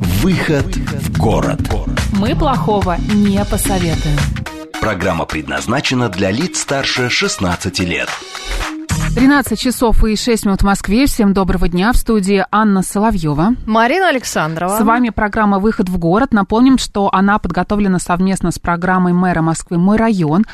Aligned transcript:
«Выход 0.00 0.66
в 0.76 1.18
город». 1.18 1.60
Мы 2.12 2.34
плохого 2.34 2.96
не 3.14 3.44
посоветуем. 3.44 4.18
Программа 4.80 5.24
предназначена 5.24 6.08
для 6.08 6.30
лиц 6.30 6.60
старше 6.60 7.10
16 7.10 7.80
лет. 7.80 8.08
13 9.16 9.58
часов 9.58 10.04
и 10.04 10.14
6 10.14 10.44
минут 10.44 10.60
в 10.60 10.66
Москве. 10.66 11.06
Всем 11.06 11.32
доброго 11.32 11.70
дня. 11.70 11.90
В 11.94 11.96
студии 11.96 12.44
Анна 12.50 12.82
Соловьева. 12.82 13.54
Марина 13.64 14.10
Александрова. 14.10 14.76
С 14.76 14.82
вами 14.82 15.08
программа 15.08 15.58
«Выход 15.58 15.88
в 15.88 15.96
город». 15.96 16.34
Напомним, 16.34 16.76
что 16.76 17.08
она 17.10 17.38
подготовлена 17.38 17.98
совместно 17.98 18.50
с 18.50 18.58
программой 18.58 19.14
мэра 19.14 19.40
Москвы 19.40 19.78
«Мой 19.78 19.96
район». 19.96 20.44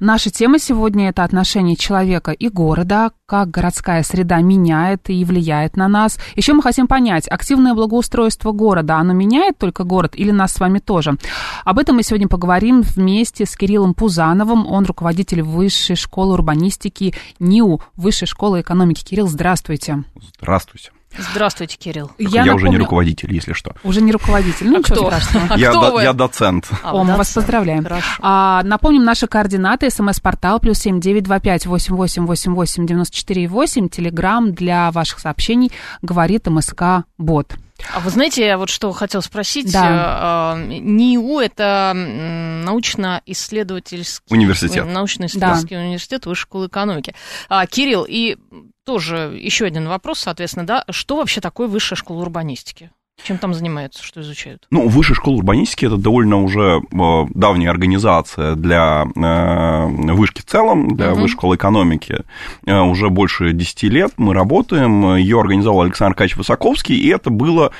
Наша 0.00 0.30
тема 0.30 0.58
сегодня– 0.58 1.08
это 1.10 1.22
отношение 1.22 1.76
человека 1.76 2.32
и 2.32 2.48
города, 2.48 3.12
как 3.24 3.50
городская 3.50 4.02
среда 4.02 4.40
меняет 4.40 5.10
и 5.10 5.24
влияет 5.24 5.76
на 5.76 5.86
нас. 5.86 6.18
Еще 6.34 6.54
мы 6.54 6.62
хотим 6.62 6.88
понять, 6.88 7.28
активное 7.28 7.74
благоустройство 7.74 8.50
города, 8.50 8.96
оно 8.96 9.12
меняет 9.12 9.58
только 9.58 9.84
город 9.84 10.14
или 10.16 10.32
нас 10.32 10.54
с 10.54 10.58
вами 10.58 10.80
тоже? 10.80 11.16
Об 11.64 11.78
этом 11.78 11.94
мы 11.94 12.02
сегодня 12.02 12.26
поговорим 12.26 12.80
вместе 12.80 13.46
с 13.46 13.54
Кириллом 13.54 13.94
Пузановым. 13.94 14.66
Он 14.66 14.84
руководитель 14.86 15.42
Высшей 15.42 15.94
школы 15.94 16.32
урбанистики 16.32 17.14
НИУ, 17.38 17.80
Высшей 18.08 18.26
школы 18.26 18.62
экономики. 18.62 19.04
Кирилл, 19.04 19.28
здравствуйте. 19.28 20.02
Здравствуйте. 20.40 20.92
Здравствуйте, 21.18 21.76
Кирилл. 21.76 22.10
Я, 22.16 22.44
я 22.44 22.54
уже 22.54 22.70
не 22.70 22.78
руководитель, 22.78 23.34
если 23.34 23.52
что. 23.52 23.74
Уже 23.84 24.00
не 24.00 24.12
руководитель. 24.12 24.66
Ну, 24.70 24.76
а 24.76 24.78
ничего 24.78 24.96
кто? 24.96 25.10
страшного. 25.10 25.46
А 25.50 25.58
я, 25.58 25.68
кто 25.68 25.80
до, 25.82 25.92
вы? 25.92 26.02
я 26.04 26.12
доцент. 26.14 26.66
О, 26.70 26.76
А, 26.84 26.92
мы 26.92 26.98
доцент. 27.00 27.18
вас 27.18 27.32
поздравляем. 27.34 27.82
Хорошо. 27.84 28.06
А, 28.20 28.62
напомним 28.64 29.04
наши 29.04 29.26
координаты. 29.26 29.90
СМС-портал 29.90 30.58
плюс 30.58 30.78
семь 30.78 31.00
девять 31.00 31.24
два 31.24 31.38
пять 31.38 31.66
восемь 31.66 31.96
восемь 31.96 32.24
восемь 32.24 32.54
восемь 32.54 32.86
девяносто 32.86 33.14
четыре 33.14 33.46
восемь. 33.46 33.90
Телеграмм 33.90 34.54
для 34.54 34.90
ваших 34.90 35.18
сообщений 35.18 35.70
говорит 36.00 36.46
МСК 36.46 37.04
Бот. 37.18 37.56
А 37.92 38.00
вы 38.00 38.10
знаете, 38.10 38.44
я 38.44 38.58
вот 38.58 38.70
что 38.70 38.90
хотел 38.92 39.22
спросить. 39.22 39.72
Да. 39.72 40.56
Э, 40.56 40.60
э, 40.60 40.78
НИУ– 40.78 41.38
это 41.40 41.92
научно-исследовательский... 41.94 44.34
Университет. 44.34 44.84
Научно-исследовательский 44.86 45.78
университет 45.78 46.26
Высшей 46.26 46.42
школы 46.42 46.66
экономики. 46.66 47.14
А, 47.48 47.64
Кирилл, 47.66 48.04
и 48.08 48.36
тоже 48.84 49.38
еще 49.40 49.66
один 49.66 49.86
вопрос, 49.88 50.18
соответственно, 50.20 50.66
да. 50.66 50.84
Что 50.90 51.16
вообще 51.16 51.40
такое 51.40 51.68
Высшая 51.68 51.96
школа 51.96 52.22
урбанистики? 52.22 52.90
Чем 53.24 53.38
там 53.38 53.52
занимаются, 53.52 54.02
что 54.02 54.20
изучают? 54.20 54.66
Ну, 54.70 54.88
Высшая 54.88 55.14
школа 55.14 55.36
урбанистики 55.36 55.84
это 55.86 55.96
довольно 55.96 56.40
уже 56.42 56.80
э, 56.80 57.26
давняя 57.34 57.70
организация 57.70 58.54
для 58.54 59.04
э, 59.14 59.86
вышки 60.14 60.40
в 60.40 60.44
целом, 60.44 60.94
для 60.96 61.10
Мгм. 61.10 61.22
Высшей 61.22 61.34
школы 61.36 61.56
экономики. 61.56 62.20
Э, 62.66 62.80
уже 62.80 63.10
больше 63.10 63.52
10 63.52 63.82
лет 63.84 64.12
мы 64.16 64.34
работаем. 64.34 65.16
Ее 65.16 65.40
организовал 65.40 65.82
Александр 65.82 66.12
Аркадьевич 66.12 66.36
Высоковский, 66.38 66.96
и 66.96 67.08
это 67.08 67.30
было 67.30 67.72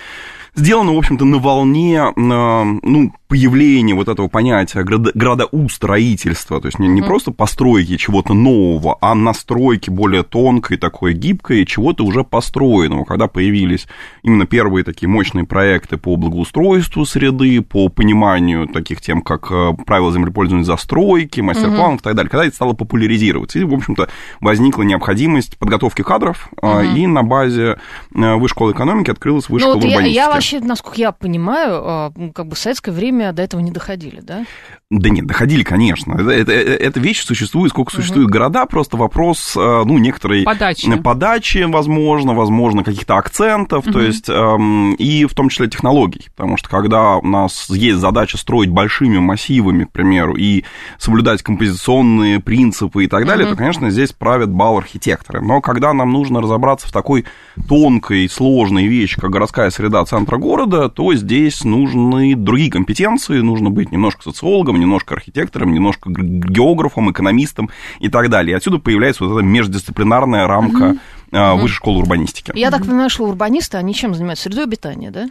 сделано, 0.54 0.94
в 0.94 0.98
общем-то, 0.98 1.24
на 1.24 1.38
волне, 1.38 2.04
ну, 2.16 3.12
появления 3.28 3.94
вот 3.94 4.08
этого 4.08 4.28
понятия 4.28 4.82
градоустроительства, 4.82 6.60
то 6.60 6.66
есть 6.68 6.78
не, 6.78 6.88
не 6.88 7.02
просто 7.02 7.30
постройки 7.30 7.96
чего-то 7.96 8.32
нового, 8.34 8.96
а 9.00 9.14
настройки 9.14 9.90
более 9.90 10.22
тонкой, 10.22 10.78
такой 10.78 11.12
гибкой, 11.12 11.66
чего-то 11.66 12.04
уже 12.04 12.24
построенного, 12.24 13.04
когда 13.04 13.28
появились 13.28 13.86
именно 14.22 14.46
первые 14.46 14.84
такие 14.84 15.08
мощные 15.08 15.44
проекты 15.44 15.96
по 15.98 16.16
благоустройству 16.16 17.04
среды, 17.04 17.60
по 17.60 17.88
пониманию 17.88 18.66
таких 18.66 19.00
тем, 19.00 19.20
как 19.20 19.50
э, 19.50 19.72
правила 19.86 20.12
землепользования 20.12 20.64
застройки, 20.64 21.40
мастер-планов 21.40 22.00
и 22.00 22.04
так 22.04 22.14
далее, 22.14 22.30
когда 22.30 22.46
это 22.46 22.54
стало 22.54 22.72
популяризироваться. 22.72 23.58
И, 23.58 23.64
в 23.64 23.74
общем-то, 23.74 24.08
возникла 24.40 24.82
необходимость 24.82 25.58
подготовки 25.58 26.02
кадров, 26.02 26.48
Мгм. 26.62 26.96
и 26.96 27.06
на 27.06 27.22
базе 27.22 27.78
э, 28.14 28.34
Высшей 28.36 28.48
школы 28.48 28.72
экономики 28.72 29.10
открылась 29.10 29.48
Высшая 29.48 29.66
ну, 29.66 29.72
школа 29.72 29.82
вот 29.82 29.90
я, 29.90 29.96
урбанистики. 29.96 30.16
я 30.16 30.28
вообще, 30.38 30.60
насколько 30.60 30.98
я 30.98 31.12
понимаю, 31.12 32.12
э, 32.16 32.30
как 32.34 32.46
бы 32.46 32.54
в 32.54 32.58
советское 32.58 32.92
время 32.92 33.32
до 33.32 33.42
этого 33.42 33.60
не 33.60 33.70
доходили, 33.70 34.20
да? 34.20 34.44
Да 34.90 35.10
нет, 35.10 35.26
доходили, 35.26 35.64
конечно. 35.64 36.14
Это, 36.14 36.30
это, 36.30 36.52
эта 36.52 36.98
вещь 37.00 37.22
существует, 37.22 37.70
сколько 37.72 37.92
существует 37.92 38.30
города, 38.30 38.64
просто 38.66 38.96
вопрос, 38.96 39.54
э, 39.56 39.82
ну, 39.84 39.98
некоторой 39.98 40.44
Подачи. 40.44 40.96
подачи, 40.96 41.64
возможно, 41.68 42.32
возможно, 42.34 42.84
каких-то 42.84 43.16
акцентов, 43.16 43.84
то 43.84 44.00
есть, 44.00 44.28
эм, 44.28 44.94
и 44.94 45.26
в 45.26 45.34
том 45.34 45.50
числе 45.50 45.68
технологий, 45.68 46.28
потому 46.34 46.56
что 46.56 46.68
когда 46.70 47.16
у 47.16 47.26
нас 47.26 47.68
есть 47.68 47.98
задача 47.98 48.38
строить 48.38 48.70
большими 48.70 49.18
массивами, 49.18 49.84
к 49.84 49.90
примеру, 49.90 50.36
и 50.36 50.64
соблюдать 50.98 51.42
композиционные 51.42 52.40
принципы 52.40 53.04
и 53.04 53.08
так 53.08 53.26
далее, 53.26 53.46
Мгм. 53.46 53.56
то, 53.56 53.58
конечно, 53.58 53.90
здесь 53.90 54.12
правят 54.12 54.50
бал 54.50 54.78
архитекторы. 54.78 55.40
Но 55.42 55.60
когда 55.60 55.92
нам 55.92 56.10
нужно 56.12 56.40
разобраться 56.40 56.86
в 56.88 56.92
такой 56.92 57.24
тонкой, 57.68 58.28
сложной 58.28 58.86
вещи, 58.86 59.20
как 59.20 59.30
городская 59.30 59.70
среда 59.70 60.04
центра 60.04 60.27
города, 60.36 60.88
то 60.88 61.14
здесь 61.14 61.64
нужны 61.64 62.34
другие 62.36 62.70
компетенции, 62.70 63.40
нужно 63.40 63.70
быть 63.70 63.90
немножко 63.90 64.22
социологом, 64.22 64.78
немножко 64.78 65.14
архитектором, 65.14 65.72
немножко 65.72 66.10
географом, 66.10 67.10
экономистом 67.10 67.70
и 68.00 68.08
так 68.08 68.28
далее. 68.28 68.52
И 68.52 68.56
отсюда 68.56 68.78
появляется 68.78 69.24
вот 69.24 69.38
эта 69.38 69.42
междисциплинарная 69.42 70.46
рамка 70.46 70.96
а, 71.32 71.54
Высшей 71.54 71.76
школы 71.76 71.98
урбанистики. 71.98 72.52
Я 72.54 72.70
так 72.70 72.84
понимаю, 72.84 73.10
что 73.10 73.24
урбанисты, 73.24 73.76
они 73.76 73.94
чем 73.94 74.14
занимаются? 74.14 74.44
Средой 74.44 74.64
обитания, 74.64 75.10
да? 75.10 75.28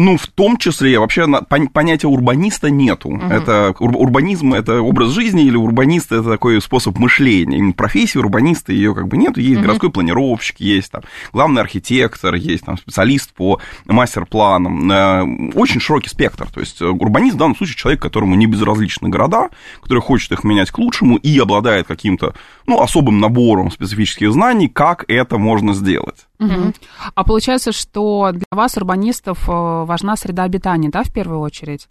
Ну, 0.00 0.16
в 0.16 0.28
том 0.28 0.58
числе, 0.58 0.96
вообще 1.00 1.26
понятия 1.72 2.06
урбаниста 2.06 2.70
нету. 2.70 3.20
Это 3.30 3.74
ур- 3.80 3.96
урбанизм 3.96 4.54
это 4.54 4.80
образ 4.80 5.10
жизни 5.10 5.42
или 5.42 5.56
урбанист 5.56 6.12
это 6.12 6.22
такой 6.22 6.62
способ 6.62 6.96
мышления. 7.00 7.58
Именно 7.58 7.72
профессия 7.72 8.20
урбаниста 8.20 8.72
ее 8.72 8.94
как 8.94 9.08
бы 9.08 9.16
нету. 9.16 9.40
Есть 9.40 9.56
городской 9.60 9.90
планировщик, 9.90 10.60
есть 10.60 10.92
там 10.92 11.02
главный 11.32 11.60
архитектор, 11.62 12.32
есть 12.36 12.64
там 12.64 12.78
специалист 12.78 13.34
по 13.34 13.58
мастер-планам. 13.86 14.92
Э, 14.92 15.50
Очень 15.54 15.80
широкий 15.80 16.08
спектр. 16.08 16.48
То 16.48 16.60
есть 16.60 16.80
э, 16.80 16.86
урбанист 16.86 17.34
в 17.34 17.38
данном 17.38 17.56
случае 17.56 17.74
человек, 17.74 18.00
которому 18.00 18.36
не 18.36 18.46
безразличны 18.46 19.08
города, 19.08 19.48
который 19.82 20.00
хочет 20.00 20.30
их 20.30 20.44
менять 20.44 20.70
к 20.70 20.78
лучшему 20.78 21.16
и 21.16 21.36
обладает 21.40 21.88
каким-то 21.88 22.34
ну, 22.68 22.80
особым 22.80 23.18
набором 23.18 23.72
специфических 23.72 24.32
знаний, 24.32 24.68
как 24.68 25.04
это 25.08 25.38
можно 25.38 25.74
сделать. 25.74 26.27
Мгм. 26.38 26.72
А 27.14 27.24
получается, 27.24 27.72
что 27.72 28.30
для 28.32 28.46
вас, 28.50 28.76
урбанистов, 28.76 29.48
э, 29.48 29.52
важна 29.52 30.16
среда 30.16 30.44
обитания, 30.44 30.88
да, 30.88 31.02
в 31.02 31.12
первую 31.12 31.40
очередь? 31.40 31.88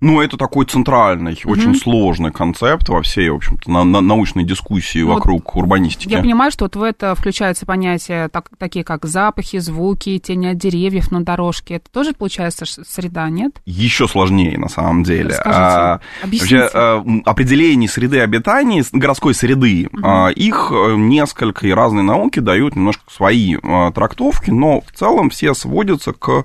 Ну, 0.00 0.20
это 0.20 0.36
такой 0.36 0.64
центральный, 0.66 1.38
очень 1.44 1.74
сложный 1.74 2.30
концепт 2.30 2.88
во 2.88 3.02
всей, 3.02 3.30
в 3.30 3.36
общем-то, 3.36 3.70
на- 3.70 3.84
на- 3.84 4.00
научной 4.00 4.44
дискуссии 4.44 5.02
Вот 5.02 5.14
вокруг 5.16 5.56
урбанистики. 5.56 6.08
Я 6.12 6.20
понимаю, 6.20 6.50
что 6.52 6.66
вот 6.66 6.76
в 6.76 6.82
это 6.82 7.14
включаются 7.14 7.66
понятия 7.66 8.28
так- 8.28 8.48
такие, 8.58 8.84
как 8.84 9.04
запахи, 9.06 9.58
звуки, 9.58 10.18
тени 10.18 10.48
от 10.48 10.58
деревьев 10.58 11.10
на 11.10 11.24
дорожке. 11.24 11.74
Это 11.74 11.90
тоже, 11.90 12.12
получается, 12.12 12.64
среда, 12.66 13.28
нет? 13.28 13.60
Еще 13.66 14.06
сложнее, 14.06 14.56
на 14.58 14.68
самом 14.68 15.02
деле. 15.02 15.30
Расскажите, 15.30 15.58
А, 15.58 16.00
объясните. 16.22 16.56
Вообще, 16.58 16.70
а, 16.78 17.04
определение 17.24 17.88
среды 17.88 18.20
обитания, 18.20 18.84
городской 18.92 19.34
среды, 19.34 19.88
а, 20.02 20.28
их 20.28 20.70
э, 20.72 20.94
несколько, 20.96 21.66
и 21.66 21.72
разные 21.72 22.02
науки 22.04 22.38
дают 22.40 22.76
немножко 22.76 23.02
свои 23.10 23.56
а, 23.62 23.90
трактовки, 23.92 24.50
но 24.50 24.80
в 24.80 24.92
целом 24.92 25.30
все 25.30 25.54
сводятся 25.54 26.12
к 26.12 26.44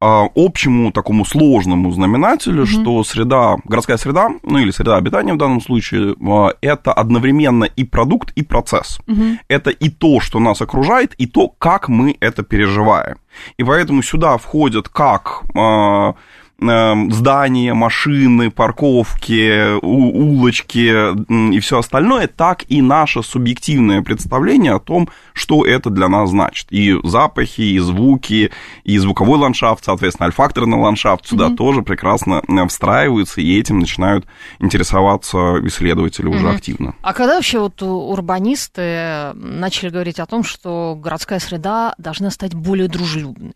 общему 0.00 0.92
такому 0.92 1.24
сложному 1.24 1.92
знаменателю, 1.92 2.66
что 2.66 3.04
среда, 3.04 3.56
городская 3.64 3.98
среда, 3.98 4.30
ну 4.42 4.58
или 4.58 4.70
среда 4.70 4.96
обитания 4.96 5.34
в 5.34 5.36
данном 5.36 5.60
случае, 5.60 6.16
а, 6.26 6.54
это 6.62 6.92
одновременно 6.92 7.64
и 7.64 7.84
продукт, 7.84 8.32
и 8.32 8.42
процесс. 8.42 8.98
Это 9.48 9.70
и 9.70 9.90
то, 9.90 10.20
что 10.20 10.38
нас 10.38 10.62
окружает, 10.62 11.14
и 11.18 11.26
то, 11.26 11.48
как 11.48 11.88
мы 11.88 12.16
это 12.20 12.42
переживаем. 12.42 13.16
И 13.58 13.64
поэтому 13.64 14.02
сюда 14.02 14.38
входят 14.38 14.88
как 14.88 15.42
а, 15.54 16.14
здания, 16.60 17.74
машины, 17.74 18.50
парковки, 18.50 19.78
улочки 19.82 21.54
и 21.54 21.60
все 21.60 21.78
остальное, 21.78 22.26
так 22.28 22.64
и 22.68 22.82
наше 22.82 23.22
субъективное 23.22 24.02
представление 24.02 24.72
о 24.74 24.78
том, 24.78 25.08
что 25.32 25.64
это 25.64 25.90
для 25.90 26.08
нас 26.08 26.30
значит. 26.30 26.66
И 26.70 26.96
запахи, 27.04 27.62
и 27.62 27.78
звуки, 27.78 28.50
и 28.84 28.98
звуковой 28.98 29.38
ландшафт, 29.38 29.84
соответственно, 29.84 30.26
альфакторный 30.26 30.78
ландшафт 30.78 31.26
сюда 31.26 31.50
тоже 31.50 31.82
прекрасно 31.82 32.42
встраиваются, 32.68 33.40
и 33.40 33.58
этим 33.58 33.78
начинают 33.78 34.26
интересоваться 34.58 35.56
исследователи 35.66 36.26
уже 36.26 36.46
Мгм. 36.46 36.56
активно. 36.56 36.94
А 37.02 37.12
когда 37.12 37.36
вообще 37.36 37.58
вот 37.58 37.82
урбанисты 37.82 39.32
начали 39.34 39.90
говорить 39.90 40.20
о 40.20 40.26
том, 40.26 40.44
что 40.44 40.96
городская 40.96 41.38
среда 41.38 41.94
должна 41.98 42.30
стать 42.30 42.54
более 42.54 42.88
дружелюбной? 42.88 43.52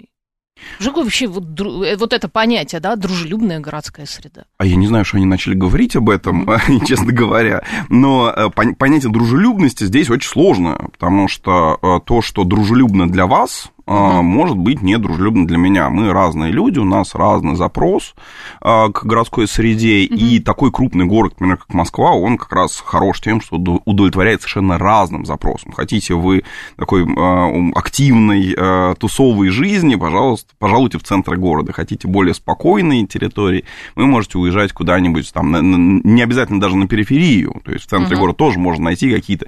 Такое 0.78 1.04
вообще 1.04 1.26
вот, 1.26 1.44
э, 1.60 1.96
вот 1.96 2.12
это 2.12 2.28
понятие, 2.28 2.80
да, 2.80 2.96
дружелюбная 2.96 3.60
городская 3.60 4.06
среда? 4.06 4.44
А 4.58 4.66
я 4.66 4.76
не 4.76 4.86
знаю, 4.86 5.04
что 5.04 5.16
они 5.16 5.26
начали 5.26 5.54
говорить 5.54 5.96
об 5.96 6.10
этом, 6.10 6.48
честно 6.86 7.12
говоря. 7.12 7.62
Но 7.88 8.30
э, 8.30 8.46
пон- 8.48 8.74
понятие 8.74 9.12
дружелюбности 9.12 9.84
здесь 9.84 10.10
очень 10.10 10.28
сложно, 10.28 10.88
потому 10.92 11.28
что 11.28 11.78
э, 11.82 11.98
то, 12.06 12.22
что 12.22 12.44
дружелюбно 12.44 13.08
для 13.08 13.26
вас, 13.26 13.70
может 13.86 14.56
быть 14.56 14.82
недружелюбно 14.82 15.46
для 15.46 15.58
меня. 15.58 15.90
Мы 15.90 16.12
разные 16.12 16.52
люди, 16.52 16.78
у 16.78 16.84
нас 16.84 17.14
разный 17.14 17.54
запрос 17.56 18.14
э, 18.62 18.88
к 18.92 19.04
городской 19.04 19.46
среде, 19.46 20.04
и 20.04 20.38
такой 20.40 20.72
крупный 20.72 21.04
город, 21.04 21.32
например, 21.32 21.58
как 21.58 21.74
Москва, 21.74 22.12
он 22.12 22.38
как 22.38 22.52
раз 22.52 22.82
хорош 22.84 23.20
тем, 23.20 23.40
что 23.40 23.56
уд- 23.56 23.82
удовлетворяет 23.84 24.40
совершенно 24.40 24.78
разным 24.78 25.24
запросам. 25.26 25.72
Хотите 25.72 26.14
вы 26.14 26.44
такой 26.76 27.04
э, 27.04 27.70
активной 27.74 28.56
тусовой 28.98 29.48
жизни, 29.48 29.94
пожалуйста, 29.96 30.54
пожалуйте 30.58 30.98
в 30.98 31.02
центр 31.02 31.36
города. 31.36 31.72
Хотите 31.72 32.08
более 32.08 32.34
спокойные 32.34 33.06
территории, 33.06 33.64
вы 33.94 34.06
можете 34.06 34.38
уезжать 34.38 34.72
куда-нибудь 34.72 35.32
там, 35.32 36.00
не 36.02 36.22
обязательно 36.22 36.60
даже 36.60 36.76
на 36.76 36.86
периферию, 36.86 37.60
то 37.64 37.72
есть 37.72 37.86
в 37.86 37.88
центре 37.88 38.16
города 38.16 38.36
тоже 38.36 38.58
можно 38.58 38.84
найти 38.84 39.12
какие-то 39.12 39.46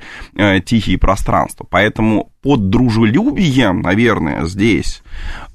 тихие 0.64 0.98
пространства. 0.98 1.66
Поэтому 1.68 2.30
под 2.46 2.70
дружелюбием, 2.70 3.80
наверное, 3.80 4.44
здесь 4.44 5.02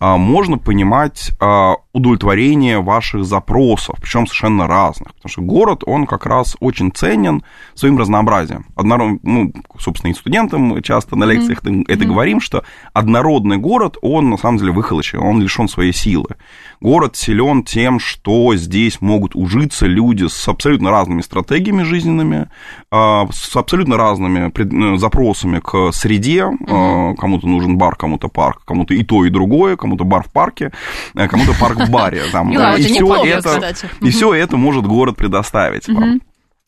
а, 0.01 0.17
можно 0.17 0.57
понимать 0.57 1.31
а, 1.39 1.75
удовлетворение 1.93 2.81
ваших 2.81 3.23
запросов, 3.23 3.95
причем 4.01 4.27
совершенно 4.27 4.67
разных. 4.67 5.13
Потому 5.15 5.31
что 5.31 5.41
город, 5.41 5.83
он 5.85 6.05
как 6.05 6.25
раз 6.25 6.57
очень 6.59 6.91
ценен 6.91 7.43
своим 7.75 7.97
разнообразием. 7.97 8.65
Однород... 8.75 9.19
Ну, 9.23 9.53
собственно, 9.79 10.11
и 10.11 10.13
студентам 10.13 10.81
часто 10.81 11.15
на 11.15 11.23
лекциях 11.23 11.59
это, 11.63 11.71
это 11.87 12.03
говорим, 12.03 12.41
что 12.41 12.65
однородный 12.91 13.57
город, 13.57 13.95
он 14.01 14.29
на 14.29 14.37
самом 14.37 14.57
деле 14.57 14.73
выхолощен, 14.73 15.19
он 15.19 15.41
лишен 15.41 15.69
своей 15.69 15.93
силы. 15.93 16.35
Город 16.81 17.15
силен 17.15 17.63
тем, 17.63 17.99
что 17.99 18.53
здесь 18.55 18.99
могут 18.99 19.35
ужиться 19.35 19.85
люди 19.85 20.27
с 20.27 20.47
абсолютно 20.49 20.91
разными 20.91 21.21
стратегиями 21.21 21.83
жизненными, 21.83 22.49
а, 22.89 23.27
с 23.31 23.55
абсолютно 23.55 23.95
разными 23.95 24.51
ну, 24.71 24.97
запросами 24.97 25.59
к 25.59 25.91
среде. 25.93 26.45
А, 26.67 26.80
Кому-то 27.17 27.47
нужен 27.47 27.77
бар, 27.77 27.95
кому-то 27.95 28.27
парк, 28.27 28.63
кому-то 28.65 28.93
и 28.93 29.03
то, 29.03 29.25
и 29.25 29.29
другое, 29.29 29.75
кому-то 29.75 30.03
бар 30.03 30.23
в 30.23 30.31
парке, 30.31 30.71
а 31.15 31.27
кому-то 31.27 31.53
парк 31.59 31.77
в 31.77 31.89
баре. 31.89 32.23
Там, 32.31 32.51
это 32.51 32.79
и 32.79 32.83
все 32.83 33.23
это, 33.25 33.49
кстати. 33.49 33.89
и 34.01 34.09
все 34.09 34.33
это 34.33 34.57
может 34.57 34.85
город 34.85 35.17
предоставить 35.17 35.87
вам. 35.87 36.21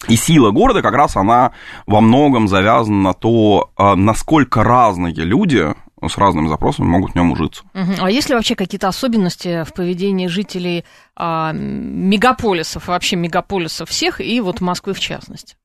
И 0.10 0.16
сила 0.18 0.52
города 0.52 0.82
как 0.82 0.94
раз 0.94 1.16
она 1.16 1.54
во 1.88 2.02
многом 2.02 2.48
завязана 2.48 3.02
на 3.02 3.14
то, 3.14 3.72
насколько 3.78 4.64
разные 4.64 5.14
люди 5.14 5.74
с 6.10 6.18
разными 6.18 6.48
запросами 6.48 6.86
могут 6.88 7.12
в 7.12 7.16
нем 7.16 7.32
ужиться. 7.32 7.64
А 7.74 8.10
есть 8.10 8.30
ли 8.30 8.36
вообще 8.36 8.56
какие-то 8.56 8.88
особенности 8.88 9.64
в 9.64 9.74
поведении 9.74 10.28
жителей 10.28 10.86
а, 11.16 11.54
мегаполисов, 11.54 12.88
вообще 12.88 13.16
мегаполисов 13.16 13.90
всех, 13.90 14.20
и 14.20 14.42
вот 14.42 14.62
Москвы 14.62 14.94
в 14.94 15.00
частности? 15.00 15.56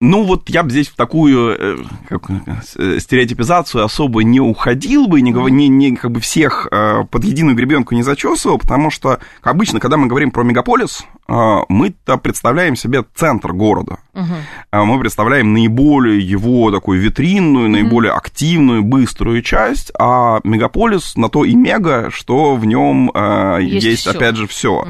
Ну, 0.00 0.22
вот 0.22 0.48
я 0.48 0.62
бы 0.62 0.70
здесь 0.70 0.86
в 0.86 0.94
такую 0.94 1.58
э, 1.58 1.84
как, 2.08 2.30
э, 2.30 3.00
стереотипизацию 3.00 3.84
особо 3.84 4.22
не 4.22 4.38
уходил 4.38 5.08
бы, 5.08 5.20
не, 5.20 5.32
не, 5.32 5.66
не 5.66 5.96
как 5.96 6.12
бы 6.12 6.20
всех 6.20 6.68
э, 6.70 7.04
под 7.10 7.24
единую 7.24 7.56
гребенку 7.56 7.96
не 7.96 8.04
зачесывал, 8.04 8.58
потому 8.58 8.92
что 8.92 9.18
обычно, 9.42 9.80
когда 9.80 9.96
мы 9.96 10.06
говорим 10.06 10.30
про 10.30 10.44
мегаполис, 10.44 11.04
мы-то 11.28 12.16
представляем 12.16 12.74
себе 12.76 13.04
центр 13.14 13.52
города. 13.52 13.98
Э, 14.72 14.82
Мы 14.84 14.98
представляем 14.98 15.52
наиболее 15.52 16.20
его 16.20 16.70
такую 16.70 17.00
витринную, 17.00 17.68
наиболее 17.68 18.12
активную, 18.12 18.82
быструю 18.82 19.42
часть, 19.42 19.92
а 19.98 20.40
мегаполис 20.44 21.16
на 21.16 21.28
то 21.28 21.44
и 21.44 21.54
мега, 21.54 22.10
что 22.10 22.56
в 22.56 22.64
нем 22.64 23.10
э, 23.14 23.58
Есть 23.62 23.86
есть, 23.86 24.00
всё. 24.02 24.10
опять 24.10 24.36
же, 24.36 24.46
все. 24.46 24.86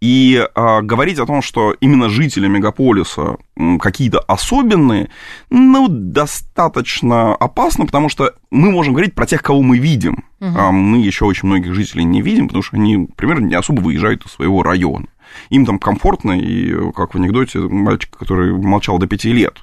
И 0.00 0.42
э, 0.54 0.80
говорить 0.82 1.18
о 1.18 1.26
том, 1.26 1.42
что 1.42 1.74
именно 1.80 2.08
жители 2.08 2.46
мегаполиса 2.48 3.36
какие-то 3.80 4.20
особенные, 4.20 5.10
ну, 5.50 5.86
достаточно 5.88 7.34
опасно, 7.34 7.86
потому 7.86 8.08
что 8.08 8.32
мы 8.50 8.70
можем 8.70 8.94
говорить 8.94 9.14
про 9.14 9.26
тех, 9.26 9.42
кого 9.42 9.60
мы 9.62 9.78
видим. 9.78 10.24
А 10.40 10.70
мы 10.70 10.98
еще 10.98 11.26
очень 11.26 11.48
многих 11.48 11.74
жителей 11.74 12.04
не 12.04 12.22
видим, 12.22 12.46
потому 12.46 12.62
что 12.62 12.76
они, 12.76 12.96
например, 12.96 13.42
не 13.42 13.54
особо 13.54 13.80
выезжают 13.80 14.24
из 14.24 14.32
своего 14.32 14.62
района. 14.62 15.06
Им 15.50 15.66
там 15.66 15.78
комфортно, 15.78 16.32
и 16.32 16.92
как 16.92 17.14
в 17.14 17.16
анекдоте 17.16 17.58
мальчик, 17.60 18.16
который 18.16 18.52
молчал 18.52 18.98
до 18.98 19.06
пяти 19.06 19.32
лет, 19.32 19.58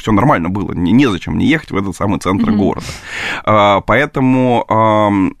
все 0.00 0.12
нормально 0.12 0.48
было, 0.48 0.72
не- 0.72 0.92
незачем 0.92 1.38
не 1.38 1.46
ехать 1.46 1.70
в 1.70 1.76
этот 1.76 1.96
самый 1.96 2.18
центр 2.20 2.50
города. 2.52 2.86
А, 3.44 3.80
Поэтому, 3.80 4.64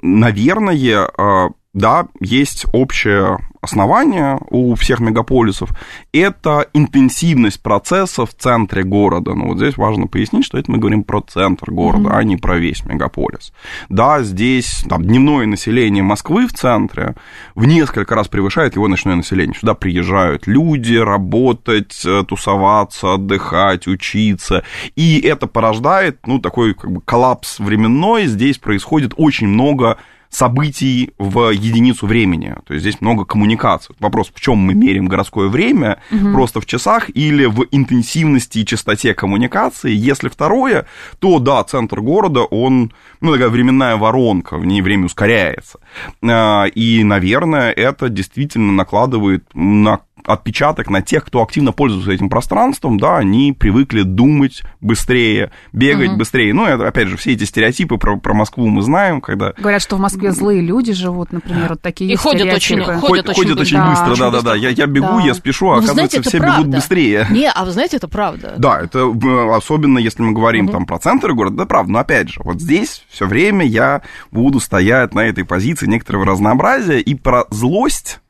наверное, 0.02 1.08
а, 1.18 1.50
да, 1.72 2.08
есть 2.20 2.66
общее 2.72 3.38
основание 3.60 4.38
у 4.48 4.74
всех 4.74 5.00
мегаполисов. 5.00 5.70
Это 6.12 6.66
интенсивность 6.72 7.62
процесса 7.62 8.24
в 8.24 8.34
центре 8.34 8.82
города. 8.82 9.34
Ну, 9.34 9.48
вот 9.48 9.58
здесь 9.58 9.76
важно 9.76 10.06
пояснить, 10.06 10.46
что 10.46 10.58
это 10.58 10.70
мы 10.70 10.78
говорим 10.78 11.04
про 11.04 11.20
центр 11.20 11.70
города, 11.70 12.10
а 12.16 12.24
не 12.24 12.36
про 12.36 12.56
весь 12.56 12.84
мегаполис. 12.84 13.52
Да, 13.88 14.22
здесь 14.22 14.84
там, 14.88 15.04
дневное 15.04 15.46
население 15.46 16.02
Москвы 16.02 16.46
в 16.46 16.52
центре 16.52 17.14
в 17.54 17.66
несколько 17.66 18.14
раз 18.14 18.28
превышает 18.28 18.76
его 18.76 18.88
ночное 18.88 19.14
население. 19.14 19.54
Сюда 19.54 19.74
приезжают 19.74 20.46
люди 20.46 20.94
работать, 20.94 22.02
э, 22.04 22.24
тусоваться, 22.26 23.14
отдыхать, 23.14 23.86
учиться. 23.86 24.64
И 24.96 25.20
это 25.20 25.46
порождает, 25.46 26.26
ну, 26.26 26.38
такой 26.38 26.74
как 26.74 26.90
бы 26.90 27.00
коллапс 27.02 27.58
временной. 27.58 28.26
Здесь 28.26 28.58
происходит 28.58 29.12
очень 29.16 29.48
много 29.48 29.98
событий 30.30 31.10
в 31.18 31.50
единицу 31.50 32.06
времени. 32.06 32.54
То 32.66 32.74
есть 32.74 32.84
здесь 32.84 33.00
много 33.00 33.24
коммуникаций. 33.24 33.94
Вопрос, 33.98 34.30
в 34.34 34.40
чем 34.40 34.58
мы 34.58 34.74
меряем 34.74 35.06
городское 35.06 35.48
время, 35.48 36.00
просто 36.32 36.60
в 36.60 36.66
часах 36.66 37.10
или 37.10 37.46
в 37.46 37.66
интенсивности 37.70 38.58
и 38.58 38.66
частоте 38.66 39.12
коммуникации. 39.12 39.92
Если 39.92 40.28
второе, 40.28 40.86
то 41.18 41.40
да, 41.40 41.62
центр 41.64 42.00
города, 42.00 42.40
он, 42.40 42.92
ну, 43.20 43.32
такая 43.32 43.48
временная 43.48 43.96
воронка, 43.96 44.56
в 44.56 44.64
ней 44.64 44.82
время 44.82 45.06
ускоряется. 45.06 45.80
А, 46.22 46.66
И, 46.66 47.02
наверное, 47.02 47.72
это 47.72 48.08
действительно 48.08 48.72
накладывает 48.72 49.44
на 49.54 50.00
отпечаток 50.26 50.90
на 50.90 51.02
тех, 51.02 51.24
кто 51.24 51.42
активно 51.42 51.72
пользуется 51.72 52.12
этим 52.12 52.28
пространством, 52.28 52.98
да, 52.98 53.18
они 53.18 53.52
привыкли 53.52 54.02
думать 54.02 54.62
быстрее, 54.80 55.50
бегать 55.72 56.16
быстрее. 56.16 56.54
Ну, 56.54 56.64
это, 56.66 56.86
опять 56.88 57.08
же, 57.08 57.16
все 57.16 57.32
эти 57.32 57.44
стереотипы 57.44 57.96
про, 57.96 58.16
про 58.18 58.34
Москву 58.34 58.66
мы 58.68 58.82
знаем, 58.82 59.20
когда 59.20 59.52
Говорят, 59.58 59.82
что 59.82 59.96
в 59.96 60.00
Москве 60.00 60.32
злые 60.32 60.60
люди 60.60 60.92
живут, 60.92 61.32
например, 61.32 61.68
вот 61.70 61.82
такие 61.82 62.12
И 62.12 62.16
ходят 62.16 62.52
очень- 62.52 62.82
ходят 62.82 63.00
ходят, 63.00 63.34
ходят 63.36 63.58
очень 63.60 63.78
быстро. 63.78 63.90
быстро, 63.90 64.06
Да, 64.06 64.12
очень 64.12 64.22
да-да-да. 64.32 64.54
Я, 64.56 64.68
я 64.70 64.86
бегу, 64.86 65.18
Да. 65.18 65.22
я 65.22 65.34
спешу, 65.34 65.70
а 65.70 65.76
Ну, 65.76 65.80
вы 65.80 65.84
оказывается, 65.84 66.16
знаете, 66.16 66.28
все 66.28 66.38
правда. 66.38 66.60
бегут 66.62 66.74
быстрее. 66.76 67.26
Не, 67.30 67.50
а 67.50 67.64
вы 67.64 67.70
знаете, 67.72 67.96
это 67.96 68.08
правда. 68.08 68.54
Да, 68.58 68.80
это 68.80 68.98
э, 69.00 69.54
особенно 69.56 69.98
если 69.98 70.22
мы 70.22 70.32
говорим 70.32 70.68
там 70.68 70.86
про 70.86 70.98
центр 70.98 71.32
города, 71.32 71.56
да, 71.56 71.66
правда, 71.66 71.92
но 71.92 71.98
опять 72.00 72.28
же, 72.30 72.40
вот 72.44 72.60
здесь 72.60 73.04
все 73.08 73.26
время 73.26 73.64
я 73.66 74.02
буду 74.30 74.60
стоять 74.60 75.14
на 75.14 75.20
этой 75.20 75.44
позиции 75.44 75.86
некоторого 75.86 76.24
разнообразия 76.26 77.00
и 77.00 77.14
про 77.14 77.44
злость 77.50 78.20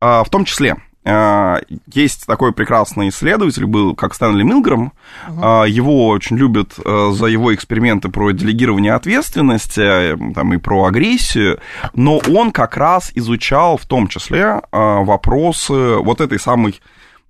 а, 0.00 0.24
в 0.24 0.30
том 0.30 0.44
числе. 0.44 0.76
А, 1.04 1.58
Есть 1.92 2.26
такой 2.26 2.52
прекрасный 2.52 3.08
исследователь, 3.08 3.66
был 3.66 3.94
как 3.94 4.14
Стэнли 4.14 4.44
Милграм. 4.44 4.92
А, 5.40 5.64
Его 5.64 6.08
очень 6.08 6.36
любят 6.36 6.74
э, 6.84 7.10
за 7.12 7.26
его 7.26 7.52
эксперименты 7.54 8.08
про 8.08 8.30
делегирование 8.30 8.94
ответственности 8.94 10.16
там, 10.34 10.54
и 10.54 10.58
про 10.58 10.84
агрессию. 10.84 11.58
Но 11.94 12.18
он 12.18 12.52
как 12.52 12.76
раз 12.76 13.10
изучал 13.14 13.76
в 13.76 13.86
том 13.86 14.06
числе 14.06 14.60
а, 14.70 15.02
вопросы 15.02 15.96
вот 15.96 16.20
этой 16.20 16.38
самой 16.38 16.80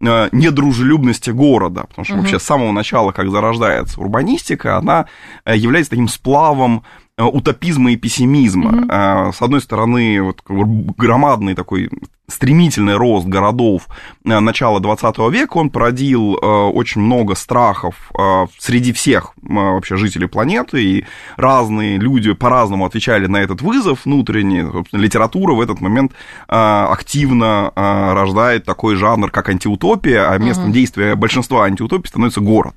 э, 0.01 0.29
недружелюбности 0.33 1.31
города, 1.31 1.85
потому 1.89 2.05
что 2.05 2.17
вообще 2.17 2.39
с 2.39 2.43
самого 2.43 2.73
начала, 2.73 3.13
как 3.13 3.31
зарождается 3.31 4.01
урбанистика, 4.01 4.77
она 4.77 5.07
э, 5.45 5.57
является 5.57 5.91
таким 5.91 6.09
сплавом 6.09 6.83
утопизма 7.19 7.93
и 7.93 7.97
пессимизма. 7.97 8.87
Э, 8.91 9.33
С 9.33 9.41
одной 9.41 9.61
стороны, 9.61 10.21
вот 10.23 10.43
громадный 10.47 11.55
такой 11.55 11.89
стремительный 12.33 12.97
рост 12.97 13.27
городов 13.27 13.89
э, 14.25 14.41
начала 14.41 14.81
20 14.81 15.19
века, 15.31 15.59
он 15.59 15.71
породил 15.71 16.35
э, 16.35 16.47
очень 16.47 17.01
много 17.03 17.35
страхов 17.35 18.11
э, 18.19 18.47
среди 18.59 18.93
всех 18.93 19.33
вообще 19.43 19.97
жителей 19.97 20.27
планеты, 20.29 20.83
и 20.83 21.05
разные 21.37 21.99
люди 21.99 22.33
по-разному 22.33 22.87
отвечали 22.87 23.27
на 23.27 23.37
этот 23.39 23.61
вызов 23.61 24.05
внутренний. 24.05 24.63
Собственно, 24.63 25.01
литература 25.01 25.55
в 25.55 25.61
этот 25.61 25.81
момент 25.81 26.13
активно 26.49 27.73
рождает 27.75 28.65
такой 28.65 28.97
жанр, 28.97 29.31
как 29.31 29.49
антиутопия, 29.49 30.31
а 30.31 30.39
местом 30.39 30.73
действия 30.73 31.15
большинства 31.15 31.65
антиутопий 31.65 32.09
становится 32.09 32.41
город. 32.41 32.75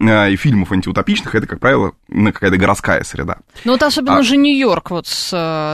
И 0.00 0.36
фильмов 0.36 0.72
антиутопичных 0.72 1.34
это, 1.34 1.46
как 1.46 1.60
правило, 1.60 1.92
ну, 2.08 2.32
какая-то 2.32 2.56
городская 2.56 3.04
среда. 3.04 3.38
Ну 3.64 3.72
вот 3.72 3.82
особенно 3.82 4.18
А- 4.18 4.22
же 4.22 4.36
Нью-Йорк 4.36 4.90
вот 4.90 5.06
с, 5.06 5.28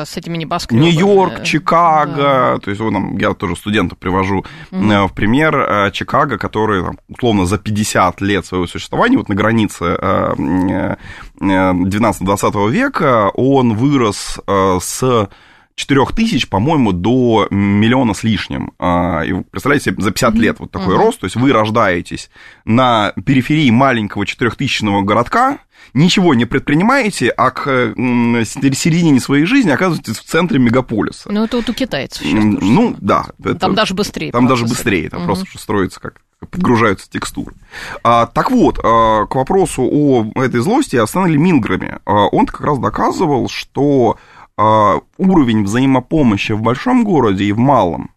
с 0.06 0.16
этими 0.16 0.36
небоскребами. 0.36 0.86
Нью-Йорк, 0.90 1.38
Да. 1.38 1.44
Чикаго, 1.44 2.58
то 2.62 2.70
есть 2.70 2.80
вот, 2.80 2.92
там, 2.92 3.13
я 3.18 3.34
тоже 3.34 3.56
студентов 3.56 3.98
привожу 3.98 4.44
э, 4.70 5.06
в 5.06 5.12
пример 5.12 5.56
э, 5.56 5.90
Чикаго, 5.92 6.38
который 6.38 6.82
там, 6.82 6.98
условно 7.08 7.46
за 7.46 7.58
50 7.58 8.20
лет 8.20 8.46
своего 8.46 8.66
существования, 8.66 9.16
вот 9.16 9.28
на 9.28 9.34
границе 9.34 9.84
э, 9.84 10.34
э, 10.38 10.96
19-20 11.40 12.70
века, 12.70 13.30
он 13.34 13.74
вырос 13.74 14.40
с 14.80 15.28
4 15.76 16.06
тысяч, 16.14 16.48
по-моему, 16.48 16.92
до 16.92 17.48
миллиона 17.50 18.14
с 18.14 18.22
лишним. 18.22 18.72
А, 18.78 19.22
и 19.22 19.32
представляете 19.32 19.90
себе, 19.90 20.02
за 20.02 20.10
50 20.12 20.34
лет 20.34 20.60
вот 20.60 20.70
такой 20.70 20.96
рост, 20.96 21.20
то 21.20 21.24
есть 21.26 21.36
вы 21.36 21.52
рождаетесь 21.52 22.30
на 22.64 23.12
периферии 23.26 23.70
маленького 23.70 24.24
4000 24.24 25.02
городка, 25.04 25.58
ничего 25.92 26.34
не 26.34 26.44
предпринимаете, 26.44 27.28
а 27.28 27.50
к 27.50 27.64
середине 27.96 29.18
своей 29.20 29.46
жизни 29.46 29.70
оказываетесь 29.70 30.18
в 30.18 30.24
центре 30.24 30.58
мегаполиса. 30.60 31.30
Ну, 31.32 31.44
это 31.44 31.56
вот 31.56 31.68
у 31.68 31.74
китайцев 31.74 32.22
сейчас. 32.22 32.40
Тоже 32.42 32.58
Ну, 32.60 32.96
да. 33.00 33.26
это- 33.40 33.54
Там 33.56 33.74
даже 33.74 33.94
быстрее. 33.94 34.30
Там 34.30 34.46
даже 34.46 34.64
быстрее, 34.66 35.10
там 35.10 35.20
Мгм. 35.20 35.26
просто 35.26 35.46
что 35.46 35.58
строится 35.58 36.00
как 36.00 36.20
подгружаются 36.50 37.08
текстуры. 37.10 37.54
А, 38.02 38.26
так 38.26 38.50
вот, 38.50 38.78
а, 38.84 39.24
к 39.24 39.34
вопросу 39.34 39.82
о 39.90 40.26
этой 40.36 40.60
злости 40.60 40.94
о 40.96 41.06
Стэнли 41.06 41.38
Милграме. 41.38 42.00
А, 42.04 42.26
он 42.26 42.44
как 42.44 42.60
раз 42.60 42.78
доказывал, 42.78 43.48
что 43.48 44.18
уровень 44.56 45.64
взаимопомощи 45.64 46.52
в 46.52 46.62
большом 46.62 47.04
городе 47.04 47.44
и 47.44 47.52
в 47.52 47.58
малом, 47.58 48.10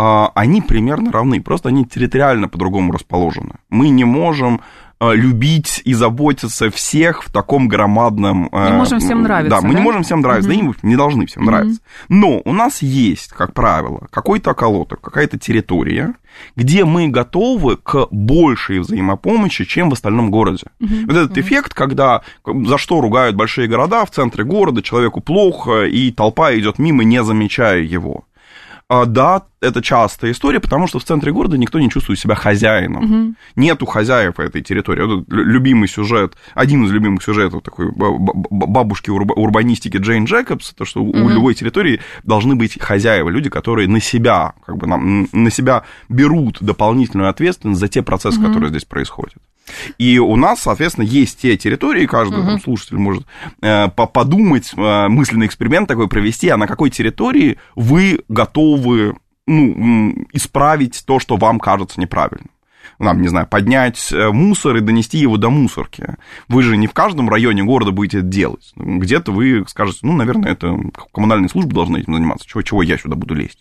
а, 0.00 0.30
они 0.36 0.62
примерно 0.62 1.10
равны, 1.10 1.40
просто 1.40 1.70
они 1.70 1.84
территориально 1.84 2.48
по-другому 2.48 2.92
расположены. 2.92 3.56
Мы 3.68 3.88
не 3.88 4.04
можем 4.04 4.60
а, 4.60 4.62
любить 5.00 5.80
и 5.84 5.94
заботиться 5.94 6.70
всех 6.70 7.22
в 7.22 7.32
таком 7.32 7.68
громадном... 7.68 8.48
а, 8.52 8.70
Не 8.70 8.76
можем 8.76 8.98
всем 8.98 9.22
нравиться, 9.22 9.60
Да, 9.60 9.66
мы 9.66 9.72
да? 9.74 9.78
не 9.78 9.84
можем 9.84 10.02
всем 10.02 10.20
нравиться, 10.20 10.48
да 10.50 10.54
и 10.56 10.62
не 10.82 10.96
должны 10.96 11.26
всем 11.26 11.44
нравиться. 11.44 11.80
Но 12.08 12.40
у 12.44 12.52
нас 12.52 12.82
есть, 12.82 13.32
как 13.32 13.54
правило, 13.54 14.06
какой-то 14.10 14.50
околоток, 14.50 15.00
какая-то 15.00 15.38
территория, 15.38 16.14
где 16.56 16.84
мы 16.84 17.08
готовы 17.08 17.76
к 17.76 18.08
большей 18.10 18.80
взаимопомощи, 18.80 19.64
чем 19.64 19.90
в 19.90 19.92
остальном 19.94 20.30
городе. 20.30 20.66
Вот 20.80 21.16
этот 21.16 21.38
эффект, 21.38 21.74
когда 21.74 22.22
за 22.44 22.78
что 22.78 23.00
ругают 23.00 23.36
большие 23.36 23.68
города 23.68 24.04
в 24.04 24.10
центре 24.10 24.44
города, 24.44 24.82
человеку 24.82 25.20
плохо, 25.20 25.84
и 25.84 26.10
толпа 26.12 26.54
идет 26.54 26.78
мимо, 26.78 27.04
не 27.04 27.22
замечая 27.24 27.80
его. 27.80 28.24
А, 28.90 29.04
Да, 29.04 29.42
это 29.60 29.82
частая 29.82 30.30
история, 30.30 30.60
потому 30.60 30.86
что 30.86 30.98
в 30.98 31.04
центре 31.04 31.30
города 31.32 31.58
никто 31.58 31.78
не 31.78 31.90
чувствует 31.90 32.18
себя 32.18 32.34
хозяином. 32.34 33.36
Нету 33.56 33.84
хозяев 33.86 34.38
этой 34.38 34.62
территории. 34.62 35.02
Вот 35.02 35.28
лю- 35.28 35.44
любимый 35.44 35.88
сюжет, 35.88 36.36
один 36.54 36.84
из 36.84 36.90
любимых 36.92 37.22
сюжетов 37.22 37.62
такой 37.62 37.90
ба- 37.90 38.16
ба- 38.16 38.32
ба- 38.34 38.66
бабушки 38.66 39.10
урба- 39.10 39.34
урбанистики 39.34 39.96
Джейн 39.98 40.24
Джекобс, 40.24 40.72
то, 40.74 40.84
что 40.84 41.02
у 41.02 41.28
любой 41.28 41.54
территории 41.54 42.00
должны 42.22 42.54
быть 42.54 42.80
хозяева, 42.80 43.28
люди, 43.28 43.50
которые 43.50 43.88
на 43.88 44.00
себя, 44.00 44.54
как 44.64 44.76
бы, 44.78 44.86
на, 44.86 44.96
на 45.32 45.50
себя 45.50 45.82
берут 46.08 46.58
дополнительную 46.62 47.28
ответственность 47.28 47.80
за 47.80 47.88
те 47.88 48.02
процессы, 48.02 48.40
которые 48.46 48.70
здесь 48.70 48.84
происходят. 48.84 49.34
И 49.98 50.18
у 50.18 50.36
нас, 50.36 50.60
соответственно, 50.60 51.04
есть 51.04 51.40
те 51.40 51.56
территории, 51.56 52.06
каждый 52.06 52.42
там, 52.42 52.60
слушатель 52.60 52.96
может 52.96 53.26
э, 53.62 53.88
по- 53.88 54.06
подумать, 54.06 54.72
э, 54.76 55.08
мысленный 55.08 55.46
эксперимент 55.46 55.88
такой 55.88 56.08
провести, 56.08 56.48
а 56.48 56.56
на 56.56 56.66
какой 56.66 56.90
территории 56.90 57.58
вы 57.74 58.20
готовы 58.28 59.16
ну, 59.46 60.26
исправить 60.32 61.02
то, 61.06 61.18
что 61.18 61.36
вам 61.36 61.58
кажется 61.58 62.00
неправильным. 62.00 62.50
Нам, 62.98 63.22
не 63.22 63.28
знаю, 63.28 63.46
поднять 63.46 64.12
э, 64.12 64.30
мусор 64.30 64.76
и 64.76 64.80
донести 64.80 65.18
его 65.18 65.36
до 65.36 65.50
мусорки. 65.50 66.16
Вы 66.48 66.62
же 66.62 66.76
не 66.76 66.86
в 66.86 66.92
каждом 66.92 67.28
районе 67.28 67.62
города 67.62 67.90
будете 67.90 68.18
это 68.18 68.26
делать. 68.26 68.72
Где-то 68.76 69.32
вы 69.32 69.64
скажете, 69.68 70.00
ну, 70.02 70.14
наверное, 70.14 70.52
это 70.52 70.76
коммунальные 71.12 71.48
службы 71.48 71.74
должны 71.74 71.98
этим 71.98 72.14
заниматься. 72.14 72.46
Чего, 72.46 72.62
чего 72.62 72.82
я 72.82 72.98
сюда 72.98 73.16
буду 73.16 73.34
лезть? 73.34 73.60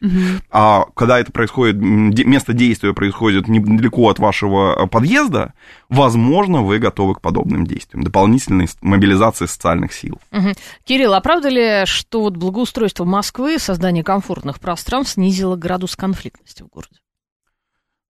А 0.52 0.86
когда 0.96 1.20
это 1.20 1.32
происходит, 1.32 1.78
место 1.78 2.54
действия 2.54 2.94
происходит 2.94 3.48
недалеко 3.48 4.10
от 4.10 4.20
вашего 4.20 4.84
э, 4.84 4.88
подъезда, 4.88 5.54
возможно, 5.90 6.62
вы 6.62 6.80
готовы 6.80 7.16
к 7.16 7.22
подобным 7.22 7.66
действиям. 7.66 8.04
Дополнительной 8.04 8.68
мобилизации 8.82 9.46
социальных 9.46 9.94
сил. 9.94 10.20
Мгм. 10.32 10.54
Кирилл, 10.86 11.14
а 11.14 11.22
правда 11.22 11.50
ли, 11.50 11.86
что 11.86 12.22
вот 12.22 12.38
благоустройство 12.38 13.06
Москвы, 13.06 13.60
создание 13.60 14.04
комфортных 14.04 14.60
пространств 14.60 15.14
снизило 15.14 15.56
градус 15.56 15.96
конфликтности 15.96 16.64
в 16.64 16.68
городе? 16.68 17.00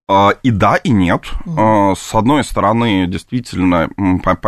А, 0.10 0.34
И 0.42 0.52
да, 0.52 0.78
и 0.78 0.90
нет. 0.90 1.24
А, 1.58 1.94
С 1.96 2.16
одной 2.16 2.44
стороны, 2.44 3.08
действительно 3.08 3.90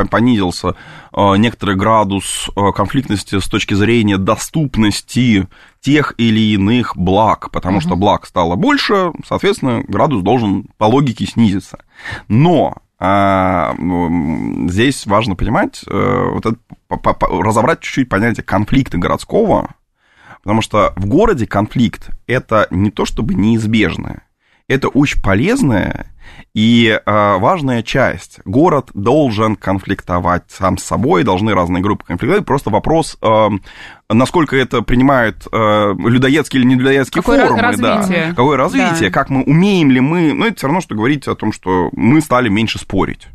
понизился 0.10 0.76
а, 1.12 1.36
некоторый 1.36 1.76
градус 1.76 2.50
конфликтности 2.76 3.40
с 3.40 3.48
точки 3.48 3.74
зрения 3.74 4.18
доступности 4.18 5.48
тех 5.82 6.14
или 6.18 6.40
иных 6.54 6.96
благ, 6.96 7.52
потому 7.52 7.82
что 7.82 7.96
благ 7.96 8.26
стало 8.26 8.56
больше, 8.56 9.12
соответственно, 9.26 9.84
градус 9.88 10.22
должен 10.22 10.66
по 10.78 10.86
логике 10.86 11.26
снизиться. 11.26 11.80
Но 12.28 12.78
а, 13.02 13.76
здесь 14.68 15.06
важно 15.06 15.36
понимать, 15.36 15.84
э, 15.88 16.30
вот 16.34 16.46
это, 16.46 16.58
разобрать 17.22 17.80
чуть-чуть 17.80 18.10
понятие 18.10 18.44
конфликта 18.44 18.98
городского, 18.98 19.70
потому 20.44 20.62
что 20.62 20.94
в 20.98 21.06
городе 21.06 21.48
конфликт 21.48 22.10
это 22.28 22.68
не 22.72 22.92
то 22.92 23.06
чтобы 23.06 23.36
неизбежное, 23.36 24.24
это 24.70 24.88
очень 24.88 25.22
полезная 25.22 26.06
и 26.54 26.88
э, 27.06 27.38
важная 27.38 27.84
часть. 27.84 28.40
Город 28.46 28.90
должен 28.94 29.56
конфликтовать 29.56 30.44
сам 30.48 30.78
с 30.78 30.84
собой, 30.84 31.24
должны 31.24 31.54
разные 31.54 31.82
группы 31.82 32.06
конфликтовать. 32.06 32.46
Просто 32.46 32.70
вопрос, 32.70 33.18
э, 33.22 33.48
насколько 34.10 34.56
это 34.56 34.82
принимает 34.82 35.46
э, 35.52 35.94
людоедские 35.98 36.62
или 36.62 36.68
не 36.70 36.76
людоедские 36.76 37.22
Какое 37.22 37.46
формы. 37.46 37.62
развитие. 37.62 38.28
Да. 38.28 38.36
Какое 38.36 38.58
развитие, 38.58 39.10
Да. 39.10 39.12
как 39.12 39.30
мы 39.30 39.44
умеем 39.44 39.92
ли 39.92 40.00
мы... 40.00 40.34
Ну, 40.34 40.46
это 40.46 40.56
все 40.56 40.68
равно, 40.68 40.82
что 40.82 40.96
говорить 40.96 41.28
о 41.28 41.36
том, 41.36 41.52
что 41.54 41.90
мы 41.94 42.22
стали 42.22 42.50
меньше 42.50 42.80
спорить. 42.80 43.28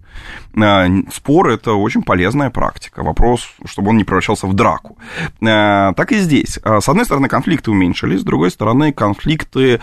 Э, 0.57 0.87
Спор– 1.13 1.49
это 1.51 1.73
очень 1.75 2.03
полезная 2.03 2.51
практика. 2.51 3.03
Вопрос, 3.03 3.49
чтобы 3.65 3.91
он 3.91 3.97
не 3.97 4.05
превращался 4.05 4.47
в 4.47 4.55
драку. 4.55 4.99
Э, 5.41 5.93
Так 5.97 6.13
и 6.13 6.17
здесь. 6.19 6.59
Э, 6.65 6.81
С 6.81 6.89
одной 6.89 7.05
стороны, 7.05 7.29
конфликты 7.29 7.71
уменьшились, 7.71 8.21
с 8.21 8.25
другой 8.25 8.51
стороны, 8.51 8.93
конфликты 8.93 9.81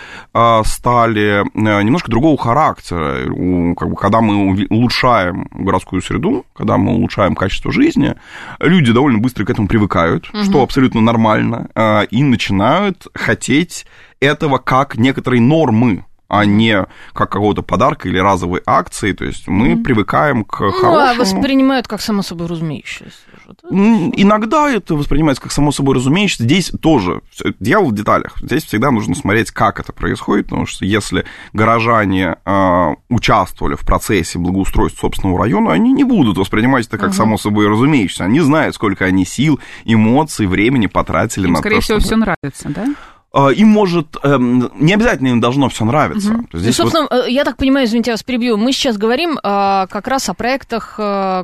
стали 0.63 1.43
немножко 1.55 2.09
другого 2.09 2.37
характера. 2.37 3.23
Как 3.75 3.89
бы, 3.89 3.95
Когда 3.95 4.21
мы 4.21 4.65
улучшаем 4.69 5.47
городскую 5.51 6.01
среду, 6.01 6.45
когда 6.53 6.77
мы 6.77 6.93
улучшаем 6.93 7.35
качество 7.35 7.71
жизни, 7.71 8.15
люди 8.59 8.91
довольно 8.91 9.19
быстро 9.19 9.45
к 9.45 9.49
этому 9.49 9.67
привыкают, 9.67 10.29
что 10.43 10.61
абсолютно 10.63 11.01
нормально, 11.01 11.69
и 12.11 12.23
начинают 12.23 13.07
хотеть 13.13 13.85
этого 14.19 14.57
как 14.57 14.97
некоторой 14.97 15.39
нормы 15.39 16.05
а 16.33 16.45
не 16.45 16.85
как 17.13 17.29
какого-то 17.29 17.61
подарка 17.61 18.07
или 18.07 18.17
разовой 18.17 18.61
акции. 18.65 19.11
То 19.11 19.25
есть 19.25 19.49
мы 19.49 19.75
привыкаем 19.83 20.45
к 20.45 20.61
Ну, 20.61 20.67
а 20.69 20.71
хорошему. 20.71 21.19
воспринимают 21.19 21.87
как 21.89 21.99
само 21.99 22.21
собой 22.23 22.47
разумеющееся. 22.47 23.11
Иногда 23.69 24.69
это 24.71 24.95
воспринимается 24.95 25.43
как 25.43 25.51
само 25.51 25.71
собой 25.71 25.95
разумеющееся. 25.95 26.43
Здесь 26.43 26.71
тоже 26.81 27.21
дьявол 27.59 27.89
в 27.89 27.95
деталях. 27.95 28.37
Здесь 28.41 28.63
всегда 28.63 28.91
нужно 28.91 29.13
смотреть, 29.13 29.51
как 29.51 29.79
это 29.81 29.91
происходит, 29.91 30.45
потому 30.45 30.65
что 30.65 30.85
если 30.85 31.25
горожане 31.51 32.37
э, 32.45 32.87
участвовали 33.09 33.75
в 33.75 33.81
процессе 33.81 34.39
благоустройства 34.39 35.01
собственного 35.07 35.39
района, 35.39 35.73
они 35.73 35.91
не 35.91 36.05
будут 36.05 36.37
воспринимать 36.37 36.87
это 36.87 36.97
как 36.97 37.13
само 37.13 37.37
собой 37.37 37.67
разумеющееся. 37.67 38.23
Они 38.23 38.39
знают, 38.39 38.75
сколько 38.75 39.03
они 39.03 39.25
сил, 39.25 39.59
эмоций, 39.83 40.47
времени 40.47 40.87
потратили 40.87 41.47
Им, 41.47 41.53
на 41.53 41.59
скорее 41.59 41.75
то, 41.75 41.81
всего, 41.81 41.99
чтобы- 41.99 42.07
все 42.07 42.15
нравится, 42.15 42.69
да? 42.69 42.87
А, 43.33 43.47
им 43.49 43.69
может, 43.69 44.17
эм, 44.23 44.69
не 44.75 44.93
обязательно 44.93 45.29
им 45.29 45.39
должно 45.39 45.69
все 45.69 45.85
нравиться. 45.85 46.33
Ну, 46.33 46.59
Здесь 46.59 46.77
вот- 46.79 46.91
собственно, 46.91 47.23
э, 47.25 47.31
я 47.31 47.45
так 47.45 47.55
понимаю, 47.55 47.85
извините, 47.87 48.11
я 48.11 48.13
вас 48.15 48.23
перебью. 48.23 48.57
Мы 48.57 48.73
сейчас 48.73 48.97
говорим 48.97 49.39
а, 49.41 49.87
как 49.87 50.07
раз 50.07 50.27
о 50.27 50.33
проектах, 50.33 50.95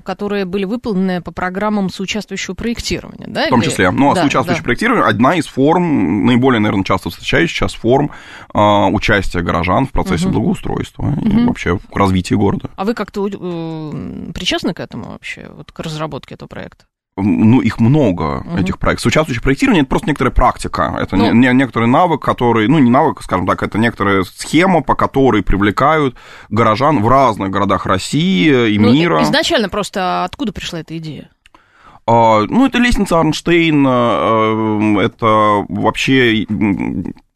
которые 0.03 0.45
были 0.45 0.65
выполнены 0.65 1.21
по 1.21 1.31
программам 1.31 1.89
соучаствующего 1.89 2.55
проектирования, 2.55 3.25
да? 3.27 3.47
В 3.47 3.49
том 3.49 3.61
числе. 3.61 3.91
Ну, 3.91 4.11
а 4.11 4.15
Да, 4.15 4.21
соучаствующее 4.21 4.61
да. 4.61 4.65
проектирование 4.65 5.05
одна 5.05 5.35
из 5.35 5.47
форм, 5.47 6.25
наиболее, 6.25 6.59
наверное, 6.59 6.83
часто 6.83 7.09
встречающаяся 7.09 7.57
сейчас 7.57 7.73
форм 7.73 8.11
участия 8.53 9.41
горожан 9.41 9.85
в 9.87 9.91
процессе 9.91 10.27
благоустройства 10.27 11.13
и 11.23 11.45
вообще 11.45 11.77
к 11.77 11.95
развитию 11.95 12.39
города. 12.39 12.69
А 12.75 12.83
вы 12.83 12.93
как-то 12.93 13.27
э, 13.27 14.31
причастны 14.33 14.73
к 14.73 14.79
этому 14.79 15.11
вообще, 15.11 15.49
вот 15.55 15.71
к 15.71 15.79
разработке 15.79 16.35
этого 16.35 16.47
проекта? 16.47 16.85
Ну, 17.19 17.61
их 17.61 17.79
много, 17.79 18.45
этих 18.57 18.77
проектов. 18.77 19.01
Соучаствующее 19.03 19.41
проектирование– 19.41 19.81
это 19.83 19.89
просто 19.89 20.07
некоторая 20.07 20.31
практика. 20.33 20.95
Это 21.01 21.15
Ну. 21.15 21.31
не, 21.33 21.47
не- 21.47 21.53
некоторый 21.53 21.87
навык, 21.87 22.21
который, 22.21 22.67
ну, 22.67 22.77
не 22.79 22.91
навык, 22.91 23.21
скажем 23.23 23.47
так, 23.47 23.63
это 23.63 23.79
некоторая 23.79 24.23
схема, 24.23 24.81
по 24.83 24.93
которой 24.95 25.41
привлекают 25.41 26.15
горожан 26.49 27.01
в 27.01 27.07
разных 27.07 27.49
городах 27.49 27.85
России 27.87 28.71
и 28.71 28.77
Ну, 28.77 28.93
мира. 28.93 29.23
изначально 29.23 29.67
просто 29.69 30.23
откуда 30.25 30.53
пришла 30.53 30.79
эта 30.81 30.95
идея? 30.97 31.29
А, 32.05 32.43
Ну, 32.47 32.65
это 32.65 32.77
лестница 32.77 33.19
Арнштейна, 33.19 34.97
э, 34.97 34.99
это 35.05 35.65
вообще 35.67 36.45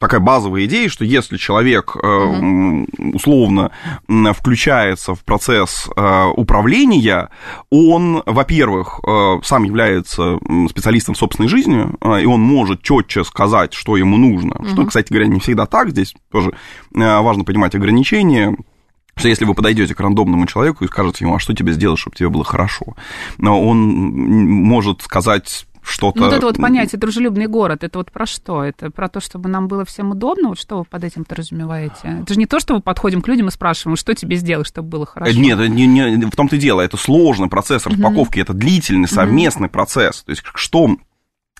такая 0.02 0.20
базовая 0.20 0.64
идея, 0.64 0.88
что 0.88 1.04
если 1.04 1.36
человек 1.36 1.96
э, 1.96 2.86
условно 3.14 3.70
включается 4.08 5.14
в 5.14 5.22
процесс 5.24 5.88
э, 5.96 6.24
управления, 6.36 7.30
он, 7.70 8.20
во-первых, 8.26 8.98
э, 9.06 9.36
сам 9.44 9.62
является 9.62 10.38
специалистом 10.68 11.14
в 11.14 11.18
собственной 11.18 11.48
жизни, 11.48 11.86
и 12.20 12.26
он 12.26 12.40
может 12.40 12.82
четче 12.82 13.22
сказать, 13.22 13.74
что 13.74 13.96
ему 13.96 14.16
нужно. 14.16 14.56
Что, 14.72 14.84
кстати 14.86 15.12
говоря, 15.12 15.28
не 15.28 15.38
всегда 15.38 15.66
так. 15.66 15.90
Здесь 15.90 16.14
тоже 16.32 16.52
важно 16.90 17.44
понимать 17.44 17.74
ограничения 17.76 18.56
что 19.14 19.28
если 19.28 19.44
вы 19.44 19.54
подойдете 19.54 19.94
к 19.94 20.00
рандомному 20.00 20.46
человеку 20.46 20.84
и 20.84 20.88
скажете 20.88 21.26
ему, 21.26 21.34
а 21.36 21.38
что 21.38 21.52
тебе 21.52 21.74
сделать, 21.74 21.98
чтобы 21.98 22.16
тебе 22.16 22.30
было 22.30 22.44
хорошо, 22.44 22.96
но 23.36 23.62
он 23.62 23.78
может 23.78 25.02
сказать 25.02 25.66
что-то... 25.82 26.18
Ну, 26.18 26.26
вот 26.26 26.34
это 26.34 26.46
вот 26.46 26.56
понятие 26.56 26.98
дружелюбный 26.98 27.46
город, 27.46 27.84
это 27.84 27.98
вот 27.98 28.10
про 28.10 28.24
что? 28.26 28.62
Это 28.62 28.90
про 28.90 29.08
то, 29.08 29.20
чтобы 29.20 29.48
нам 29.48 29.68
было 29.68 29.84
всем 29.84 30.12
удобно? 30.12 30.50
Вот 30.50 30.58
что 30.58 30.78
вы 30.78 30.84
под 30.84 31.04
этим 31.04 31.24
подразумеваете? 31.24 32.20
Это 32.22 32.34
же 32.34 32.38
не 32.38 32.46
то, 32.46 32.60
что 32.60 32.74
мы 32.74 32.80
подходим 32.80 33.20
к 33.20 33.28
людям 33.28 33.48
и 33.48 33.50
спрашиваем, 33.50 33.96
что 33.96 34.14
тебе 34.14 34.36
сделать, 34.36 34.66
чтобы 34.66 34.88
было 34.88 35.06
хорошо. 35.06 35.38
Нет, 35.38 35.58
не, 35.68 35.86
не, 35.86 36.26
в 36.26 36.36
том-то 36.36 36.56
и 36.56 36.58
дело, 36.58 36.80
это 36.80 36.96
сложный 36.96 37.48
процесс 37.48 37.86
распаковки, 37.86 38.38
uh-huh. 38.38 38.42
это 38.42 38.52
длительный 38.52 39.08
совместный 39.08 39.68
uh-huh. 39.68 39.72
процесс. 39.72 40.22
То 40.22 40.30
есть 40.30 40.42
что, 40.54 40.96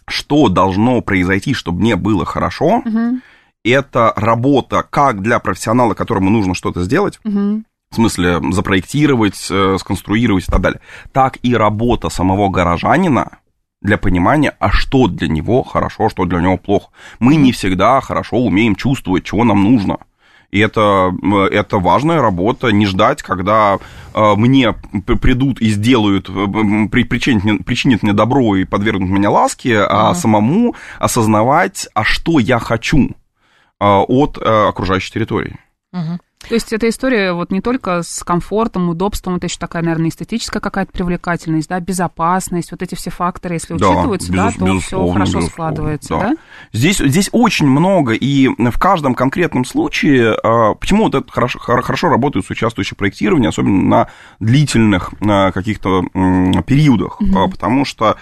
что 0.06 0.48
должно 0.48 1.00
произойти, 1.00 1.54
чтобы 1.54 1.80
мне 1.80 1.96
было 1.96 2.24
хорошо, 2.24 2.82
uh-huh. 2.84 3.18
это 3.64 4.12
работа 4.16 4.86
как 4.88 5.20
для 5.20 5.40
профессионала, 5.40 5.94
которому 5.94 6.30
нужно 6.30 6.54
что-то 6.54 6.82
сделать, 6.82 7.18
uh-huh 7.24 7.64
в 7.92 7.96
смысле 7.96 8.40
запроектировать, 8.52 9.48
э, 9.50 9.76
сконструировать 9.78 10.44
и 10.48 10.50
так 10.50 10.62
далее, 10.62 10.80
так 11.12 11.38
и 11.42 11.54
работа 11.54 12.08
самого 12.08 12.48
горожанина 12.48 13.38
для 13.82 13.98
понимания, 13.98 14.54
а 14.58 14.70
что 14.70 15.08
для 15.08 15.28
него 15.28 15.62
хорошо, 15.62 16.08
что 16.08 16.24
для 16.24 16.40
него 16.40 16.56
плохо. 16.56 16.88
Мы 17.18 17.36
не 17.36 17.52
всегда 17.52 18.00
хорошо 18.00 18.38
умеем 18.38 18.74
чувствовать, 18.74 19.24
чего 19.24 19.44
нам 19.44 19.62
нужно. 19.62 19.98
И 20.50 20.58
это, 20.58 21.12
э, 21.22 21.36
это 21.50 21.78
важная 21.78 22.20
работа, 22.20 22.68
не 22.72 22.86
ждать, 22.86 23.22
когда 23.22 23.78
э, 24.14 24.34
мне 24.36 24.74
придут 25.20 25.60
и 25.60 25.70
сделают, 25.70 26.26
причинят, 26.26 27.64
причинят 27.64 28.02
мне 28.02 28.12
добро 28.12 28.56
и 28.56 28.64
подвергнут 28.64 29.10
меня 29.10 29.30
ласке, 29.30 29.80
а 29.80 30.14
самому 30.14 30.74
осознавать, 30.98 31.88
а 31.94 32.04
что 32.04 32.38
я 32.38 32.58
хочу 32.58 33.10
от 33.80 34.38
окружающей 34.38 35.12
территории. 35.12 35.56
Uh-huh. 35.92 36.20
То 36.48 36.54
есть 36.54 36.72
эта 36.72 36.88
история 36.88 37.32
вот 37.32 37.50
не 37.50 37.60
только 37.60 38.02
с 38.02 38.22
комфортом, 38.24 38.88
удобством, 38.88 39.36
это 39.36 39.46
еще 39.46 39.58
такая, 39.58 39.82
наверное, 39.82 40.08
эстетическая 40.08 40.60
какая-то 40.60 40.92
привлекательность, 40.92 41.68
да, 41.68 41.80
безопасность, 41.80 42.70
вот 42.72 42.82
эти 42.82 42.94
все 42.94 43.10
факторы, 43.10 43.54
если 43.54 43.76
да, 43.76 43.90
учитываются, 43.90 44.32
безус, 44.32 44.54
да, 44.56 44.66
то 44.66 44.80
все 44.80 45.08
хорошо 45.08 45.40
складывается, 45.42 46.08
да. 46.10 46.20
да? 46.20 46.34
Здесь, 46.72 46.98
здесь 46.98 47.28
очень 47.32 47.66
много, 47.66 48.12
и 48.12 48.48
в 48.48 48.78
каждом 48.78 49.14
конкретном 49.14 49.64
случае, 49.64 50.34
а, 50.42 50.74
почему 50.74 51.04
вот 51.04 51.14
это 51.14 51.30
хорошо, 51.30 51.58
хорошо 51.58 52.08
работает 52.08 52.48
участвующее 52.50 52.96
проектирование, 52.96 53.48
особенно 53.48 53.82
на 53.82 54.08
длительных 54.40 55.12
каких-то 55.20 56.02
периодах, 56.66 57.20
угу. 57.20 57.48
потому 57.50 57.84
что 57.84 58.16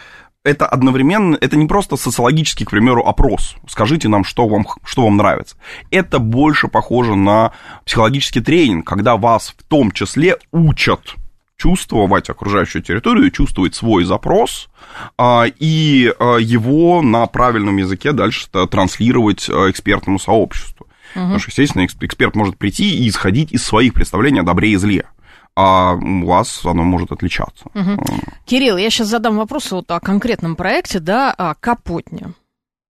это 0.44 0.66
одновременно, 0.66 1.36
это 1.40 1.56
не 1.56 1.66
просто 1.66 1.96
социологический, 1.96 2.64
к 2.64 2.70
примеру, 2.70 3.02
опрос. 3.04 3.56
Скажите 3.68 4.08
нам, 4.08 4.24
что 4.24 4.48
вам, 4.48 4.66
что 4.84 5.04
вам 5.04 5.16
нравится. 5.16 5.56
Это 5.90 6.18
больше 6.18 6.68
похоже 6.68 7.14
на 7.14 7.52
психологический 7.84 8.40
тренинг, 8.40 8.86
когда 8.86 9.16
вас 9.16 9.54
в 9.56 9.62
том 9.64 9.90
числе 9.90 10.36
учат 10.50 11.16
чувствовать 11.58 12.30
окружающую 12.30 12.82
территорию, 12.82 13.30
чувствовать 13.30 13.74
свой 13.74 14.04
запрос 14.04 14.70
а, 15.18 15.44
и 15.58 16.10
а, 16.18 16.36
его 16.36 17.02
на 17.02 17.26
правильном 17.26 17.76
языке 17.76 18.12
дальше 18.12 18.48
транслировать 18.48 19.46
а, 19.50 19.68
экспертному 19.70 20.18
сообществу. 20.18 20.86
Угу. 21.14 21.22
Потому 21.22 21.38
что, 21.38 21.50
естественно, 21.50 21.84
эксперт 21.84 22.34
может 22.34 22.56
прийти 22.56 23.04
и 23.04 23.08
исходить 23.10 23.52
из 23.52 23.62
своих 23.62 23.92
представлений 23.92 24.40
о 24.40 24.44
добре 24.44 24.70
и 24.70 24.76
зле 24.76 25.04
а 25.60 25.94
у 25.94 26.26
вас 26.26 26.64
оно 26.64 26.82
может 26.84 27.12
отличаться. 27.12 27.66
Угу. 27.74 28.02
Кирилл, 28.46 28.76
я 28.76 28.90
сейчас 28.90 29.08
задам 29.08 29.36
вопрос 29.36 29.70
вот 29.72 29.90
о 29.90 30.00
конкретном 30.00 30.56
проекте, 30.56 31.00
да, 31.00 31.32
о 31.32 31.54
Капотне. 31.54 32.32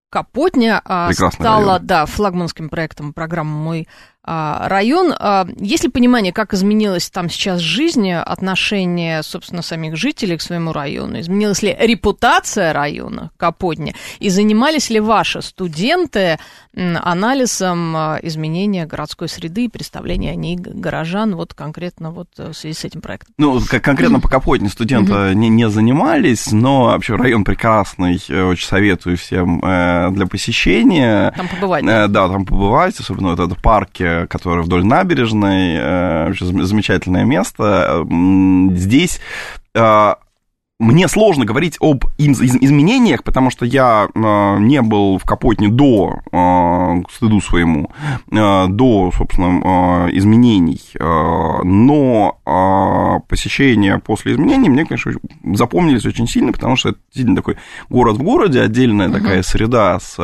Капотня 0.09 0.81
а, 0.83 1.11
стала, 1.13 1.73
район. 1.73 1.87
да, 1.87 2.05
флагманским 2.05 2.69
проектом 2.69 3.13
программы 3.13 3.51
«Мой 3.51 3.87
район. 4.23 5.13
А, 5.17 5.47
есть 5.59 5.83
ли 5.83 5.89
понимание, 5.89 6.31
как 6.31 6.53
изменилась 6.53 7.09
там 7.09 7.29
сейчас 7.29 7.59
жизнь, 7.59 8.11
отношение, 8.11 9.23
собственно, 9.23 9.61
самих 9.61 9.95
жителей 9.95 10.37
к 10.37 10.41
своему 10.41 10.73
району? 10.73 11.19
Изменилась 11.19 11.61
ли 11.63 11.75
репутация 11.79 12.73
района 12.73 13.31
Капотня? 13.37 13.93
И 14.19 14.29
занимались 14.29 14.89
ли 14.89 14.99
ваши 14.99 15.41
студенты 15.41 16.37
анализом 16.73 17.95
а, 17.95 18.19
изменения 18.21 18.85
городской 18.85 19.27
среды 19.27 19.65
и 19.65 19.69
представления 19.69 20.31
о 20.31 20.35
ней 20.35 20.55
горожан 20.55 21.35
вот 21.35 21.53
конкретно 21.53 22.11
вот 22.11 22.29
э, 22.37 22.51
в 22.51 22.53
связи 22.53 22.75
с 22.75 22.85
этим 22.85 23.01
проектом? 23.01 23.33
Ну, 23.37 23.59
конкретно 23.81 24.19
по 24.19 24.29
Капотне 24.29 24.69
студенты 24.69 25.11
mm-hmm. 25.11 25.33
не, 25.33 25.49
не 25.49 25.69
занимались, 25.69 26.51
но 26.51 26.85
вообще 26.85 27.15
район 27.15 27.43
прекрасный, 27.43 28.21
э, 28.29 28.43
очень 28.43 28.67
советую 28.67 29.17
всем 29.17 29.61
э, 29.63 30.11
для 30.11 30.27
посещения. 30.27 31.33
Там 31.35 31.47
побывать. 31.49 31.85
Да, 31.85 32.07
да 32.07 32.27
там 32.29 32.45
побывать, 32.45 32.97
особенно 32.99 33.31
вот 33.31 33.39
это 33.39 33.55
парки 33.55 34.10
которая 34.29 34.63
вдоль 34.63 34.85
набережной, 34.85 35.77
э, 35.77 36.33
замечательное 36.39 37.25
место. 37.25 38.05
Здесь 38.73 39.19
э, 39.73 40.15
мне 40.81 41.07
сложно 41.07 41.45
говорить 41.45 41.77
об 41.79 42.05
изменениях, 42.17 43.23
потому 43.23 43.51
что 43.51 43.65
я 43.65 44.07
э, 44.13 44.57
не 44.59 44.81
был 44.81 45.19
в 45.19 45.23
Капотне 45.25 45.69
до, 45.69 46.15
э, 46.31 47.03
стыду 47.13 47.39
своему, 47.39 47.91
э, 48.31 48.67
до, 48.67 49.11
собственно, 49.15 50.09
изменений. 50.11 50.81
Но 51.63 52.37
посещения 53.27 53.99
после 53.99 54.33
изменений 54.33 54.69
мне, 54.69 54.85
конечно, 54.85 55.13
запомнились 55.53 56.05
очень 56.05 56.27
сильно, 56.27 56.51
потому 56.51 56.75
что 56.75 56.89
это 56.89 56.99
действительно 57.07 57.35
такой 57.35 57.57
город 57.89 58.17
в 58.17 58.23
городе, 58.23 58.61
отдельная 58.61 59.07
uh-huh. 59.07 59.13
такая 59.13 59.43
среда 59.43 59.99
с 59.99 60.17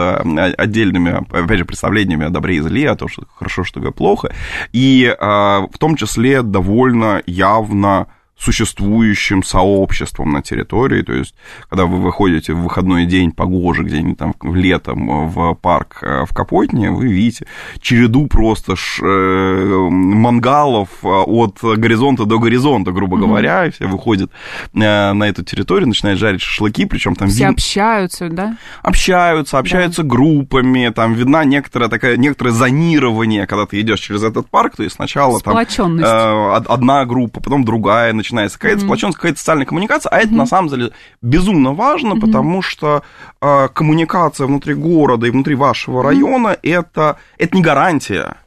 отдельными, 0.57 1.23
опять 1.29 1.59
же, 1.59 1.65
представлениями 1.65 2.25
о 2.25 2.29
добре 2.29 2.57
и 2.57 2.61
зле, 2.61 2.89
о 2.89 2.95
том, 2.95 3.07
что 3.07 3.23
хорошо, 3.35 3.63
что 3.63 3.79
плохо, 3.91 4.33
и 4.73 5.15
в 5.19 5.77
том 5.77 5.95
числе 5.95 6.41
довольно 6.41 7.21
явно 7.25 8.07
существующим 8.37 9.43
сообществом 9.43 10.31
на 10.31 10.41
территории. 10.41 11.01
То 11.01 11.13
есть, 11.13 11.35
когда 11.69 11.85
вы 11.85 11.99
выходите 11.99 12.53
в 12.53 12.61
выходной 12.61 13.05
день 13.05 13.31
погоже 13.31 13.83
где-нибудь 13.83 14.17
там 14.17 14.35
летом 14.41 15.29
в 15.29 15.55
парк 15.55 15.99
э, 16.01 16.25
в 16.25 16.33
Капотне, 16.33 16.91
вы 16.91 17.07
видите 17.07 17.47
череду 17.81 18.27
просто 18.27 18.75
ш, 18.75 19.03
э, 19.05 19.89
мангалов 20.17 20.89
э, 21.03 21.07
от 21.07 21.59
горизонта 21.61 22.25
до 22.25 22.39
горизонта, 22.39 22.91
грубо 22.91 23.17
mm-hmm. 23.17 23.19
говоря, 23.19 23.65
и 23.65 23.71
все 23.71 23.85
выходят 23.85 24.31
э, 24.73 25.13
на 25.13 25.23
эту 25.23 25.43
территорию, 25.43 25.87
начинают 25.87 26.19
жарить 26.19 26.41
шашлыки, 26.41 26.85
причем 26.85 27.15
там... 27.15 27.29
Все 27.29 27.47
вид... 27.47 27.53
общаются, 27.53 28.29
да? 28.29 28.57
Общаются, 28.83 29.57
общаются 29.57 30.03
да. 30.03 30.09
группами, 30.09 30.89
там 30.89 31.13
видна 31.13 31.43
некоторая 31.45 31.89
такая, 31.89 32.17
некоторое 32.17 32.51
зонирование, 32.51 33.47
когда 33.47 33.65
ты 33.65 33.79
идешь 33.81 33.99
через 33.99 34.23
этот 34.23 34.49
парк, 34.49 34.75
то 34.75 34.83
есть 34.83 34.95
сначала 34.95 35.39
там 35.39 35.57
э, 35.57 36.53
одна 36.67 37.05
группа, 37.05 37.39
потом 37.39 37.63
другая, 37.63 38.13
начинается 38.13 38.57
какая-то 38.57 38.81
mm-hmm. 38.81 38.85
сплоченность, 38.85 39.17
какая-то 39.17 39.39
социальная 39.39 39.65
коммуникация, 39.65 40.09
а 40.09 40.19
mm-hmm. 40.19 40.25
это 40.25 40.33
на 40.33 40.45
самом 40.45 40.69
деле 40.69 40.91
безумно 41.21 41.73
важно, 41.73 42.13
mm-hmm. 42.13 42.21
потому 42.21 42.61
что 42.61 43.03
э, 43.41 43.67
коммуникация 43.73 44.47
внутри 44.47 44.73
города 44.73 45.27
и 45.27 45.29
внутри 45.29 45.55
вашего 45.55 46.03
района 46.03 46.49
mm-hmm. 46.49 46.71
это, 46.71 47.17
это 47.37 47.55
не 47.55 47.61
гарантия 47.61 48.37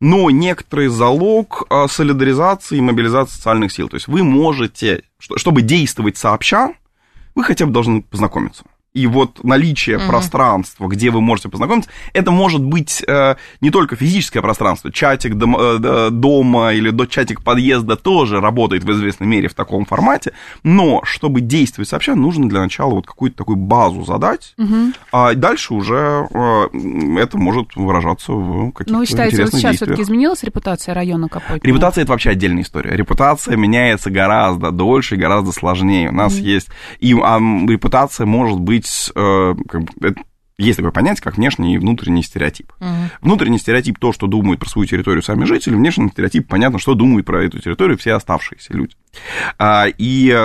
но 0.00 0.30
некоторый 0.30 0.88
залог 0.88 1.66
э, 1.68 1.86
солидаризации 1.88 2.78
и 2.78 2.82
мобилизации 2.82 3.34
социальных 3.34 3.72
сил. 3.72 3.88
То 3.88 3.96
есть 3.96 4.08
вы 4.08 4.22
можете, 4.22 5.02
чтобы 5.18 5.62
действовать 5.62 6.16
сообща, 6.16 6.74
вы 7.34 7.44
хотя 7.44 7.66
бы 7.66 7.72
должны 7.72 8.02
познакомиться 8.02 8.64
и 8.94 9.06
вот 9.06 9.44
наличие 9.44 9.98
угу. 9.98 10.06
пространства, 10.06 10.88
где 10.88 11.10
вы 11.10 11.20
можете 11.20 11.48
познакомиться, 11.48 11.90
это 12.14 12.30
может 12.30 12.64
быть 12.64 13.04
э, 13.06 13.36
не 13.60 13.70
только 13.70 13.96
физическое 13.96 14.40
пространство, 14.40 14.90
чатик 14.90 15.34
дом, 15.34 15.56
э, 15.58 16.10
дома 16.10 16.72
или 16.72 16.90
до 16.90 17.06
чатик 17.06 17.42
подъезда 17.42 17.96
тоже 17.96 18.40
работает 18.40 18.84
в 18.84 18.92
известной 18.92 19.26
мере 19.26 19.48
в 19.48 19.54
таком 19.54 19.84
формате, 19.84 20.32
но 20.62 21.02
чтобы 21.04 21.40
действовать 21.40 21.88
сообща, 21.88 22.14
нужно 22.14 22.48
для 22.48 22.60
начала 22.60 22.90
вот 22.90 23.06
какую-то 23.06 23.36
такую 23.36 23.56
базу 23.56 24.04
задать, 24.04 24.54
угу. 24.56 24.92
а 25.12 25.34
дальше 25.34 25.74
уже 25.74 26.26
э, 26.32 27.18
это 27.18 27.38
может 27.38 27.76
выражаться 27.76 28.32
в 28.32 28.72
каких-то 28.72 28.92
Ну, 28.92 29.00
вы 29.00 29.06
считаете, 29.06 29.44
вот 29.44 29.52
сейчас 29.52 29.76
все-таки 29.76 30.02
изменилась 30.02 30.42
репутация 30.42 30.94
района 30.94 31.28
Капотня? 31.28 31.60
Репутация 31.62 32.02
это 32.02 32.12
вообще 32.12 32.30
отдельная 32.30 32.62
история. 32.62 32.96
Репутация 32.96 33.56
меняется 33.56 34.10
гораздо 34.10 34.70
дольше 34.70 35.16
и 35.16 35.18
гораздо 35.18 35.52
сложнее. 35.52 36.08
У 36.08 36.14
нас 36.14 36.34
угу. 36.34 36.42
есть 36.42 36.68
и 37.00 37.14
а, 37.22 37.38
репутация 37.38 38.26
может 38.26 38.58
быть 38.58 38.77
быть, 38.78 39.12
э, 39.14 39.54
есть 40.58 40.76
такое 40.76 40.90
понятие, 40.90 41.22
как 41.22 41.36
внешний 41.36 41.74
и 41.74 41.78
внутренний 41.78 42.22
стереотип. 42.22 42.72
Угу. 42.80 42.88
Внутренний 43.22 43.58
стереотип 43.58 43.98
то, 43.98 44.12
что 44.12 44.26
думают 44.26 44.60
про 44.60 44.68
свою 44.68 44.88
территорию 44.88 45.22
сами 45.22 45.44
жители, 45.44 45.74
внешний 45.74 46.08
стереотип 46.08 46.48
понятно, 46.48 46.78
что 46.78 46.94
думают 46.94 47.26
про 47.26 47.44
эту 47.44 47.60
территорию 47.60 47.96
все 47.96 48.14
оставшиеся 48.14 48.72
люди. 48.72 48.94
А, 49.58 49.86
и 49.86 50.36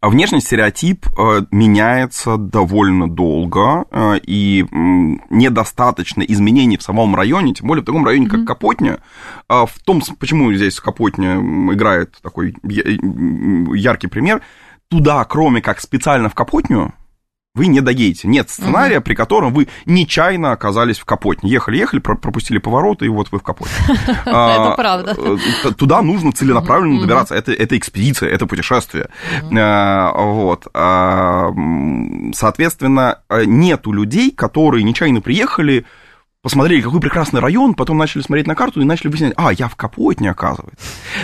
внешний 0.00 0.40
стереотип 0.40 1.06
э, 1.06 1.46
меняется 1.50 2.36
довольно 2.36 3.08
долго, 3.08 3.86
э, 3.90 4.20
и 4.22 4.66
недостаточно 4.70 6.22
изменений 6.22 6.76
в 6.76 6.82
самом 6.82 7.16
районе, 7.16 7.54
тем 7.54 7.66
более 7.66 7.82
в 7.82 7.86
таком 7.86 8.04
районе, 8.04 8.28
как 8.28 8.44
Капотня. 8.44 8.98
В 9.48 9.72
том, 9.84 10.02
почему 10.18 10.52
здесь 10.52 10.78
Капотня 10.78 11.36
играет 11.72 12.18
такой 12.22 12.54
яркий 12.62 14.06
пример– 14.06 14.42
туда, 14.94 15.24
кроме 15.24 15.60
как 15.60 15.80
специально 15.80 16.28
в 16.28 16.34
Капотню, 16.34 16.94
вы 17.56 17.66
не 17.66 17.80
доедете. 17.80 18.28
Нет 18.28 18.48
сценария, 18.48 18.98
угу. 18.98 19.06
при 19.06 19.14
котором 19.14 19.52
вы 19.52 19.66
нечаянно 19.86 20.52
оказались 20.52 21.00
в 21.00 21.04
Капотне. 21.04 21.50
Ехали-ехали, 21.50 21.98
пропустили 21.98 22.58
повороты, 22.58 23.06
и 23.06 23.08
вот 23.08 23.32
вы 23.32 23.40
в 23.40 23.42
Капотне. 23.42 23.74
Это 24.24 24.72
а, 24.72 24.76
правда. 24.76 25.16
Э, 25.18 25.72
туда 25.72 26.00
нужно 26.02 26.30
целенаправленно 26.30 27.00
добираться. 27.00 27.34
Это 27.34 27.76
экспедиция, 27.76 28.28
это 28.30 28.46
путешествие. 28.46 29.08
А, 29.52 30.12
вот. 30.16 30.68
А, 30.74 31.50
соответственно, 32.34 33.18
нету 33.46 33.90
людей, 33.90 34.30
которые 34.30 34.84
нечаянно 34.84 35.20
приехали, 35.20 35.86
посмотрели, 36.44 36.82
какой 36.82 37.00
прекрасный 37.00 37.40
район, 37.40 37.74
потом 37.74 37.98
начали 37.98 38.22
смотреть 38.22 38.46
на 38.46 38.54
карту 38.54 38.80
и 38.80 38.84
начали 38.84 39.08
выяснять, 39.08 39.32
а, 39.36 39.52
я 39.52 39.66
в 39.66 39.74
Капотне, 39.74 40.30
оказывается. 40.30 40.78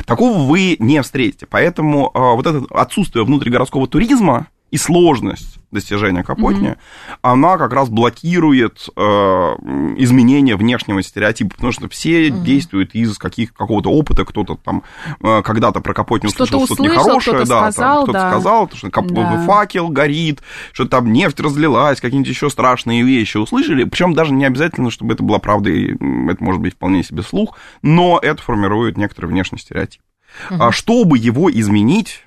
Такого 0.06 0.38
вы 0.50 0.76
не 0.80 1.00
встретите. 1.02 1.46
Поэтому 1.46 2.10
вот 2.14 2.46
это 2.46 2.64
отсутствие 2.70 3.24
внутригородского 3.24 3.86
туризма 3.86 4.48
и 4.70 4.76
сложность 4.76 5.58
достижения 5.70 6.24
Капотни, 6.24 6.70
mm-hmm. 6.70 7.18
она 7.22 7.56
как 7.56 7.72
раз 7.72 7.88
блокирует 7.88 8.88
э, 8.96 9.00
изменение 9.00 10.56
внешнего 10.56 11.02
стереотипа, 11.02 11.54
потому 11.54 11.72
что 11.72 11.88
все 11.88 12.28
mm-hmm. 12.28 12.42
действуют 12.42 12.94
из 12.94 13.16
каких, 13.18 13.54
какого-то 13.54 13.90
опыта, 13.90 14.24
кто-то 14.24 14.56
там 14.56 14.82
э, 15.22 15.42
когда-то 15.42 15.80
про 15.80 15.94
Капотни 15.94 16.26
услышал 16.26 16.66
что-то, 16.66 16.82
нехорошее, 16.82 17.44
да, 17.44 17.70
сказал, 17.70 17.94
там, 17.94 18.02
кто-то 18.04 18.18
да. 18.18 18.30
сказал, 18.30 18.70
что 18.74 18.90
кап- 18.90 19.06
да. 19.12 19.44
факел 19.46 19.88
горит, 19.88 20.40
что 20.72 20.86
там 20.86 21.12
нефть 21.12 21.38
разлилась, 21.40 22.00
какие-нибудь 22.00 22.30
еще 22.30 22.50
страшные 22.50 23.02
вещи 23.02 23.36
услышали, 23.36 23.84
причем 23.84 24.14
даже 24.14 24.32
не 24.32 24.44
обязательно, 24.44 24.90
чтобы 24.90 25.14
это 25.14 25.22
была 25.22 25.38
правда, 25.38 25.70
и 25.70 25.92
это 25.92 26.42
может 26.42 26.60
быть 26.60 26.74
вполне 26.74 27.04
себе 27.04 27.22
слух, 27.22 27.56
но 27.82 28.18
это 28.20 28.42
формирует 28.42 28.96
некоторый 28.96 29.26
внешний 29.26 29.58
стереотип. 29.58 30.02
Mm-hmm. 30.48 30.56
А 30.58 30.72
чтобы 30.72 31.18
его 31.18 31.50
изменить, 31.50 32.24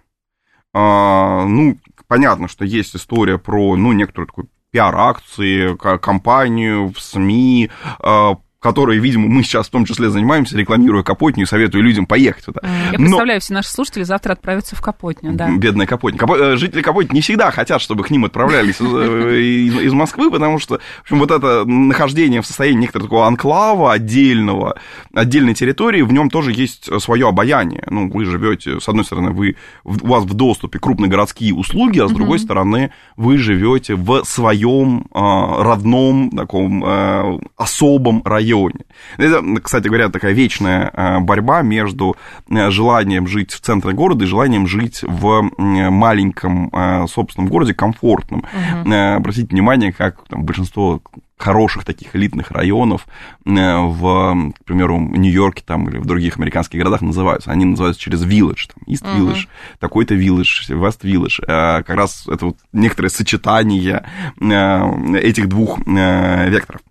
а, 0.73 1.45
ну, 1.45 1.77
понятно, 2.13 2.47
что 2.47 2.63
есть 2.63 2.95
история 2.95 3.39
про, 3.39 3.75
ну, 3.75 3.91
некоторую 3.91 4.27
такую 4.27 4.47
пиар-акции, 4.69 5.75
компанию 5.97 6.93
в 6.93 6.99
СМИ, 6.99 7.71
а, 7.97 8.37
которой, 8.63 8.97
видимо, 8.97 9.27
мы 9.27 9.43
сейчас 9.43 9.67
в 9.67 9.71
том 9.71 9.83
числе 9.83 10.09
занимаемся, 10.09 10.57
рекламируя 10.57 11.03
Капотню 11.03 11.43
и 11.43 11.45
советую 11.45 11.83
людям 11.83 12.05
поехать 12.05 12.45
туда. 12.45 12.61
Я 12.63 12.97
Но... 12.97 13.05
представляю, 13.05 13.41
все 13.41 13.53
наши 13.53 13.69
слушатели 13.69 14.03
завтра 14.03 14.31
отправятся 14.31 14.77
в 14.77 14.81
Капотню, 14.81 15.33
да. 15.33 15.51
Бедная 15.51 15.85
Капотня. 15.85 16.17
Капо... 16.17 16.35
Э, 16.35 16.55
жители 16.55 16.81
Капотни 16.81 17.15
не 17.15 17.21
всегда 17.21 17.51
хотят, 17.51 17.81
чтобы 17.81 18.05
к 18.05 18.09
ним 18.09 18.23
отправлялись 18.23 18.77
э, 18.79 19.37
из, 19.41 19.75
из 19.81 19.93
Москвы, 19.93 20.31
потому 20.31 20.59
что, 20.59 20.79
в 20.99 21.01
общем, 21.01 21.19
вот 21.19 21.31
это 21.31 21.65
нахождение 21.65 22.41
в 22.41 22.47
состоянии 22.47 22.79
некоторого 22.79 23.09
такого 23.09 23.27
анклава 23.27 23.91
отдельного, 23.91 24.77
отдельной 25.13 25.55
территории, 25.55 26.01
в 26.01 26.13
нем 26.13 26.29
тоже 26.29 26.53
есть 26.53 26.89
свое 27.01 27.27
обаяние. 27.27 27.83
Ну, 27.89 28.09
вы 28.09 28.23
живете, 28.23 28.79
с 28.79 28.87
одной 28.87 29.03
стороны, 29.03 29.31
вы, 29.31 29.57
у 29.83 30.07
вас 30.07 30.23
в 30.23 30.33
доступе 30.33 30.79
крупные 30.79 31.09
городские 31.09 31.53
услуги, 31.53 31.99
а 31.99 32.07
с 32.07 32.13
другой 32.13 32.39
стороны, 32.39 32.93
вы 33.17 33.37
живете 33.37 33.95
в 33.95 34.23
своем 34.23 35.05
э, 35.13 35.19
родном 35.19 36.29
таком 36.29 37.43
особом 37.57 38.21
районе 38.23 38.52
регионе. 38.53 38.85
Это, 39.17 39.61
кстати 39.61 39.87
говоря, 39.87 40.09
такая 40.09 40.33
вечная 40.33 40.91
э, 40.93 41.19
борьба 41.19 41.61
между 41.61 42.15
э, 42.49 42.69
желанием 42.69 43.27
жить 43.27 43.51
в 43.51 43.59
центре 43.59 43.93
города 43.93 44.25
и 44.25 44.27
желанием 44.27 44.67
жить 44.67 45.01
в 45.03 45.49
маленьком 45.57 46.69
э, 46.73 47.07
собственном 47.07 47.49
городе 47.49 47.73
комфортном. 47.73 48.39
Угу. 48.41 48.93
Обратите 48.93 49.47
внимание, 49.47 49.91
как 49.91 50.23
там, 50.27 50.43
большинство 50.43 51.01
хороших 51.37 51.83
таких 51.83 52.15
элитных 52.15 52.51
районов 52.51 53.05
в, 53.43 54.51
к 54.59 54.63
примеру, 54.65 54.99
Нью-Йорке 54.99 55.63
там, 55.65 55.89
или 55.89 55.97
в 55.97 56.05
других 56.05 56.37
американских 56.37 56.79
городах 56.79 57.01
называются. 57.01 57.51
Они 57.51 57.65
называются 57.65 58.01
через 58.01 58.23
village, 58.23 58.69
там, 58.73 58.83
East 58.87 59.03
Village, 59.03 59.33
uh-huh. 59.33 59.77
такой-то 59.79 60.15
village, 60.15 60.69
West 60.69 61.01
Village. 61.01 61.45
Как 61.45 61.89
раз 61.89 62.27
это 62.29 62.45
вот 62.45 62.57
некоторое 62.71 63.09
сочетание 63.09 64.05
этих 64.39 65.49
двух 65.49 65.79
векторов. 65.79 66.81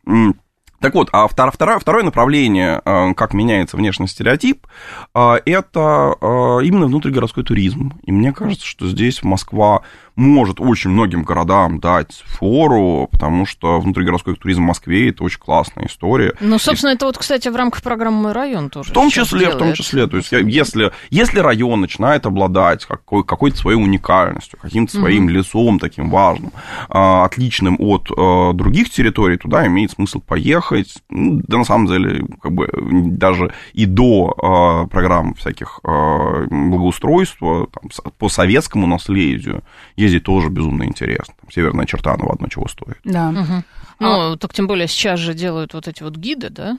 Так 0.82 0.94
вот, 0.94 1.10
а 1.12 1.28
второе, 1.28 1.78
второе 1.78 2.02
направление, 2.02 2.82
э, 2.84 3.14
как 3.14 3.34
меняется 3.34 3.76
внешний 3.76 4.08
стереотип, 4.08 4.66
э, 5.14 5.34
это 5.46 6.16
э, 6.20 6.64
именно 6.64 6.86
внутригородской 6.86 7.44
туризм. 7.44 8.00
И 8.02 8.10
мне 8.10 8.32
кажется, 8.32 8.66
что 8.66 8.88
здесь 8.88 9.22
Москва 9.22 9.82
может 10.16 10.60
очень 10.60 10.90
многим 10.90 11.22
городам 11.22 11.80
дать 11.80 12.22
фору, 12.26 13.08
потому 13.10 13.46
что 13.46 13.80
внутригородской 13.80 14.36
туризм 14.36 14.62
в 14.62 14.66
Москве 14.66 15.10
это 15.10 15.24
очень 15.24 15.38
классная 15.38 15.86
история. 15.86 16.34
Ну, 16.40 16.58
собственно, 16.58 16.90
и... 16.90 16.94
это 16.94 17.06
вот, 17.06 17.18
кстати, 17.18 17.48
в 17.48 17.56
рамках 17.56 17.82
программы 17.82 18.22
«Мой 18.22 18.32
район» 18.32 18.70
тоже. 18.70 18.90
В 18.90 18.92
том 18.92 19.10
числе, 19.10 19.40
делает. 19.40 19.56
в 19.56 19.58
том 19.58 19.72
числе. 19.74 20.06
То 20.06 20.16
есть, 20.18 20.32
если, 20.32 20.92
если 21.10 21.38
район 21.40 21.80
начинает 21.80 22.26
обладать 22.26 22.84
какой, 22.84 23.24
какой-то 23.24 23.56
своей 23.56 23.78
уникальностью, 23.78 24.58
каким-то 24.60 24.92
своим 24.92 25.28
mm-hmm. 25.28 25.32
лесом 25.32 25.78
таким 25.78 26.10
важным, 26.10 26.52
а, 26.88 27.24
отличным 27.24 27.76
от 27.78 28.08
а, 28.10 28.52
других 28.52 28.90
территорий, 28.90 29.36
туда 29.36 29.66
имеет 29.66 29.92
смысл 29.92 30.20
поехать. 30.20 30.94
Ну, 31.10 31.42
да, 31.46 31.58
на 31.58 31.64
самом 31.64 31.86
деле, 31.86 32.24
как 32.40 32.52
бы 32.52 32.68
даже 32.72 33.52
и 33.72 33.86
до 33.86 34.34
а, 34.36 34.86
программ 34.86 35.34
всяких 35.34 35.80
благоустройства 35.82 37.68
там, 37.68 38.12
по 38.18 38.28
советскому 38.28 38.86
наследию 38.86 39.62
ездить 40.02 40.24
тоже 40.24 40.48
безумно 40.48 40.84
интересно. 40.84 41.34
Там, 41.40 41.50
Северная 41.50 41.86
черта, 41.86 42.16
ну 42.18 42.30
одно 42.30 42.48
чего 42.48 42.68
стоит. 42.68 42.98
Да. 43.04 43.30
Угу. 43.30 43.64
Ну, 44.00 44.32
а... 44.32 44.36
так 44.36 44.52
тем 44.52 44.66
более 44.66 44.88
сейчас 44.88 45.20
же 45.20 45.34
делают 45.34 45.74
вот 45.74 45.88
эти 45.88 46.02
вот 46.02 46.16
гиды, 46.16 46.50
да? 46.50 46.78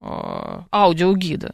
А, 0.00 0.66
аудиогиды. 0.70 1.52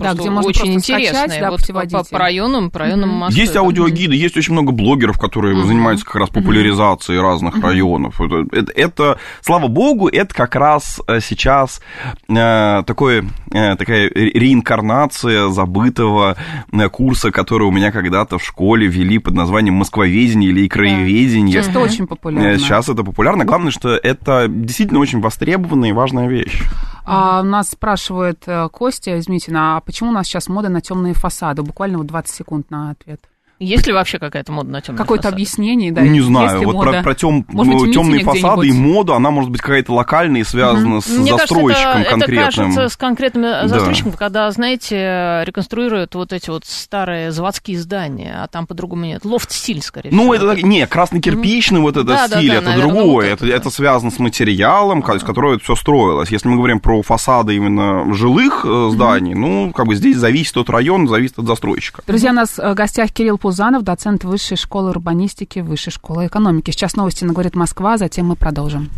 Да, 0.00 0.14
где 0.14 0.30
можно 0.30 0.48
очень 0.48 0.74
интересные. 0.74 1.40
Да, 1.40 1.50
вот 1.50 1.66
по, 1.66 2.04
по 2.04 2.18
районам, 2.18 2.70
по 2.70 2.78
районам 2.80 3.10
mm-hmm. 3.10 3.18
Москвы. 3.18 3.40
Есть 3.40 3.56
аудиогиды, 3.56 4.14
есть 4.14 4.36
очень 4.36 4.52
много 4.52 4.72
блогеров, 4.72 5.18
которые 5.18 5.56
mm-hmm. 5.56 5.66
занимаются 5.66 6.06
как 6.06 6.16
раз 6.16 6.28
популяризацией 6.30 7.18
mm-hmm. 7.18 7.22
разных 7.22 7.56
mm-hmm. 7.56 7.62
районов. 7.62 8.20
Это, 8.20 8.56
это, 8.56 8.72
это, 8.72 9.18
слава 9.42 9.68
богу, 9.68 10.08
это 10.08 10.34
как 10.34 10.54
раз 10.56 11.00
э, 11.06 11.20
сейчас 11.20 11.80
э, 12.28 12.82
такое, 12.86 13.24
э, 13.52 13.76
такая 13.76 14.08
реинкарнация 14.08 15.48
забытого 15.48 16.36
э, 16.72 16.88
курса, 16.88 17.30
который 17.30 17.64
у 17.68 17.70
меня 17.70 17.92
когда-то 17.92 18.38
в 18.38 18.44
школе 18.44 18.86
вели 18.86 19.18
под 19.18 19.34
названием 19.34 19.74
«Москвоведение» 19.74 20.50
или 20.50 20.68
«Краеведение». 20.68 21.52
Сейчас 21.52 21.68
это 21.68 21.80
очень 21.80 22.06
популярно. 22.06 22.58
Сейчас 22.58 22.88
это 22.88 23.04
популярно. 23.04 23.44
Главное, 23.44 23.70
что 23.70 23.90
это 23.90 24.46
действительно 24.48 25.00
очень 25.00 25.20
востребованная 25.20 25.90
и 25.90 25.92
важная 25.92 26.28
вещь. 26.28 26.62
А, 27.12 27.42
нас 27.42 27.70
спрашивает 27.70 28.44
э, 28.46 28.68
Костя 28.68 29.18
извините, 29.18 29.52
а 29.54 29.80
почему 29.80 30.10
у 30.10 30.12
нас 30.12 30.26
сейчас 30.26 30.48
мода 30.48 30.68
на 30.68 30.80
темные 30.80 31.12
фасады? 31.14 31.62
Буквально 31.62 31.98
вот 31.98 32.06
20 32.06 32.32
секунд 32.32 32.70
на 32.70 32.90
ответ. 32.90 33.20
Есть 33.60 33.86
ли 33.86 33.92
вообще 33.92 34.18
какая-то 34.18 34.52
мода 34.52 34.70
на 34.70 34.80
темные 34.80 34.98
Какое-то 34.98 35.28
объяснение, 35.28 35.92
да? 35.92 36.00
Не 36.00 36.22
знаю, 36.22 36.62
вот 36.62 36.76
мода? 36.76 36.92
про, 36.92 37.02
про 37.02 37.14
тем, 37.14 37.42
быть, 37.42 37.92
темные 37.92 38.24
фасады 38.24 38.68
и 38.68 38.72
моду, 38.72 39.12
она 39.12 39.30
может 39.30 39.50
быть 39.50 39.60
какая-то 39.60 39.92
локальная 39.92 40.40
и 40.40 40.44
связана 40.44 40.96
угу. 40.96 41.02
с 41.02 41.08
Мне 41.10 41.36
застройщиком 41.36 41.92
кажется, 41.92 42.00
это, 42.00 42.10
конкретным. 42.10 42.38
Это 42.38 42.56
кажется 42.56 42.88
с 42.88 42.96
конкретным 42.96 43.42
да. 43.42 43.68
застройщиком, 43.68 44.12
когда, 44.12 44.50
знаете, 44.50 45.42
реконструируют 45.44 46.14
вот 46.14 46.32
эти 46.32 46.48
вот 46.48 46.64
старые 46.64 47.32
заводские 47.32 47.78
здания, 47.78 48.40
а 48.42 48.48
там 48.48 48.66
по-другому 48.66 49.04
нет. 49.04 49.26
Лофт-стиль, 49.26 49.82
скорее 49.82 50.08
ну, 50.10 50.32
всего. 50.32 50.46
Ну, 50.46 50.52
это, 50.52 50.66
не, 50.66 50.86
красно-кирпичный 50.86 51.80
вот 51.80 51.98
этот 51.98 52.06
да, 52.06 52.28
стиль, 52.28 52.48
да, 52.48 52.54
да, 52.54 52.60
это 52.60 52.70
наверное, 52.70 52.94
другое. 52.94 53.30
Вот 53.30 53.34
это, 53.34 53.46
это, 53.46 53.56
это 53.56 53.70
связано 53.70 54.10
с 54.10 54.18
материалом, 54.18 55.00
из 55.00 55.22
которого 55.22 55.56
это 55.56 55.64
все 55.64 55.76
строилось. 55.76 56.30
Если 56.30 56.48
мы 56.48 56.56
говорим 56.56 56.80
про 56.80 57.02
фасады 57.02 57.56
именно 57.56 58.10
жилых 58.14 58.64
э, 58.64 58.88
зданий, 58.90 59.32
угу. 59.32 59.40
ну, 59.40 59.72
как 59.72 59.86
бы 59.86 59.94
здесь 59.96 60.16
зависит 60.16 60.56
от 60.56 60.70
района, 60.70 61.06
зависит 61.08 61.38
от 61.38 61.46
застройщика. 61.46 62.02
Друзья, 62.06 62.30
у 62.30 62.34
нас 62.34 62.56
в 62.56 62.72
гостях 62.72 63.12
Кирилл 63.12 63.36
Пузанов, 63.50 63.82
доцент 63.82 64.22
Высшей 64.22 64.56
школы 64.56 64.90
урбанистики, 64.90 65.58
Высшей 65.58 65.92
школы 65.92 66.28
экономики. 66.28 66.70
Сейчас 66.70 66.94
новости 66.94 67.24
на 67.24 67.32
«Говорит 67.32 67.56
Москва», 67.56 67.98
затем 67.98 68.28
мы 68.28 68.36
продолжим. 68.36 68.88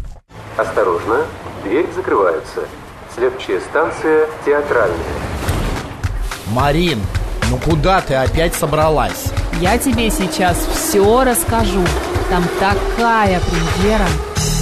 Осторожно, 0.58 1.22
дверь 1.64 1.86
закрывается. 1.96 2.68
Следующая 3.14 3.60
станция 3.60 4.28
«Театральная». 4.44 4.98
Марин, 6.48 6.98
ну 7.48 7.56
куда 7.56 8.02
ты 8.02 8.12
опять 8.12 8.54
собралась? 8.54 9.32
Я 9.58 9.78
тебе 9.78 10.10
сейчас 10.10 10.58
все 10.58 11.24
расскажу. 11.24 11.82
Там 12.28 12.44
такая 12.60 13.40
премьера. 13.40 14.06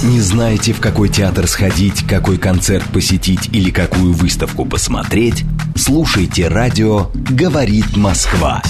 Не 0.03 0.21
знаете, 0.21 0.71
в 0.71 0.79
какой 0.79 1.09
театр 1.09 1.47
сходить, 1.47 2.07
какой 2.07 2.37
концерт 2.37 2.85
посетить 2.93 3.49
или 3.51 3.71
какую 3.71 4.13
выставку 4.13 4.63
посмотреть? 4.63 5.43
Слушайте 5.75 6.47
радио 6.47 7.07
«Говорит 7.13 7.97
Москва». 7.97 8.61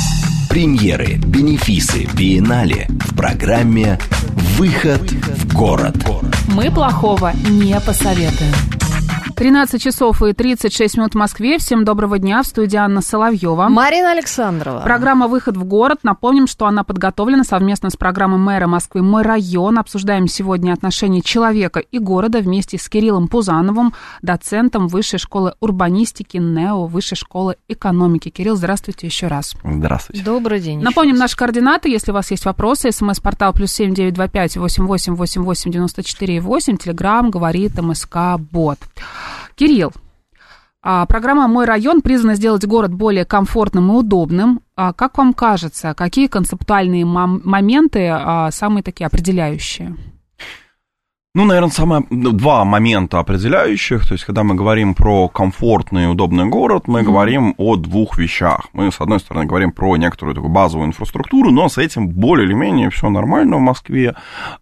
Премьеры, 0.52 1.14
бенефисы, 1.16 2.10
биеннале 2.14 2.86
в 2.90 3.16
программе 3.16 3.98
«Выход 4.58 5.02
в 5.10 5.56
город». 5.56 5.96
Мы 6.50 6.70
плохого 6.70 7.32
не 7.50 7.80
посоветуем. 7.80 8.81
13 9.42 9.82
часов 9.82 10.22
и 10.22 10.34
36 10.34 10.98
минут 10.98 11.14
в 11.14 11.18
Москве. 11.18 11.58
Всем 11.58 11.84
доброго 11.84 12.20
дня. 12.20 12.44
В 12.44 12.46
студии 12.46 12.78
Анна 12.78 13.02
Соловьева. 13.02 13.70
Марина 13.70 14.12
Александрова. 14.12 14.82
Программа 14.82 15.28
«Выход 15.28 15.58
в 15.58 15.64
город». 15.64 15.98
Напомним, 16.04 16.46
что 16.46 16.68
она 16.68 16.84
подготовлена 16.84 17.44
совместно 17.44 17.90
с 17.90 17.96
программой 17.96 18.38
мэра 18.38 18.68
Москвы 18.68 19.02
«Мой 19.02 19.24
район». 19.24 19.80
Обсуждаем 19.80 20.28
сегодня 20.28 20.74
отношения 20.74 21.24
человека 21.24 21.80
и 21.80 21.98
города 21.98 22.38
вместе 22.38 22.78
с 22.78 22.88
Кириллом 22.88 23.28
Пузановым, 23.28 23.96
доцентом 24.22 24.88
Высшей 24.88 25.18
школы 25.18 25.56
урбанистики 25.60 26.38
НЕО, 26.38 26.86
Высшей 26.86 27.18
школы 27.18 27.56
экономики. 27.68 28.30
Кирилл, 28.30 28.58
здравствуйте 28.58 29.08
еще 29.08 29.26
раз. 29.26 29.56
Здравствуйте. 29.64 30.24
Добрый 30.24 30.60
день. 30.60 30.82
Напомним 30.82 31.16
наши 31.16 31.36
координаты. 31.36 31.90
Если 31.90 32.12
у 32.12 32.14
вас 32.14 32.30
есть 32.30 32.46
вопросы, 32.46 32.92
смс-портал 32.92 33.54
плюс 33.54 33.72
семь 33.72 33.96
девять 33.96 34.14
два 34.14 34.28
пять 34.28 34.56
восемь 34.56 34.86
восемь 34.86 35.16
восемь 35.16 35.42
восемь 35.42 35.72
девяносто 35.72 36.04
четыре 36.04 36.40
восемь. 36.42 36.78
Телеграмм 36.78 37.32
говорит 37.32 37.82
МСК 37.82 38.38
Бот. 38.38 38.78
Кирилл, 39.62 39.92
а, 40.82 41.06
программа 41.06 41.48
«Мой 41.48 41.66
район» 41.66 42.02
призвана 42.02 42.34
сделать 42.34 42.66
город 42.66 42.96
более 42.96 43.26
комфортным 43.26 43.92
и 43.92 43.96
удобным. 43.96 44.62
А 44.76 44.92
как 44.92 45.20
вам 45.20 45.36
кажется, 45.36 45.94
какие 45.94 46.26
концептуальные 46.26 47.06
моменты 47.06 48.08
а, 48.08 48.50
самые 48.50 48.82
такие 48.82 49.06
определяющие? 49.06 49.96
Ну, 51.34 51.46
наверное, 51.46 51.70
самое, 51.70 52.04
два 52.10 52.66
момента 52.66 53.20
определяющих. 53.20 54.06
То 54.06 54.16
есть, 54.16 54.26
когда 54.26 54.44
мы 54.44 54.54
говорим 54.56 54.94
про 54.94 55.30
комфортный 55.30 56.04
и 56.04 56.08
удобный 56.08 56.46
город, 56.46 56.90
мы 56.90 57.00
mm-hmm. 57.00 57.04
говорим 57.04 57.56
о 57.58 57.78
двух 57.78 58.18
вещах. 58.18 58.68
Мы, 58.74 58.92
с 58.92 59.00
одной 59.00 59.22
стороны, 59.22 59.46
говорим 59.46 59.72
про 59.72 59.96
некоторую 59.96 60.36
такую 60.36 60.52
базовую 60.52 60.90
инфраструктуру, 60.90 61.52
но 61.52 61.70
с 61.70 61.78
этим 61.78 62.10
более 62.10 62.46
или 62.46 62.54
менее 62.54 62.90
все 62.90 63.10
нормально 63.10 63.56
в 63.56 63.62
Москве. 63.62 64.14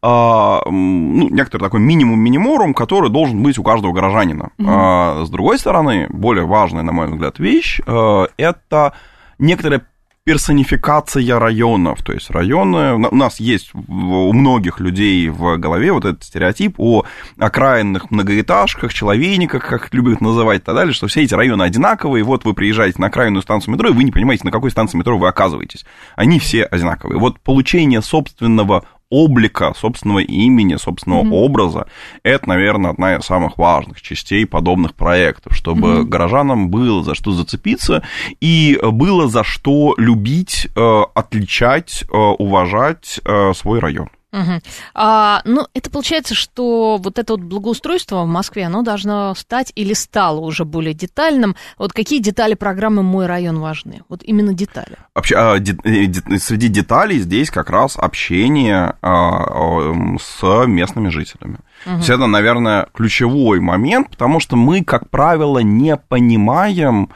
А, 0.04 0.62
ну, 0.70 1.30
некоторый 1.30 1.64
такой 1.64 1.80
минимум-миниморум, 1.80 2.76
который 2.76 3.10
должен 3.10 3.42
быть 3.42 3.58
у 3.58 3.64
каждого 3.64 3.92
горожанина. 3.92 4.52
Mm-hmm. 4.60 4.66
А, 4.68 5.26
с 5.26 5.30
другой 5.32 5.58
стороны, 5.58 6.06
более 6.12 6.46
важная, 6.46 6.84
на 6.84 6.92
мой 6.92 7.08
взгляд, 7.08 7.40
вещь, 7.40 7.82
а, 7.88 8.28
это 8.38 8.94
некоторая 9.40 9.82
персонификация 10.30 11.40
районов. 11.40 12.04
То 12.04 12.14
есть 12.14 12.30
районы... 12.30 12.94
У 12.94 13.16
нас 13.16 13.40
есть 13.40 13.72
у 13.74 14.32
многих 14.32 14.80
людей 14.80 15.28
в 15.28 15.58
голове 15.58 15.92
вот 15.92 16.06
этот 16.06 16.24
стереотип 16.24 16.76
о 16.78 17.04
окраинных 17.40 18.12
многоэтажках, 18.12 18.94
человейниках, 18.94 19.68
как 19.68 19.92
любят 19.92 20.22
называть 20.22 20.62
и 20.62 20.64
так 20.66 20.76
далее, 20.76 20.94
что 20.94 21.08
все 21.08 21.24
эти 21.24 21.34
районы 21.34 21.64
одинаковые, 21.64 22.24
вот 22.24 22.46
вы 22.46 22.54
приезжаете 22.54 23.02
на 23.02 23.08
окраинную 23.08 23.42
станцию 23.42 23.74
метро, 23.74 23.90
и 23.90 23.92
вы 23.92 24.04
не 24.04 24.12
понимаете, 24.12 24.44
на 24.44 24.52
какой 24.52 24.70
станции 24.70 25.00
метро 25.00 25.18
вы 25.18 25.28
оказываетесь. 25.28 25.84
Они 26.16 26.38
все 26.38 26.64
одинаковые. 26.64 27.18
Вот 27.18 27.40
получение 27.40 28.04
собственного 28.04 28.86
облика, 29.10 29.74
собственного 29.76 30.20
имени, 30.20 30.76
собственного 30.76 31.24
mm-hmm. 31.24 31.34
образа, 31.34 31.88
это, 32.24 32.48
наверное, 32.48 32.92
одна 32.92 33.16
из 33.16 33.26
самых 33.26 33.58
важных 33.58 34.02
частей 34.02 34.46
подобных 34.46 34.96
проектов, 34.96 35.56
чтобы 35.56 35.88
mm-hmm. 35.90 36.04
горожанам 36.04 36.70
было 36.70 37.04
за 37.04 37.16
что 37.16 37.32
зацепиться 37.32 38.04
и 38.40 38.80
было 38.82 39.28
за 39.28 39.44
что 39.44 39.96
любить, 39.98 40.68
э, 40.76 41.02
отличать, 41.14 42.04
э, 42.04 42.16
уважать 42.16 43.20
э, 43.26 43.54
свой 43.54 43.80
район. 43.80 44.10
Угу. 44.32 44.62
А, 44.94 45.42
ну, 45.46 45.68
это 45.74 45.90
получается, 45.90 46.36
что 46.36 46.98
вот 46.98 47.18
это 47.18 47.34
вот 47.34 47.42
благоустройство 47.42 48.24
в 48.24 48.28
Москве, 48.28 48.66
оно 48.66 48.84
должно 48.84 49.34
стать 49.36 49.72
или 49.76 49.94
стало 49.94 50.40
уже 50.40 50.66
более 50.66 50.94
детальным. 50.94 51.56
Вот 51.78 51.94
какие 51.94 52.20
детали 52.20 52.54
программы 52.54 53.02
«Мой 53.02 53.26
район» 53.26 53.60
важны? 53.60 54.04
Вот 54.08 54.22
именно 54.24 54.54
детали. 54.54 54.98
Вообще, 55.16 55.36
а, 55.36 55.58
э, 55.58 56.38
среди 56.38 56.68
деталей 56.68 57.20
здесь 57.20 57.50
как 57.50 57.72
раз 57.72 57.98
общение 57.98 58.94
а, 59.02 59.94
с 60.20 60.66
местными 60.68 61.10
жителями. 61.10 61.58
Угу. 61.86 61.92
То 61.92 61.98
есть 61.98 62.10
это, 62.10 62.28
наверное, 62.28 62.88
ключевой 62.94 63.60
момент, 63.60 64.12
потому 64.12 64.40
что 64.40 64.56
мы, 64.56 64.84
как 64.84 65.10
правило, 65.10 65.60
не 65.60 65.98
понимаем 65.98 67.10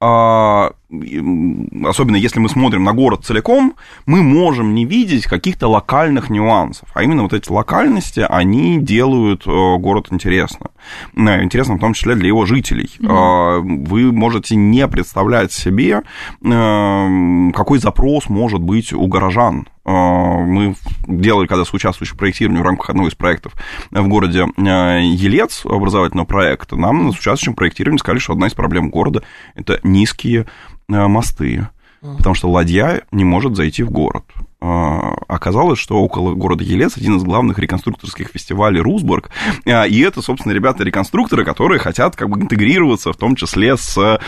а, 0.00 0.72
особенно 0.90 2.16
если 2.16 2.40
мы 2.40 2.48
смотрим 2.48 2.82
на 2.84 2.94
город 2.94 3.24
целиком, 3.24 3.74
мы 4.06 4.22
можем 4.22 4.74
не 4.74 4.86
видеть 4.86 5.24
каких-то 5.24 5.68
локальных 5.68 6.30
нюансов. 6.30 6.88
А 6.94 7.02
именно 7.02 7.22
вот 7.22 7.34
эти 7.34 7.50
локальности, 7.52 8.24
они 8.26 8.78
делают 8.78 9.46
э, 9.46 9.76
город 9.78 10.08
интересным. 10.10 10.70
Э, 11.14 11.42
интересным 11.42 11.76
в 11.76 11.80
том 11.80 11.92
числе 11.92 12.14
для 12.14 12.28
его 12.28 12.46
жителей. 12.46 12.90
Mm-hmm. 13.00 13.86
Вы 13.86 14.12
можете 14.12 14.56
не 14.56 14.86
представлять 14.88 15.52
себе, 15.52 16.02
какой 16.40 17.78
запрос 17.78 18.28
может 18.28 18.60
быть 18.60 18.92
у 18.92 19.06
горожан 19.06 19.68
мы 19.84 20.74
делали, 21.06 21.46
когда 21.46 21.64
соучаствующие 21.64 22.14
в 22.14 22.18
проектировании 22.18 22.60
в 22.60 22.64
рамках 22.64 22.90
одного 22.90 23.08
из 23.08 23.14
проектов 23.14 23.54
в 23.90 24.06
городе 24.06 24.40
Елец, 24.58 25.64
образовательного 25.64 26.26
проекта, 26.26 26.76
нам 26.76 27.06
на 27.06 27.12
соучаствующем 27.12 27.54
проектировании 27.54 27.98
сказали, 27.98 28.18
что 28.18 28.34
одна 28.34 28.48
из 28.48 28.52
проблем 28.54 28.90
города– 28.90 29.22
это 29.54 29.80
низкие 29.82 30.44
Э, 30.44 30.77
мосты, 30.88 31.68
потому 32.00 32.34
что 32.34 32.50
ладья 32.50 33.02
не 33.12 33.24
может 33.24 33.56
зайти 33.56 33.82
в 33.82 33.90
город. 33.90 34.24
А, 34.60 35.14
оказалось, 35.28 35.78
что 35.78 35.98
около 35.98 36.34
города 36.34 36.64
Елец 36.64 36.96
один 36.96 37.16
из 37.16 37.22
главных 37.22 37.60
реконструкторских 37.60 38.28
фестивалей 38.28 38.80
Русбург, 38.80 39.30
а, 39.64 39.84
и 39.84 40.00
это, 40.00 40.20
собственно, 40.20 40.52
ребята-реконструкторы, 40.52 41.44
которые 41.44 41.78
хотят 41.78 42.16
как 42.16 42.28
бы 42.28 42.40
интегрироваться 42.40 43.12
в 43.12 43.16
том 43.16 43.36
числе 43.36 43.76
с 43.76 43.96
э, 43.96 44.18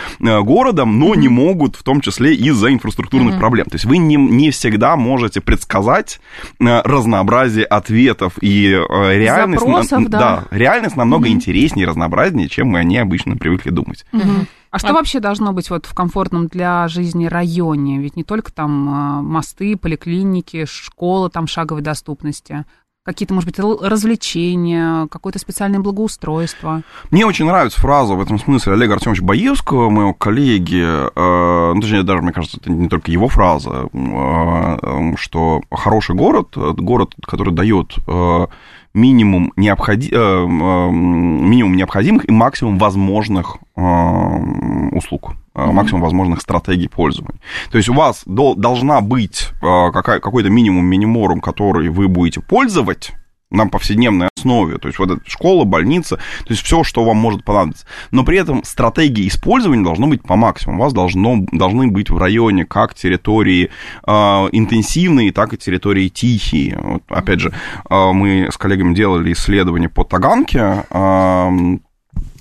городом, 0.41 0.99
но 0.99 1.15
не 1.15 1.27
могут 1.27 1.75
в 1.75 1.83
том 1.83 1.99
числе 1.99 2.33
из-за 2.33 2.71
инфраструктурных 2.71 3.35
mm-hmm. 3.35 3.39
проблем. 3.39 3.65
То 3.65 3.75
есть 3.75 3.83
вы 3.83 3.97
не, 3.97 4.15
не 4.15 4.51
всегда 4.51 4.95
можете 4.95 5.41
предсказать 5.41 6.21
э, 6.61 6.81
разнообразие 6.85 7.65
ответов 7.65 8.35
и 8.39 8.69
реальность, 8.69 9.65
Запросов, 9.65 9.99
на, 9.99 10.09
да. 10.09 10.19
Да, 10.19 10.43
реальность 10.55 10.95
намного 10.95 11.27
mm-hmm. 11.27 11.31
интереснее 11.31 11.83
и 11.83 11.89
разнообразнее, 11.89 12.47
чем 12.47 12.69
мы 12.69 12.79
они 12.79 12.97
обычно 12.97 13.35
привыкли 13.35 13.69
думать. 13.69 14.05
Mm-hmm. 14.13 14.47
А 14.71 14.79
что 14.79 14.89
а... 14.89 14.93
вообще 14.93 15.19
должно 15.19 15.51
быть 15.51 15.69
вот 15.69 15.85
в 15.85 15.93
комфортном 15.93 16.47
для 16.47 16.87
жизни 16.87 17.25
районе? 17.25 17.99
Ведь 17.99 18.15
не 18.15 18.23
только 18.23 18.51
там 18.51 18.89
а, 18.89 19.21
мосты, 19.21 19.77
поликлиники, 19.77 20.65
школы 20.65 21.29
там 21.29 21.45
шаговой 21.45 21.81
доступности 21.81 22.65
какие-то, 23.03 23.33
может 23.33 23.49
быть, 23.49 23.59
развлечения, 23.59 25.07
какое-то 25.07 25.39
специальное 25.39 25.79
благоустройство. 25.79 26.83
Мне 27.09 27.25
очень 27.25 27.45
нравится 27.45 27.79
фраза 27.81 28.13
в 28.13 28.21
этом 28.21 28.37
смысле 28.37 28.73
Олега 28.73 28.93
Артемовича 28.93 29.23
Баевского, 29.23 29.89
моего 29.89 30.13
коллеги, 30.13 30.83
э, 30.83 31.73
ну, 31.73 31.81
точнее, 31.81 32.03
даже, 32.03 32.21
мне 32.21 32.31
кажется, 32.31 32.57
это 32.61 32.71
не 32.71 32.87
только 32.89 33.11
его 33.11 33.27
фраза, 33.27 33.89
э, 33.91 35.15
что 35.17 35.61
хороший 35.71 36.15
город, 36.15 36.55
город, 36.55 37.15
который 37.25 37.53
дает 37.53 37.95
э, 38.07 38.47
минимум, 38.93 39.51
необходи... 39.55 40.09
Э, 40.11 40.15
э, 40.15 40.91
минимум 40.91 41.75
необходимых 41.75 42.27
и 42.27 42.31
максимум 42.31 42.77
возможных 42.77 43.57
э, 43.75 43.81
услуг, 43.81 45.33
максимум 45.53 46.01
возможных 46.01 46.41
стратегий 46.41 46.87
пользования. 46.87 47.39
То 47.71 47.77
есть 47.77 47.89
у 47.89 47.93
вас 47.93 48.23
должна 48.25 49.01
быть 49.01 49.49
какой-то 49.61 50.49
минимум 50.49 50.85
миниморум, 50.85 51.41
который 51.41 51.89
вы 51.89 52.07
будете 52.07 52.41
пользовать, 52.41 53.11
на 53.51 53.67
повседневной 53.67 54.29
основе, 54.35 54.77
то 54.77 54.87
есть 54.87 54.97
вот 54.97 55.11
эта 55.11 55.29
школа, 55.29 55.65
больница, 55.65 56.17
то 56.17 56.49
есть 56.49 56.63
все, 56.63 56.83
что 56.83 57.03
вам 57.03 57.17
может 57.17 57.43
понадобиться. 57.43 57.85
Но 58.11 58.23
при 58.23 58.37
этом 58.37 58.63
стратегия 58.63 59.27
использования 59.27 59.83
должна 59.83 60.07
быть 60.07 60.23
по 60.23 60.35
максимуму. 60.35 60.79
У 60.79 60.83
вас 60.83 60.93
должно, 60.93 61.45
должны 61.51 61.87
быть 61.87 62.09
в 62.09 62.17
районе 62.17 62.65
как 62.65 62.95
территории 62.95 63.69
э, 64.05 64.11
интенсивные, 64.11 65.31
так 65.31 65.53
и 65.53 65.57
территории 65.57 66.07
тихие. 66.07 66.77
Вот, 66.81 67.03
опять 67.09 67.41
же, 67.41 67.53
э, 67.89 68.11
мы 68.11 68.49
с 68.51 68.57
коллегами 68.57 68.95
делали 68.95 69.33
исследование 69.33 69.89
по 69.89 70.03
Таганке, 70.03 70.85
э, 70.89 71.77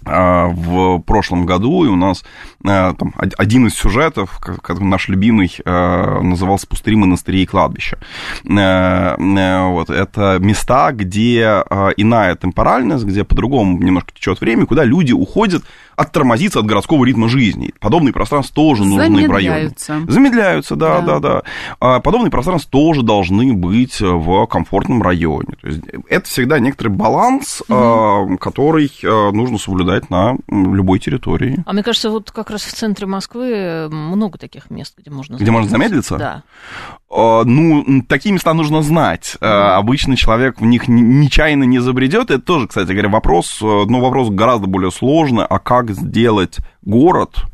в 0.03 0.99
прошлом 1.01 1.47
году, 1.47 1.85
и 1.85 1.89
у 1.89 1.97
нас 1.97 2.25
там, 2.63 3.15
один 3.17 3.67
из 3.67 3.75
сюжетов, 3.75 4.41
наш 4.81 5.09
любимый, 5.09 5.55
назывался 5.65 6.67
«Пустыри, 6.67 6.97
монастыри 6.97 7.43
и 7.43 7.47
кладбища». 7.47 7.99
Вот, 8.45 9.91
это 9.91 10.39
места, 10.41 10.93
где 10.93 11.63
иная 11.97 12.35
темпоральность, 12.35 13.05
где 13.05 13.25
по-другому 13.25 13.79
немножко 13.79 14.13
течет 14.13 14.41
время, 14.41 14.67
куда 14.67 14.85
люди 14.85 15.13
уходят 15.13 15.63
оттормозиться 15.97 16.61
от 16.61 16.67
городского 16.67 17.05
ритма 17.05 17.29
жизни. 17.29 17.73
Подобные 17.79 18.15
пространства 18.15 18.55
тоже 18.55 18.85
нужны 18.85 19.29
в 19.29 19.31
районе. 19.31 19.73
Замедляются, 20.09 20.77
да, 20.77 21.01
да, 21.01 21.19
да. 21.19 21.43
да. 21.79 22.01
Подобные 22.01 22.31
пространства 22.31 22.71
тоже 22.71 23.03
должны 23.03 23.53
быть 23.53 24.01
в 24.01 24.47
комфортном 24.47 25.03
районе. 25.03 25.57
То 25.61 25.67
есть 25.69 25.83
это 26.09 26.27
всегда 26.27 26.59
некоторый 26.59 26.89
баланс, 26.89 27.63
угу. 27.69 28.39
который 28.39 28.91
нужно 29.03 29.59
соблюдать 29.59 29.89
на 30.11 30.37
любой 30.48 30.98
территории. 30.98 31.62
А 31.66 31.72
мне 31.72 31.83
кажется, 31.83 32.11
вот 32.11 32.31
как 32.31 32.50
раз 32.50 32.62
в 32.62 32.72
центре 32.72 33.07
Москвы 33.07 33.88
много 33.90 34.38
таких 34.38 34.70
мест, 34.70 34.94
где 34.96 35.11
можно. 35.11 35.37
Где 35.37 35.50
можно 35.50 35.68
замедлиться? 35.68 36.16
Да. 36.16 36.42
Ну, 37.11 38.03
такие 38.09 38.33
места 38.33 38.55
нужно 38.55 38.83
знать. 38.83 39.37
Mm. 39.40 39.74
Обычный 39.74 40.16
человек 40.16 40.61
в 40.61 40.64
них 40.64 40.87
нечаянно 40.87 41.64
не 41.64 41.81
забредет. 41.81 42.31
Это 42.31 42.40
тоже, 42.40 42.68
кстати 42.68 42.92
говоря, 42.92 43.09
вопрос, 43.09 43.59
но 43.61 44.00
вопрос 44.00 44.31
гораздо 44.31 44.66
более 44.66 44.90
сложный. 44.90 45.44
А 45.44 45.59
как 45.59 45.90
сделать 45.90 46.59
город 46.83 47.44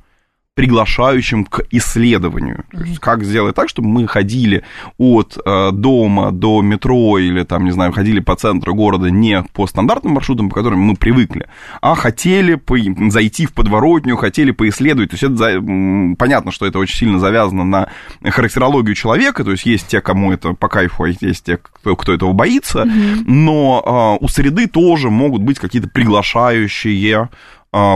приглашающим 0.56 1.44
к 1.44 1.64
исследованию. 1.70 2.64
То 2.72 2.82
есть 2.82 2.98
как 2.98 3.22
сделать 3.22 3.54
так, 3.54 3.68
чтобы 3.68 3.88
мы 3.88 4.08
ходили 4.08 4.64
от 4.96 5.36
э, 5.44 5.70
дома 5.70 6.32
до 6.32 6.62
метро 6.62 7.18
или 7.18 7.42
там, 7.42 7.66
не 7.66 7.72
знаю, 7.72 7.92
ходили 7.92 8.20
по 8.20 8.36
центру 8.36 8.74
города 8.74 9.10
не 9.10 9.44
по 9.52 9.66
стандартным 9.66 10.14
маршрутам, 10.14 10.48
по 10.48 10.54
которым 10.54 10.80
мы 10.80 10.96
привыкли, 10.96 11.46
а 11.82 11.94
хотели 11.94 12.54
по, 12.54 12.74
зайти 13.10 13.44
в 13.44 13.52
подворотню, 13.52 14.16
хотели 14.16 14.50
поисследовать. 14.50 15.10
То 15.10 15.14
есть 15.14 15.24
это 15.24 15.36
за, 15.36 16.16
понятно, 16.18 16.50
что 16.50 16.64
это 16.64 16.78
очень 16.78 16.96
сильно 16.96 17.18
завязано 17.18 17.64
на 17.64 17.90
характерологию 18.24 18.94
человека, 18.94 19.44
то 19.44 19.50
есть 19.50 19.66
есть 19.66 19.88
те, 19.88 20.00
кому 20.00 20.32
это 20.32 20.54
по 20.54 20.68
кайфу, 20.68 21.04
а 21.04 21.08
есть 21.08 21.44
те, 21.44 21.58
кто, 21.58 21.96
кто 21.96 22.14
этого 22.14 22.32
боится, 22.32 22.84
mm-hmm. 22.84 23.24
но 23.26 24.18
э, 24.20 24.24
у 24.24 24.28
среды 24.28 24.68
тоже 24.68 25.10
могут 25.10 25.42
быть 25.42 25.58
какие-то 25.58 25.90
приглашающие 25.90 27.28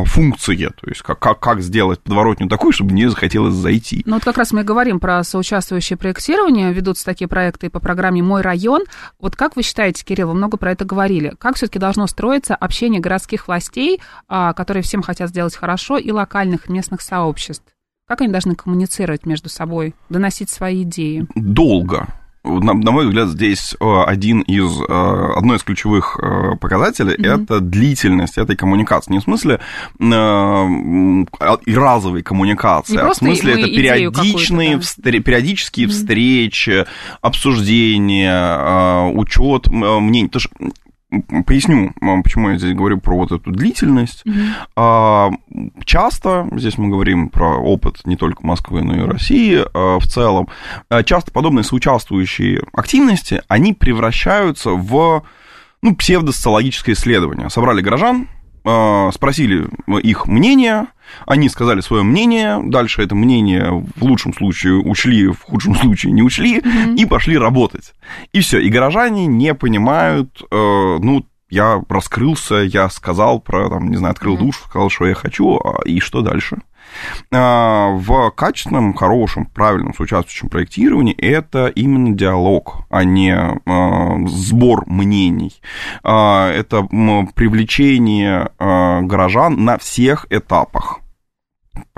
функции, 0.05 0.66
то 0.66 0.88
есть 0.88 1.03
как, 1.03 1.19
как, 1.19 1.40
как 1.40 1.61
сделать 1.61 2.01
подворотню 2.01 2.49
такой, 2.49 2.73
чтобы 2.73 2.93
мне 2.93 3.09
захотелось 3.09 3.55
зайти. 3.55 4.03
Ну 4.07 4.14
вот 4.14 4.25
как 4.25 4.37
раз 4.37 4.53
мы 4.53 4.64
говорим 4.64 5.01
про 5.01 5.23
соучаствующее 5.25 5.97
проектирование, 5.97 6.73
ведутся 6.73 7.05
такие 7.05 7.29
проекты 7.29 7.71
по 7.71 7.81
программе 7.81 8.23
«Мой 8.23 8.43
район». 8.43 8.83
Вот 9.19 9.37
как 9.37 9.57
вы 9.57 9.62
считаете, 9.62 10.05
Кирилл, 10.05 10.29
вы 10.29 10.35
много 10.35 10.57
про 10.57 10.73
это 10.73 10.85
говорили, 10.85 11.35
как 11.38 11.57
все 11.57 11.66
таки 11.66 11.79
должно 11.79 12.07
строиться 12.07 12.55
общение 12.55 13.01
городских 13.01 13.49
властей, 13.49 14.01
а, 14.29 14.53
которые 14.53 14.83
всем 14.83 15.03
хотят 15.03 15.31
сделать 15.31 15.57
хорошо, 15.57 15.99
и 15.99 16.11
локальных 16.11 16.69
местных 16.69 17.01
сообществ? 17.01 17.64
Как 18.07 18.21
они 18.21 18.33
должны 18.33 18.57
коммуницировать 18.57 19.25
между 19.25 19.49
собой, 19.49 19.95
доносить 20.09 20.51
свои 20.51 20.83
идеи? 20.83 21.27
Долго 21.35 22.09
на, 22.42 22.72
на 22.74 22.90
мой 22.90 23.07
взгляд, 23.07 23.29
здесь 23.29 23.76
э, 23.79 24.03
один 24.07 24.40
из, 24.40 24.81
э, 24.81 25.33
одно 25.37 25.55
из 25.55 25.62
ключевых 25.62 26.18
э, 26.20 26.57
показателей 26.57 27.14
mm-hmm. 27.14 27.44
это 27.44 27.61
длительность 27.61 28.38
этой 28.38 28.57
коммуникации. 28.57 29.12
Не 29.12 29.18
в 29.18 29.24
смысле 29.24 29.61
и 29.98 31.74
разовой 31.74 32.22
коммуникации, 32.22 32.96
а 32.96 33.11
в 33.11 33.14
смысле 33.14 33.61
это 33.61 33.66
периодичные, 33.66 34.76
встр- 34.79 35.20
периодические 35.20 35.87
mm-hmm. 35.87 35.90
встречи, 35.90 36.87
обсуждения, 37.20 39.11
учет 39.12 39.68
мнений. 39.68 40.29
Потому 40.29 40.40
что 40.40 40.50
Поясню, 41.44 41.92
почему 42.23 42.51
я 42.51 42.59
здесь 42.59 42.75
говорю 42.75 42.99
про 42.99 43.16
вот 43.16 43.33
эту 43.33 43.51
длительность. 43.51 44.23
Mm-hmm. 44.25 45.85
Часто, 45.85 46.49
здесь 46.53 46.79
мы 46.79 46.88
говорим 46.88 47.29
про 47.31 47.59
опыт 47.59 48.01
не 48.05 48.16
только 48.16 48.46
Москвы, 48.46 48.83
но 48.83 48.96
и 48.96 49.01
России 49.01 49.61
а, 49.75 49.99
в 49.99 50.07
целом, 50.07 50.49
а, 50.88 51.03
часто 51.03 51.33
подобные 51.33 51.64
соучаствующие 51.64 52.62
активности, 52.73 53.42
они 53.49 53.73
превращаются 53.73 54.70
в 54.70 55.25
ну, 55.83 55.96
псевдосоциологическое 55.96 56.94
исследование. 56.94 57.51
Собрали 57.51 57.81
горожан, 57.81 58.29
спросили 59.12 59.68
их 60.03 60.27
мнение, 60.27 60.87
они 61.27 61.49
сказали 61.49 61.81
свое 61.81 62.03
мнение, 62.03 62.61
дальше 62.62 63.03
это 63.03 63.14
мнение 63.14 63.85
в 63.96 64.03
лучшем 64.03 64.35
случае 64.35 64.75
учли, 64.75 65.29
в 65.29 65.42
худшем 65.42 65.75
случае 65.77 66.12
не 66.12 66.23
учли, 66.23 66.59
mm-hmm. 66.59 66.96
и 66.96 67.05
пошли 67.07 67.38
работать. 67.38 67.94
И 68.33 68.40
все, 68.40 68.59
и 68.59 68.68
горожане 68.68 69.27
не 69.27 69.55
понимают, 69.55 70.42
э, 70.51 70.99
ну, 71.01 71.27
я 71.49 71.83
раскрылся, 71.88 72.57
я 72.57 72.88
сказал 72.90 73.40
про, 73.40 73.68
там, 73.68 73.90
не 73.90 73.96
знаю, 73.96 74.12
открыл 74.12 74.37
mm-hmm. 74.37 74.44
душ, 74.44 74.59
сказал, 74.68 74.90
что 74.90 75.07
я 75.07 75.14
хочу, 75.14 75.61
и 75.85 76.01
что 76.01 76.23
дальше? 76.23 76.59
А, 77.33 77.88
в 77.90 78.31
качественном, 78.31 78.94
хорошем, 78.94 79.46
правильном 79.46 79.94
соучаствующем 79.94 80.48
проектировании 80.48 81.14
это 81.14 81.68
именно 81.68 82.14
диалог, 82.14 82.87
а 82.90 83.05
не 83.05 83.33
а, 83.33 84.26
сбор 84.26 84.85
мнений. 84.87 85.61
А, 86.03 86.50
это 86.50 86.83
привлечение 87.35 88.50
горожан 88.59 89.64
на 89.64 89.79
всех 89.79 90.26
этапах 90.31 91.00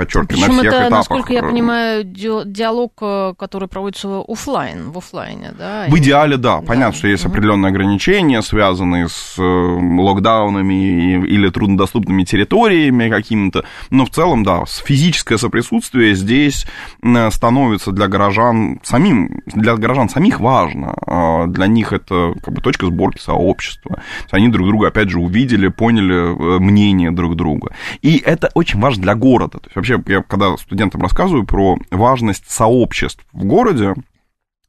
подчеркиваю, 0.05 0.41
Причем 0.41 0.57
на 0.57 0.61
всех 0.62 0.73
это, 0.73 0.83
этапах. 0.83 0.99
насколько 0.99 1.33
я 1.33 1.43
понимаю, 1.43 2.05
диалог, 2.05 2.93
э, 3.01 3.35
который 3.38 3.69
проводится 3.69 4.23
офлайн, 4.27 4.91
в 4.91 4.99
офлайне, 4.99 5.53
да? 5.59 5.87
В 5.88 5.99
идеале, 5.99 6.37
да. 6.37 6.61
да. 6.61 6.67
Понятно, 6.67 6.95
что 6.97 7.09
есть 7.09 7.25
определенные 7.25 7.71
ограничения, 7.71 8.43
связанные 8.43 9.09
с 9.09 9.37
э, 9.38 9.43
локдаунами 9.43 11.25
или 11.27 11.49
труднодоступными 11.49 12.25
территориями 12.25 13.09
какими-то, 13.09 13.65
но 13.91 14.05
в 14.05 14.11
целом, 14.11 14.43
да, 14.43 14.65
физическое 14.67 15.38
соприсутствие 15.38 16.15
здесь 16.15 16.67
становится 17.31 17.93
для 17.93 18.09
горожан 18.09 18.81
самим, 18.83 19.43
для 19.47 19.77
горожан 19.77 20.09
самих 20.09 20.41
важно. 20.41 20.95
Для 21.49 21.67
них 21.67 21.93
это 21.93 22.35
как 22.43 22.55
бы 22.55 22.61
точка 22.61 22.87
сборки 22.87 23.21
сообщества. 23.21 24.03
Они 24.31 24.49
друг 24.49 24.67
друга, 24.67 24.88
опять 24.88 25.11
же, 25.11 25.19
увидели, 25.19 25.69
поняли 25.69 26.57
э, 26.57 26.59
мнение 26.59 27.11
друг 27.11 27.37
друга. 27.37 27.75
И 28.03 28.19
это 28.25 28.51
очень 28.55 28.81
важно 28.81 29.03
для 29.03 29.15
города. 29.15 29.59
То 29.59 29.67
есть 29.67 29.77
вообще, 29.77 29.91
я 30.07 30.22
когда 30.22 30.57
студентам 30.57 31.02
рассказываю 31.02 31.44
про 31.44 31.78
важность 31.90 32.50
сообществ 32.50 33.24
в 33.33 33.44
городе, 33.44 33.94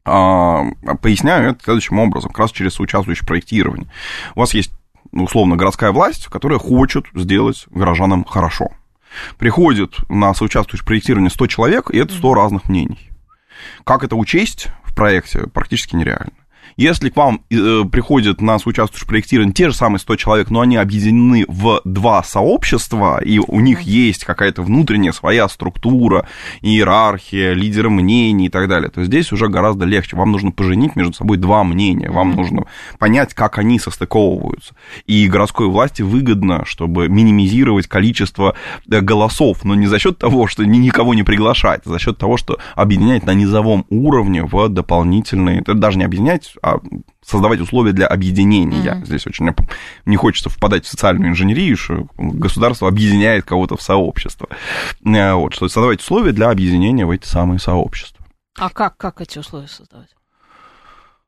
а, 0.06 0.64
поясняю 1.02 1.52
это 1.52 1.64
следующим 1.64 2.00
образом, 2.00 2.32
как 2.32 2.40
раз 2.40 2.52
через 2.52 2.74
соучаствующее 2.74 3.26
проектирование. 3.26 3.90
У 4.36 4.42
вас 4.42 4.54
есть, 4.54 4.72
условно, 5.12 5.56
городская 5.56 5.92
власть, 5.92 6.28
которая 6.28 6.60
хочет 6.60 7.06
сделать 7.14 7.66
горожанам 7.70 8.26
хорошо. 8.26 8.70
Приходит 9.38 9.96
на 10.10 10.34
соучаствующее 10.34 10.86
проектирование 10.86 11.30
100 11.30 11.48
человек, 11.48 11.92
и 11.92 11.98
это 11.98 12.14
100 12.14 12.34
разных 12.34 12.70
мнений. 12.70 13.10
Как 13.84 14.04
это 14.04 14.16
учесть 14.16 14.68
в 14.84 14.94
проекте, 14.94 15.48
практически 15.48 15.96
нереально. 15.96 16.34
Если 16.76 17.10
к 17.10 17.16
вам 17.16 17.42
э, 17.50 17.84
приходят 17.92 18.42
на 18.42 18.58
соучаствующее 18.60 19.08
проектирование 19.08 19.54
те 19.54 19.70
же 19.70 19.76
самые 19.76 20.00
100 20.00 20.16
человек, 20.16 20.50
но 20.50 20.62
они 20.62 20.78
объединены 20.78 21.46
в 21.48 21.82
два 21.84 22.24
сообщества, 22.24 23.22
и 23.24 23.40
у 23.40 23.60
них 23.60 23.82
есть 23.82 24.26
какая-то 24.26 24.64
внутренняя 24.64 25.12
своя 25.12 25.48
структура, 25.48 26.28
иерархия, 26.62 27.54
лидеры 27.54 27.90
мнений 27.90 28.48
и 28.48 28.50
так 28.50 28.68
далее, 28.68 28.90
то 28.90 29.04
здесь 29.04 29.32
уже 29.32 29.48
гораздо 29.48 29.86
легче. 29.86 30.16
Вам 30.16 30.32
нужно 30.32 30.52
поженить 30.52 30.96
между 30.96 31.14
собой 31.14 31.38
два 31.38 31.64
мнения, 31.64 32.10
вам 32.10 32.32
mm-hmm. 32.32 32.36
нужно 32.36 32.66
понять, 32.98 33.34
как 33.34 33.58
они 33.58 33.80
состыковываются. 33.80 34.76
И 35.06 35.28
городской 35.28 35.68
власти 35.68 36.02
выгодно, 36.02 36.64
чтобы 36.66 37.08
минимизировать 37.10 37.88
количество 37.88 38.56
э, 38.90 39.02
голосов, 39.02 39.64
но 39.64 39.76
не 39.76 39.88
за 39.88 40.00
счет 40.00 40.18
того, 40.18 40.48
что 40.48 40.66
никого 40.66 41.14
не 41.14 41.24
приглашать, 41.24 41.82
а 41.86 41.90
за 41.90 42.00
счет 42.00 42.18
того, 42.18 42.38
что 42.38 42.58
объединять 42.76 43.26
на 43.26 43.34
низовом 43.34 43.86
уровне 43.90 44.44
в 44.44 44.70
дополнительные, 44.70 45.62
даже 45.62 45.98
не 45.98 46.06
объединять, 46.06 46.54
создавать 47.26 47.60
условия 47.60 47.94
для 47.94 48.08
объединения. 48.08 48.94
Mm-hmm. 48.94 49.06
Здесь 49.06 49.28
очень 49.28 49.50
не 50.06 50.16
хочется 50.18 50.50
впадать 50.50 50.86
в 50.86 50.90
социальную 50.90 51.32
инженерию, 51.32 51.78
что 51.78 52.08
государство 52.18 52.88
объединяет 52.88 53.46
кого-то 53.46 53.78
в 53.78 53.82
сообщество. 53.82 54.48
Э, 55.06 55.34
вот, 55.34 55.54
что 55.54 55.68
создавать 55.68 56.00
условия 56.02 56.32
для 56.32 56.50
объединения 56.50 57.06
в 57.06 57.12
эти 57.12 57.26
самые 57.26 57.60
сообщества. 57.60 58.26
А 58.58 58.70
как, 58.70 58.98
как 58.98 59.22
эти 59.22 59.40
условия 59.40 59.68
создавать? 59.68 60.10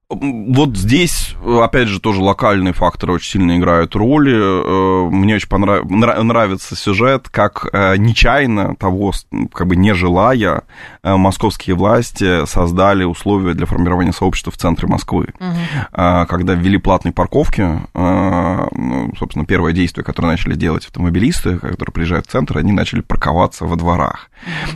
Вот 0.08 0.78
здесь, 0.78 1.36
опять 1.44 1.88
же, 1.88 2.00
тоже 2.00 2.22
локальные 2.22 2.74
факторы 2.74 3.13
очень 3.13 3.32
сильно 3.32 3.58
играют 3.58 3.96
роли. 3.96 4.36
Э, 4.36 5.10
мне 5.10 5.36
очень 5.36 5.50
понрав... 5.50 5.84
нравится 5.89 6.76
сюжет, 6.76 7.28
как 7.30 7.68
э, 7.74 7.98
нечаянно 7.98 8.76
того, 8.76 9.13
как 9.52 9.65
бы 9.65 9.76
не 9.76 9.96
желая, 9.96 10.62
э, 11.02 11.15
московские 11.15 11.76
власти 11.76 12.46
создали 12.46 13.04
условия 13.04 13.56
для 13.56 13.65
формирования 13.65 14.13
сообщества 14.13 14.52
в 14.52 14.58
центре 14.58 14.88
Москвы. 14.88 15.30
Угу. 15.39 16.28
Когда 16.28 16.54
ввели 16.54 16.78
платные 16.78 17.12
парковки, 17.12 17.68
ну, 17.96 19.12
собственно, 19.18 19.46
первое 19.46 19.74
действие, 19.74 20.04
которое 20.04 20.28
начали 20.28 20.54
делать 20.54 20.86
автомобилисты, 20.86 21.58
которые 21.58 21.94
приезжают 21.94 22.28
в 22.28 22.30
центр, 22.30 22.60
они 22.60 22.74
начали 22.74 23.02
парковаться 23.02 23.65
во 23.65 23.76
дворах. 23.76 24.30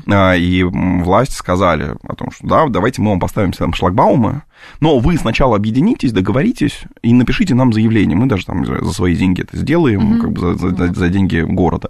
Угу. 0.08 0.16
И 0.38 0.64
власти 0.64 1.34
сказали 1.34 1.96
о 2.02 2.16
том, 2.16 2.32
что 2.32 2.48
да, 2.48 2.68
давайте 2.68 3.02
мы 3.04 3.12
вам 3.12 3.20
поставим 3.20 3.52
там 3.52 3.74
шлагбаумы, 3.74 4.42
но 4.80 5.00
вы 5.00 5.18
сначала 5.18 5.56
объединитесь, 5.56 6.12
договоритесь 6.12 6.82
и 7.02 7.14
напишите 7.14 7.56
нам 7.56 7.74
заявление. 7.74 8.18
Мы 8.18 8.28
даже 8.28 8.46
там 8.46 8.66
за 8.66 8.94
свои 8.94 9.16
деньги 9.16 9.42
это 9.42 9.58
сделаем, 9.58 10.14
mm-hmm. 10.14 10.22
как 10.22 10.32
бы 10.32 10.58
за, 10.58 10.70
за, 10.70 10.94
за 10.94 11.10
деньги 11.10 11.42
города. 11.42 11.90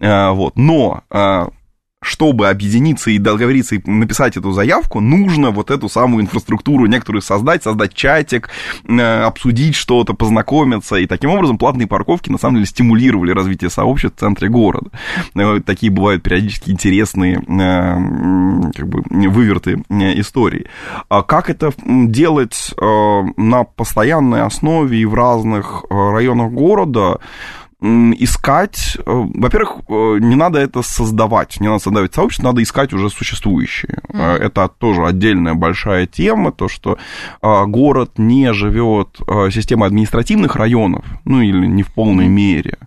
А, 0.00 0.32
вот. 0.32 0.56
Но 0.56 1.02
а, 1.10 1.48
чтобы 2.06 2.48
объединиться 2.48 3.10
и 3.10 3.18
договориться 3.18 3.74
и 3.74 3.90
написать 3.90 4.36
эту 4.36 4.52
заявку, 4.52 5.00
нужно 5.00 5.50
вот 5.50 5.72
эту 5.72 5.88
самую 5.88 6.22
инфраструктуру 6.22 6.86
некоторую 6.86 7.20
создать, 7.20 7.64
создать 7.64 7.94
чатик, 7.94 8.48
э, 8.88 9.22
обсудить 9.22 9.74
что-то, 9.74 10.14
познакомиться. 10.14 10.96
И 10.96 11.06
таким 11.06 11.30
образом 11.30 11.58
платные 11.58 11.88
парковки 11.88 12.30
на 12.30 12.38
самом 12.38 12.56
деле 12.56 12.66
стимулировали 12.66 13.32
развитие 13.32 13.70
сообществ 13.70 14.16
в 14.16 14.20
центре 14.20 14.48
города. 14.48 14.90
Э, 15.34 15.60
такие 15.66 15.90
бывают 15.90 16.22
периодически 16.22 16.70
интересные 16.70 17.38
э, 17.38 18.70
как 18.72 18.88
бы, 18.88 19.02
выверты 19.28 19.82
истории. 19.90 20.66
А 21.08 21.22
как 21.24 21.50
это 21.50 21.72
делать 21.86 22.72
на 22.78 23.64
постоянной 23.64 24.42
основе 24.42 24.98
и 24.98 25.04
в 25.04 25.14
разных 25.14 25.84
районах 25.90 26.52
города? 26.52 27.18
Искать, 28.18 28.96
э, 28.98 29.02
во-первых, 29.06 29.78
э, 29.88 30.18
не 30.20 30.34
надо 30.36 30.58
это 30.58 30.82
создавать, 30.82 31.60
не 31.60 31.68
надо 31.68 31.82
создавать 31.82 32.14
сообщество, 32.14 32.48
надо 32.48 32.62
искать 32.62 32.92
уже 32.92 33.10
существующие. 33.10 33.98
Mm-hmm. 34.08 34.36
Это 34.38 34.68
тоже 34.68 35.06
отдельная 35.06 35.54
большая 35.54 36.06
тема, 36.06 36.52
то, 36.52 36.68
что 36.68 36.98
город 37.42 38.18
не 38.18 38.52
живет 38.52 39.18
системой 39.50 39.88
административных 39.88 40.56
районов, 40.56 41.04
ну 41.24 41.40
или 41.40 41.66
не 41.66 41.82
в 41.82 41.92
полной 41.92 42.28
мере, 42.28 42.78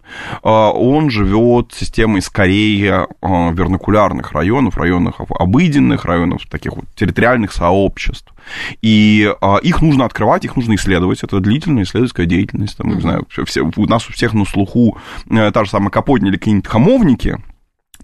он 0.44 1.10
живет 1.10 1.74
системой 1.74 2.22
скорее 2.22 3.08
вернокулярных 3.22 4.32
районов, 4.32 4.78
районов 4.78 5.16
обыденных, 5.30 6.06
районов 6.06 6.42
таких 6.50 6.76
вот 6.76 6.86
территориальных 6.96 7.52
сообществ. 7.52 8.34
И 8.82 9.32
а, 9.42 9.58
их 9.58 9.82
нужно 9.82 10.06
открывать, 10.06 10.46
их 10.46 10.56
нужно 10.56 10.76
исследовать. 10.76 11.24
Это 11.24 11.40
длительная 11.40 11.84
исследовательская 11.84 12.26
деятельность. 12.26 12.78
Там, 12.78 12.96
не 12.96 13.02
знаю, 13.02 13.26
все, 13.46 13.62
у 13.64 13.86
нас 13.86 14.10
у 14.10 14.14
всех 14.14 14.34
на 14.34 14.46
слуху 14.46 14.98
э, 15.30 15.52
та 15.52 15.64
же 15.64 15.70
самая 15.70 15.90
Капотня 15.90 16.30
или 16.30 16.38
какие-нибудь 16.38 16.68
хамовники, 16.68 17.38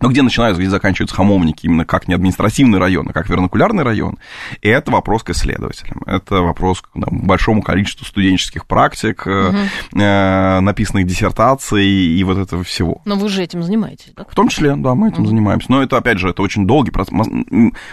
но 0.01 0.09
где 0.09 0.21
начинаются, 0.21 0.61
где 0.61 0.69
заканчиваются 0.69 1.15
хамовники, 1.15 1.65
именно 1.65 1.85
как 1.85 2.07
не 2.07 2.13
административный 2.13 2.79
район, 2.79 3.07
а 3.09 3.13
как 3.13 3.29
вернокулярный 3.29 3.83
район, 3.83 4.17
и 4.61 4.67
это 4.67 4.91
вопрос 4.91 5.23
к 5.23 5.29
исследователям. 5.29 6.01
Это 6.05 6.41
вопрос 6.41 6.81
к 6.81 6.89
да, 6.93 7.07
большому 7.09 7.61
количеству 7.61 8.05
студенческих 8.05 8.65
практик, 8.65 9.25
угу. 9.25 9.55
э, 9.99 10.59
написанных 10.59 11.05
диссертаций 11.05 11.85
и 11.85 12.23
вот 12.23 12.37
этого 12.37 12.63
всего. 12.63 13.01
Но 13.05 13.15
вы 13.15 13.29
же 13.29 13.41
этим 13.41 13.63
занимаетесь, 13.63 14.11
да? 14.15 14.25
В 14.29 14.35
том 14.35 14.49
числе, 14.49 14.75
да, 14.75 14.95
мы 14.95 15.09
этим 15.09 15.21
угу. 15.21 15.29
занимаемся. 15.29 15.67
Но 15.69 15.81
это, 15.81 15.97
опять 15.97 16.19
же, 16.19 16.29
это 16.29 16.41
очень 16.41 16.67
долгий 16.67 16.91
процесс. 16.91 17.15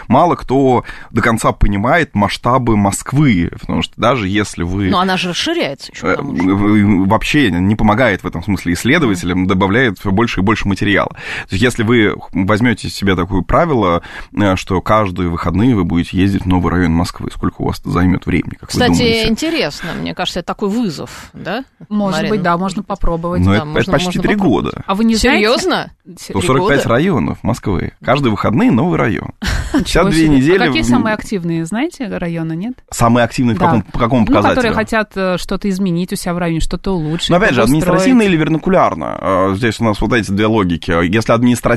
Мало 0.07 0.35
кто 0.35 0.83
до 1.11 1.21
конца 1.21 1.51
понимает 1.51 2.15
масштабы 2.15 2.75
Москвы, 2.75 3.49
потому 3.59 3.81
что 3.81 3.93
даже 3.97 4.27
если 4.27 4.63
вы... 4.63 4.89
Но 4.89 4.99
она 4.99 5.17
же 5.17 5.29
расширяется 5.29 5.91
еще, 5.91 6.07
э, 6.07 6.17
Вообще 6.21 7.51
не 7.51 7.75
помогает 7.75 8.23
в 8.23 8.27
этом 8.27 8.43
смысле 8.43 8.73
исследователям, 8.73 9.47
добавляет 9.47 9.99
все 9.99 10.11
больше 10.11 10.41
и 10.41 10.43
больше 10.43 10.67
материала. 10.67 11.11
То 11.47 11.55
есть 11.55 11.63
если 11.63 11.83
вы 11.83 11.92
вы 11.93 12.15
возьмете 12.31 12.89
себе 12.89 13.15
такое 13.15 13.41
правило, 13.41 14.01
э, 14.35 14.55
что 14.55 14.81
каждые 14.81 15.29
выходные 15.29 15.75
вы 15.75 15.83
будете 15.83 16.17
ездить 16.17 16.43
в 16.43 16.47
новый 16.47 16.71
район 16.71 16.93
Москвы, 16.93 17.29
сколько 17.31 17.61
у 17.61 17.65
вас 17.65 17.79
это 17.79 17.91
займет 17.91 18.25
времени, 18.25 18.55
как 18.59 18.69
Кстати, 18.69 18.91
вы 18.91 18.97
думаете? 18.97 19.27
интересно, 19.29 19.89
мне 19.99 20.15
кажется, 20.15 20.39
это 20.39 20.47
такой 20.47 20.69
вызов, 20.69 21.29
да? 21.33 21.63
Может 21.89 22.19
Марина? 22.19 22.35
быть, 22.35 22.41
да, 22.41 22.57
можно 22.57 22.83
попробовать. 22.83 23.41
Но 23.41 23.51
да, 23.51 23.57
это, 23.57 23.65
можно, 23.65 23.93
почти 23.93 24.19
три 24.19 24.35
года. 24.35 24.83
А 24.85 24.95
вы 24.95 25.05
не 25.05 25.15
Серьезно? 25.15 25.91
знаете? 26.05 26.33
145 26.33 26.85
районов 26.85 27.37
Москвы. 27.43 27.93
Каждые 28.03 28.31
выходные 28.31 28.71
новый 28.71 28.97
район. 28.97 29.31
52 29.73 30.11
недели. 30.11 30.57
А 30.57 30.67
какие 30.67 30.81
самые 30.81 31.13
активные, 31.13 31.65
знаете, 31.65 32.07
районы, 32.07 32.53
нет? 32.53 32.73
Самые 32.89 33.23
активные 33.23 33.55
да. 33.55 33.65
в 33.65 33.67
каком, 33.67 33.81
по 33.83 33.99
какому 33.99 34.25
показателю? 34.25 34.49
Ну, 34.49 34.55
которые 34.55 34.73
хотят 34.73 35.11
э, 35.15 35.37
что-то 35.37 35.69
изменить 35.69 36.11
у 36.13 36.15
себя 36.15 36.33
в 36.33 36.37
районе, 36.37 36.59
что-то 36.59 36.91
улучшить. 36.91 37.29
Но 37.29 37.37
опять 37.37 37.53
же, 37.53 37.61
административно 37.61 38.23
или 38.23 38.35
вернокулярно. 38.35 39.17
Э, 39.19 39.53
здесь 39.55 39.79
у 39.79 39.83
нас 39.83 40.01
вот 40.01 40.13
эти 40.13 40.31
две 40.31 40.45
логики. 40.45 40.91
Если 40.91 41.31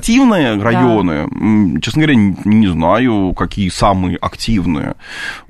административные 0.07 0.62
районы, 0.62 1.28
да. 1.74 1.80
честно 1.80 2.02
говоря, 2.02 2.18
не 2.44 2.66
знаю, 2.68 3.34
какие 3.34 3.68
самые 3.68 4.16
активные. 4.16 4.94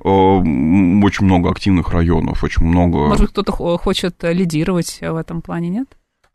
Э, 0.03 0.07
очень 0.07 1.25
много 1.25 1.49
активных 1.49 1.91
районов, 1.91 2.43
очень 2.43 2.65
много... 2.65 3.07
Может, 3.07 3.29
кто-то 3.29 3.51
хочет 3.51 4.15
лидировать 4.23 4.99
в 5.01 5.15
этом 5.15 5.41
плане, 5.41 5.69
нет? 5.69 5.87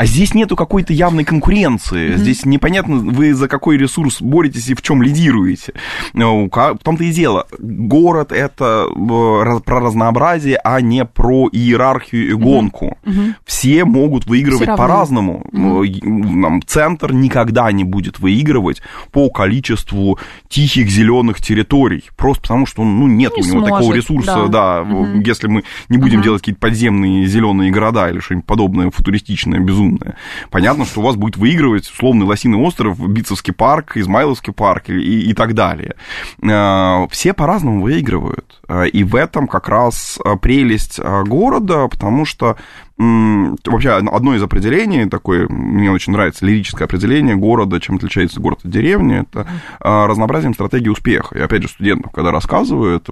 А 0.02 0.06
здесь 0.06 0.34
нету 0.34 0.56
какой-то 0.56 0.92
явной 0.92 1.22
конкуренции. 1.22 2.08
Mm-hmm. 2.08 2.16
Здесь 2.16 2.44
непонятно, 2.44 2.96
вы 2.96 3.34
за 3.34 3.46
какой 3.46 3.76
ресурс 3.76 4.20
боретесь 4.20 4.66
и 4.66 4.74
в 4.74 4.82
чем 4.82 5.00
лидируете. 5.00 5.74
Ну, 6.12 6.50
в 6.50 6.78
том-то 6.82 7.04
и 7.04 7.12
дело. 7.12 7.46
Город 7.60 8.32
это 8.32 8.88
э, 8.90 9.60
про 9.64 9.78
разнообразие, 9.78 10.58
а 10.64 10.80
не 10.80 11.04
про 11.04 11.48
иерархию 11.52 12.30
и 12.30 12.32
гонку. 12.32 12.98
Mm-hmm. 13.04 13.34
Все 13.46 13.84
могут 13.84 14.26
выигрывать 14.26 14.76
по-разному. 14.76 15.46
Mm-hmm. 15.52 16.62
Центр 16.66 17.12
никогда 17.12 17.70
не 17.70 17.84
будет 17.84 18.18
выигрывать 18.18 18.82
по 19.12 19.30
количеству 19.30 20.18
тихих 20.48 20.90
зеленых 20.90 21.40
территорий. 21.40 22.02
Просто 22.16 22.42
потому 22.42 22.66
что 22.66 22.82
ну, 22.82 23.06
нет 23.06 23.36
не 23.36 23.42
у 23.42 23.46
него 23.46 23.58
сможет, 23.60 23.76
такого 23.76 23.94
ресурса. 23.94 24.48
Да. 24.48 24.82
Да, 24.82 24.90
mm-hmm. 24.90 25.22
Если 25.24 25.46
мы 25.46 25.62
не 25.88 25.96
будем 25.96 26.18
mm-hmm. 26.18 26.24
делать 26.24 26.42
какие-то 26.42 26.60
подземные 26.60 27.24
зеленые 27.28 27.70
города 27.70 28.10
или 28.10 28.18
что-нибудь 28.18 28.46
подобное 28.46 28.90
футуристичное, 28.90 29.60
безумное 29.60 29.91
разумное. 29.92 30.16
Понятно, 30.50 30.84
что 30.84 31.00
у 31.00 31.04
вас 31.04 31.16
будет 31.16 31.36
выигрывать 31.36 31.88
условный 31.88 32.26
Лосиный 32.26 32.58
остров, 32.58 32.98
Битцевский 33.08 33.52
парк, 33.52 33.96
Измайловский 33.96 34.52
парк 34.52 34.88
и, 34.88 35.30
и 35.30 35.34
так 35.34 35.54
далее. 35.54 35.94
А, 36.42 37.06
все 37.10 37.32
по-разному 37.32 37.82
выигрывают. 37.82 38.60
А, 38.68 38.84
и 38.84 39.04
в 39.04 39.14
этом 39.14 39.48
как 39.48 39.68
раз 39.68 40.18
а, 40.24 40.36
прелесть 40.36 40.98
города, 41.00 41.88
потому 41.88 42.24
что 42.24 42.56
вообще 42.98 43.90
одно 43.90 44.34
из 44.34 44.42
определений, 44.42 45.08
такое, 45.08 45.48
мне 45.48 45.90
очень 45.90 46.12
нравится 46.12 46.46
лирическое 46.46 46.86
определение 46.86 47.36
города, 47.36 47.80
чем 47.80 47.96
отличается 47.96 48.40
город 48.40 48.60
от 48.64 48.70
деревни, 48.70 49.20
это 49.20 49.46
разнообразием 49.80 50.54
стратегии 50.54 50.88
успеха. 50.88 51.36
И 51.36 51.40
опять 51.40 51.62
же, 51.62 51.68
студентов, 51.68 52.12
когда 52.12 52.30
рассказывают, 52.30 53.08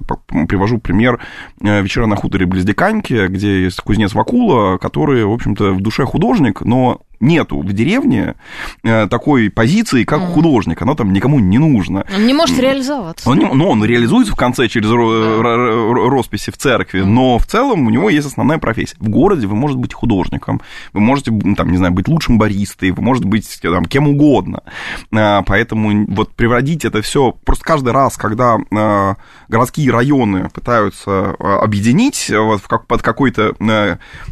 привожу 0.47 0.77
пример 0.77 1.19
э, 1.61 1.81
вечера 1.81 2.05
на 2.05 2.15
хуторе 2.15 2.45
Близдеканьки, 2.45 3.27
где 3.27 3.63
есть 3.63 3.79
кузнец 3.81 4.13
Вакула, 4.13 4.77
который, 4.77 5.25
в 5.25 5.31
общем-то, 5.31 5.71
в 5.73 5.81
душе 5.81 6.05
художник, 6.05 6.61
но 6.61 7.01
нету 7.21 7.59
в 7.59 7.71
деревне 7.73 8.35
э, 8.83 9.07
такой 9.07 9.49
позиции, 9.49 10.03
как 10.03 10.21
mm. 10.21 10.33
художник. 10.33 10.81
Оно 10.81 10.95
там 10.95 11.13
никому 11.13 11.39
не 11.39 11.57
нужно. 11.57 12.05
Он 12.13 12.25
не 12.25 12.33
может 12.33 12.59
реализоваться. 12.59 13.29
Он 13.29 13.37
не, 13.37 13.45
ну, 13.45 13.69
он 13.69 13.85
реализуется 13.85 14.33
в 14.33 14.35
конце 14.35 14.67
через 14.67 14.89
росписи 14.91 16.51
в 16.51 16.57
церкви, 16.57 17.01
mm. 17.01 17.05
но 17.05 17.37
в 17.37 17.45
целом 17.45 17.87
у 17.87 17.89
него 17.89 18.09
есть 18.09 18.27
основная 18.27 18.57
профессия. 18.57 18.97
В 18.99 19.09
городе 19.09 19.47
вы 19.47 19.55
можете 19.55 19.79
быть 19.79 19.93
художником, 19.93 20.61
вы 20.93 20.99
можете, 20.99 21.31
там, 21.55 21.71
не 21.71 21.77
знаю, 21.77 21.93
быть 21.93 22.07
лучшим 22.07 22.37
баристой, 22.37 22.91
вы 22.91 23.01
можете 23.01 23.27
быть 23.27 23.59
там, 23.61 23.85
кем 23.85 24.07
угодно. 24.07 24.63
Э, 25.11 25.41
поэтому 25.45 26.05
вот 26.07 26.33
превратить 26.33 26.85
это 26.85 27.01
все 27.01 27.31
просто 27.45 27.63
каждый 27.63 27.93
раз, 27.93 28.17
когда 28.17 28.57
э, 28.57 29.15
городские 29.47 29.91
районы 29.91 30.49
пытаются 30.49 31.35
объединить 31.39 32.31
вот, 32.33 32.63
под 32.87 33.01
какой-то 33.01 33.53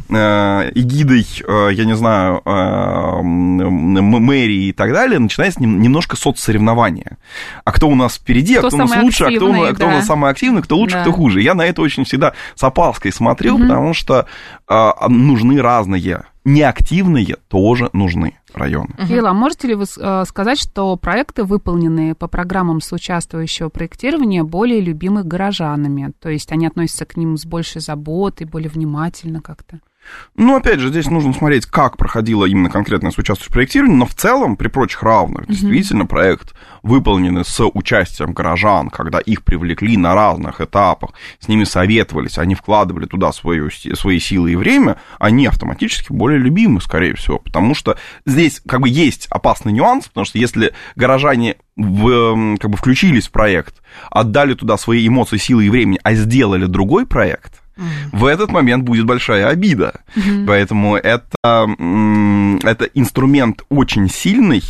эгидой, 0.08 1.26
я 1.74 1.84
не 1.84 1.94
знаю, 1.94 2.42
мэрии 3.22 4.68
и 4.68 4.72
так 4.72 4.92
далее, 4.92 5.18
начинается 5.18 5.62
немножко 5.62 6.16
соцсоревнование. 6.16 7.18
А 7.64 7.72
кто 7.72 7.88
у 7.88 7.94
нас 7.94 8.16
впереди, 8.16 8.56
кто 8.56 8.66
а 8.66 8.70
кто 8.70 8.76
у 8.76 8.80
нас 8.80 8.96
лучше, 9.02 9.24
а 9.24 9.36
кто, 9.36 9.52
да. 9.52 9.72
кто 9.72 9.86
у 9.86 9.90
нас 9.90 10.06
самый 10.06 10.30
активный, 10.30 10.62
кто 10.62 10.76
лучше, 10.76 10.96
да. 10.96 11.02
кто 11.02 11.12
хуже. 11.12 11.42
Я 11.42 11.54
на 11.54 11.66
это 11.66 11.82
очень 11.82 12.04
всегда 12.04 12.34
с 12.54 12.62
опаской 12.62 13.12
смотрел, 13.12 13.56
угу. 13.56 13.62
потому 13.62 13.94
что 13.94 14.26
а, 14.66 15.08
нужны 15.08 15.60
разные. 15.60 16.24
Неактивные 16.44 17.36
тоже 17.48 17.90
нужны 17.92 18.38
районы. 18.54 18.94
Кирилл, 19.06 19.26
а 19.26 19.34
можете 19.34 19.68
ли 19.68 19.74
вы 19.74 19.84
э, 19.84 20.24
сказать, 20.26 20.58
что 20.58 20.96
проекты, 20.96 21.44
выполненные 21.44 22.14
по 22.14 22.28
программам 22.28 22.80
соучаствующего 22.80 23.68
проектирования, 23.68 24.42
более 24.42 24.80
любимы 24.80 25.22
горожанами? 25.22 26.12
То 26.18 26.30
есть 26.30 26.50
они 26.50 26.66
относятся 26.66 27.04
к 27.04 27.16
ним 27.18 27.36
с 27.36 27.44
большей 27.44 27.82
заботой, 27.82 28.46
более 28.46 28.70
внимательно 28.70 29.42
как-то? 29.42 29.80
Ну, 30.36 30.56
опять 30.56 30.80
же, 30.80 30.88
здесь 30.88 31.06
нужно 31.06 31.32
смотреть, 31.32 31.66
как 31.66 31.96
проходило 31.96 32.44
именно 32.44 32.70
конкретное 32.70 33.10
соучаствующее 33.10 33.52
проектирование, 33.52 33.96
но 33.96 34.06
в 34.06 34.14
целом, 34.14 34.56
при 34.56 34.68
прочих 34.68 35.02
равных, 35.02 35.42
mm-hmm. 35.42 35.52
действительно, 35.52 36.06
проект 36.06 36.54
выполненный 36.82 37.44
с 37.44 37.64
участием 37.66 38.32
горожан, 38.32 38.88
когда 38.88 39.18
их 39.18 39.44
привлекли 39.44 39.96
на 39.96 40.14
разных 40.14 40.60
этапах, 40.60 41.10
с 41.38 41.48
ними 41.48 41.64
советовались, 41.64 42.38
они 42.38 42.54
вкладывали 42.54 43.06
туда 43.06 43.32
свою, 43.32 43.70
свои 43.70 44.18
силы 44.18 44.52
и 44.52 44.56
время, 44.56 44.96
они 45.18 45.46
автоматически 45.46 46.12
более 46.12 46.38
любимы, 46.38 46.80
скорее 46.80 47.14
всего, 47.14 47.38
потому 47.38 47.74
что 47.74 47.98
здесь 48.24 48.62
как 48.66 48.80
бы 48.80 48.88
есть 48.88 49.26
опасный 49.30 49.72
нюанс, 49.72 50.08
потому 50.08 50.24
что 50.24 50.38
если 50.38 50.72
горожане 50.96 51.56
в, 51.76 52.56
как 52.58 52.70
бы 52.70 52.76
включились 52.76 53.28
в 53.28 53.32
проект, 53.32 53.82
отдали 54.10 54.54
туда 54.54 54.76
свои 54.78 55.06
эмоции, 55.06 55.36
силы 55.36 55.66
и 55.66 55.70
времени, 55.70 56.00
а 56.02 56.14
сделали 56.14 56.66
другой 56.66 57.06
проект, 57.06 57.59
в 58.12 58.24
этот 58.24 58.50
момент 58.50 58.84
будет 58.84 59.06
большая 59.06 59.48
обида. 59.48 60.00
Mm-hmm. 60.14 60.46
Поэтому 60.46 60.96
это, 60.96 61.26
это 61.42 62.84
инструмент 62.94 63.62
очень 63.68 64.08
сильный, 64.08 64.62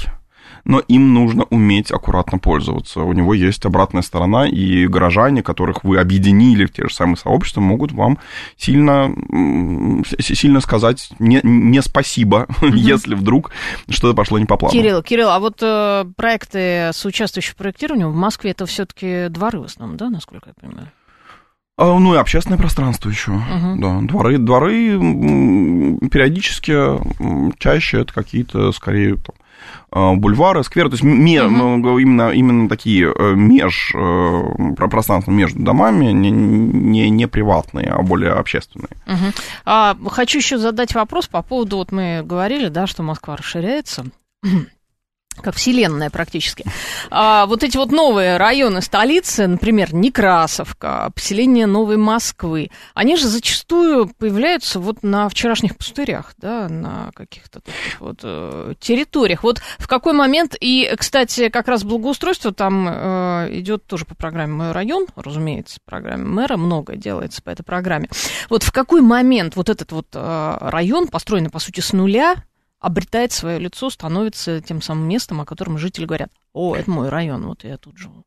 но 0.64 0.80
им 0.80 1.14
нужно 1.14 1.44
уметь 1.44 1.90
аккуратно 1.90 2.38
пользоваться. 2.38 3.00
У 3.00 3.12
него 3.12 3.34
есть 3.34 3.64
обратная 3.64 4.02
сторона, 4.02 4.46
и 4.46 4.86
горожане, 4.86 5.42
которых 5.42 5.84
вы 5.84 5.98
объединили 5.98 6.66
в 6.66 6.72
те 6.72 6.86
же 6.88 6.94
самые 6.94 7.16
сообщества, 7.16 7.60
могут 7.60 7.92
вам 7.92 8.18
сильно, 8.56 9.12
сильно 10.18 10.60
сказать 10.60 11.10
не, 11.18 11.40
не 11.42 11.82
спасибо, 11.82 12.46
mm-hmm. 12.60 12.76
если 12.76 13.14
вдруг 13.14 13.50
что-то 13.88 14.14
пошло 14.14 14.38
не 14.38 14.46
по 14.46 14.56
плану. 14.56 14.72
Кирилл, 14.72 15.02
Кирилл, 15.02 15.30
а 15.30 15.38
вот 15.38 15.58
э, 15.62 16.04
проекты, 16.16 16.90
соучаствующие 16.92 17.54
в 17.54 17.56
проектировании 17.56 18.04
в 18.04 18.14
Москве, 18.14 18.50
это 18.50 18.66
все-таки 18.66 19.28
дворы 19.28 19.60
в 19.60 19.64
основном, 19.64 19.96
да, 19.96 20.10
насколько 20.10 20.50
я 20.50 20.54
понимаю? 20.54 20.88
А, 21.80 21.98
ну 21.98 22.14
и 22.14 22.18
общественное 22.18 22.58
пространство 22.58 23.08
еще, 23.08 23.32
угу. 23.32 23.76
да. 23.78 24.00
Дворы, 24.02 24.36
дворы 24.36 24.98
периодически 26.10 26.74
чаще 27.58 28.02
это 28.02 28.12
какие-то, 28.12 28.70
скорее, 28.72 29.16
там, 29.16 29.34
а, 29.90 30.14
бульвары, 30.14 30.62
скверы, 30.62 30.90
то 30.90 30.94
есть 30.94 31.02
ме, 31.02 31.42
угу. 31.42 31.98
именно, 31.98 32.32
именно 32.32 32.68
такие 32.68 33.10
э, 33.10 33.34
меж, 33.34 33.94
э, 33.94 34.74
пространства 34.76 35.30
между 35.30 35.62
домами, 35.62 36.12
не, 36.12 36.30
не, 36.30 37.08
не 37.08 37.26
приватные, 37.26 37.86
а 37.86 38.02
более 38.02 38.32
общественные. 38.32 38.90
Угу. 39.06 39.32
А, 39.64 39.96
хочу 40.10 40.36
еще 40.38 40.58
задать 40.58 40.94
вопрос 40.94 41.28
по 41.28 41.40
поводу, 41.42 41.78
вот 41.78 41.92
мы 41.92 42.20
говорили, 42.22 42.68
да, 42.68 42.86
что 42.86 43.02
Москва 43.02 43.36
расширяется 43.36 44.04
как 45.36 45.54
вселенная 45.54 46.10
практически. 46.10 46.64
А, 47.10 47.46
вот 47.46 47.62
эти 47.62 47.76
вот 47.76 47.92
новые 47.92 48.36
районы 48.36 48.82
столицы, 48.82 49.46
например, 49.46 49.94
Некрасовка, 49.94 51.10
поселение 51.14 51.66
Новой 51.66 51.96
Москвы, 51.96 52.70
они 52.94 53.16
же 53.16 53.26
зачастую 53.26 54.10
появляются 54.18 54.80
вот 54.80 55.02
на 55.02 55.28
вчерашних 55.28 55.76
пустырях, 55.76 56.34
да, 56.38 56.68
на 56.68 57.10
каких-то 57.14 57.60
вот 58.00 58.20
э, 58.22 58.74
территориях. 58.80 59.42
Вот 59.42 59.60
в 59.78 59.88
какой 59.88 60.12
момент, 60.12 60.56
и, 60.60 60.92
кстати, 60.96 61.48
как 61.48 61.68
раз 61.68 61.84
благоустройство 61.84 62.52
там 62.52 62.88
э, 62.88 63.48
идет 63.52 63.86
тоже 63.86 64.04
по 64.04 64.14
программе 64.14 64.52
«Мой 64.52 64.72
район», 64.72 65.06
разумеется, 65.16 65.78
программе 65.84 66.24
мэра, 66.24 66.56
многое 66.56 66.96
делается 66.96 67.42
по 67.42 67.50
этой 67.50 67.62
программе. 67.62 68.08
Вот 68.48 68.62
в 68.62 68.72
какой 68.72 69.00
момент 69.00 69.56
вот 69.56 69.68
этот 69.68 69.92
вот 69.92 70.08
э, 70.14 70.58
район, 70.60 71.08
построенный, 71.08 71.50
по 71.50 71.58
сути, 71.58 71.80
с 71.80 71.92
нуля, 71.92 72.36
обретает 72.80 73.32
свое 73.32 73.58
лицо, 73.58 73.90
становится 73.90 74.60
тем 74.60 74.82
самым 74.82 75.08
местом, 75.08 75.40
о 75.40 75.44
котором 75.44 75.78
жители 75.78 76.06
говорят, 76.06 76.30
о, 76.52 76.74
это 76.74 76.90
мой 76.90 77.08
район, 77.08 77.46
вот 77.46 77.64
я 77.64 77.76
тут 77.76 77.98
живу 77.98 78.24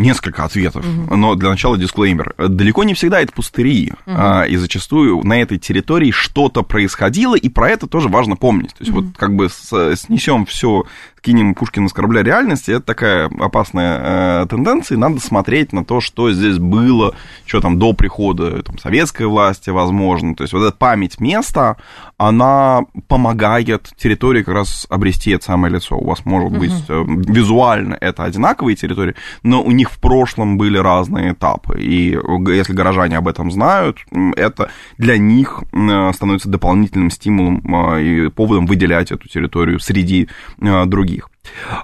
несколько 0.00 0.44
ответов, 0.44 0.84
угу. 0.84 1.14
но 1.14 1.34
для 1.34 1.50
начала 1.50 1.76
дисклеймер. 1.76 2.34
Далеко 2.38 2.84
не 2.84 2.94
всегда 2.94 3.20
это 3.20 3.32
пустыри, 3.32 3.92
угу. 4.06 4.16
а, 4.16 4.44
и 4.44 4.56
зачастую 4.56 5.22
на 5.24 5.40
этой 5.40 5.58
территории 5.58 6.10
что-то 6.10 6.62
происходило, 6.62 7.36
и 7.36 7.48
про 7.48 7.68
это 7.68 7.86
тоже 7.86 8.08
важно 8.08 8.36
помнить. 8.36 8.70
То 8.70 8.80
есть 8.80 8.90
угу. 8.90 9.02
вот 9.02 9.16
как 9.16 9.36
бы 9.36 9.48
снесем 9.48 10.46
все, 10.46 10.84
кинем 11.20 11.54
Пушкина 11.54 11.88
с 11.88 11.92
корабля 11.92 12.22
реальности, 12.22 12.70
это 12.70 12.82
такая 12.82 13.30
опасная 13.38 14.42
э, 14.42 14.46
тенденция, 14.48 14.96
и 14.96 14.98
надо 14.98 15.20
смотреть 15.20 15.72
на 15.72 15.84
то, 15.84 16.00
что 16.00 16.30
здесь 16.32 16.58
было, 16.58 17.14
что 17.46 17.60
там 17.60 17.78
до 17.78 17.92
прихода 17.92 18.62
там, 18.62 18.78
советской 18.78 19.26
власти, 19.26 19.70
возможно. 19.70 20.34
То 20.34 20.44
есть 20.44 20.52
вот 20.52 20.64
эта 20.64 20.76
память 20.76 21.20
места, 21.20 21.76
она 22.16 22.82
помогает 23.08 23.90
территории 23.96 24.42
как 24.42 24.54
раз 24.54 24.86
обрести 24.90 25.32
это 25.32 25.44
самое 25.44 25.74
лицо. 25.74 25.96
У 25.96 26.04
вас 26.04 26.24
может 26.24 26.52
быть 26.52 26.84
э, 26.88 27.04
визуально 27.06 27.96
это 28.00 28.24
одинаковые 28.24 28.76
территории, 28.76 29.14
но 29.42 29.62
у 29.62 29.70
них 29.70 29.90
в 29.90 29.98
прошлом 29.98 30.58
были 30.58 30.78
разные 30.78 31.32
этапы. 31.32 31.80
И 31.80 32.18
если 32.48 32.72
горожане 32.72 33.18
об 33.18 33.28
этом 33.28 33.50
знают, 33.50 33.98
это 34.36 34.70
для 34.98 35.18
них 35.18 35.62
э, 35.72 36.12
становится 36.12 36.48
дополнительным 36.48 37.10
стимулом 37.10 37.62
э, 37.96 38.02
и 38.02 38.28
поводом 38.28 38.66
выделять 38.66 39.12
эту 39.12 39.28
территорию 39.28 39.80
среди 39.80 40.28
э, 40.60 40.84
других. 41.10 41.30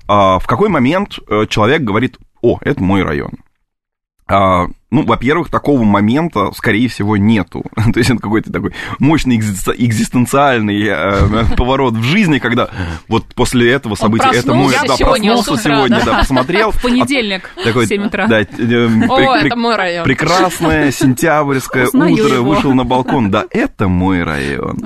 А 0.07 0.39
в 0.39 0.47
какой 0.47 0.69
момент 0.69 1.19
человек 1.49 1.83
говорит, 1.83 2.19
о, 2.43 2.59
это 2.61 2.83
мой 2.83 3.03
район? 3.03 3.33
А, 4.89 4.95
ну, 4.95 5.05
во-первых, 5.05 5.51
такого 5.51 5.83
момента, 5.83 6.53
скорее 6.53 6.89
всего, 6.89 7.17
нету. 7.17 7.65
То 7.93 7.99
есть 7.99 8.11
это 8.11 8.21
какой-то 8.21 8.53
такой 8.53 8.73
мощный 8.99 9.37
экзистенциальный 9.37 10.87
э, 10.87 11.45
поворот 11.57 11.95
в 11.95 12.03
жизни, 12.03 12.39
когда 12.39 12.69
вот 13.09 13.27
после 13.35 13.73
этого 13.73 13.95
события, 13.95 14.31
это 14.33 14.55
мой, 14.55 14.73
да, 14.73 14.97
проснулся 14.97 15.57
сегодня, 15.57 16.03
да, 16.05 16.19
посмотрел. 16.19 16.71
В 16.71 16.83
понедельник, 16.83 17.51
такой, 17.63 17.87
в 17.87 17.89
7 17.89 18.07
утра. 18.07 18.27
Да, 18.27 18.41
э, 18.41 18.47
О, 19.09 19.37
это 19.37 19.57
мой 19.57 19.77
район. 19.77 20.05
Прекрасное 20.05 20.91
сентябрьское 20.93 21.89
утро, 21.89 22.41
вышел 22.41 22.73
на 22.75 22.85
балкон, 22.85 23.31
да, 23.31 23.45
это 23.51 23.89
мой 23.89 24.23
район. 24.23 24.79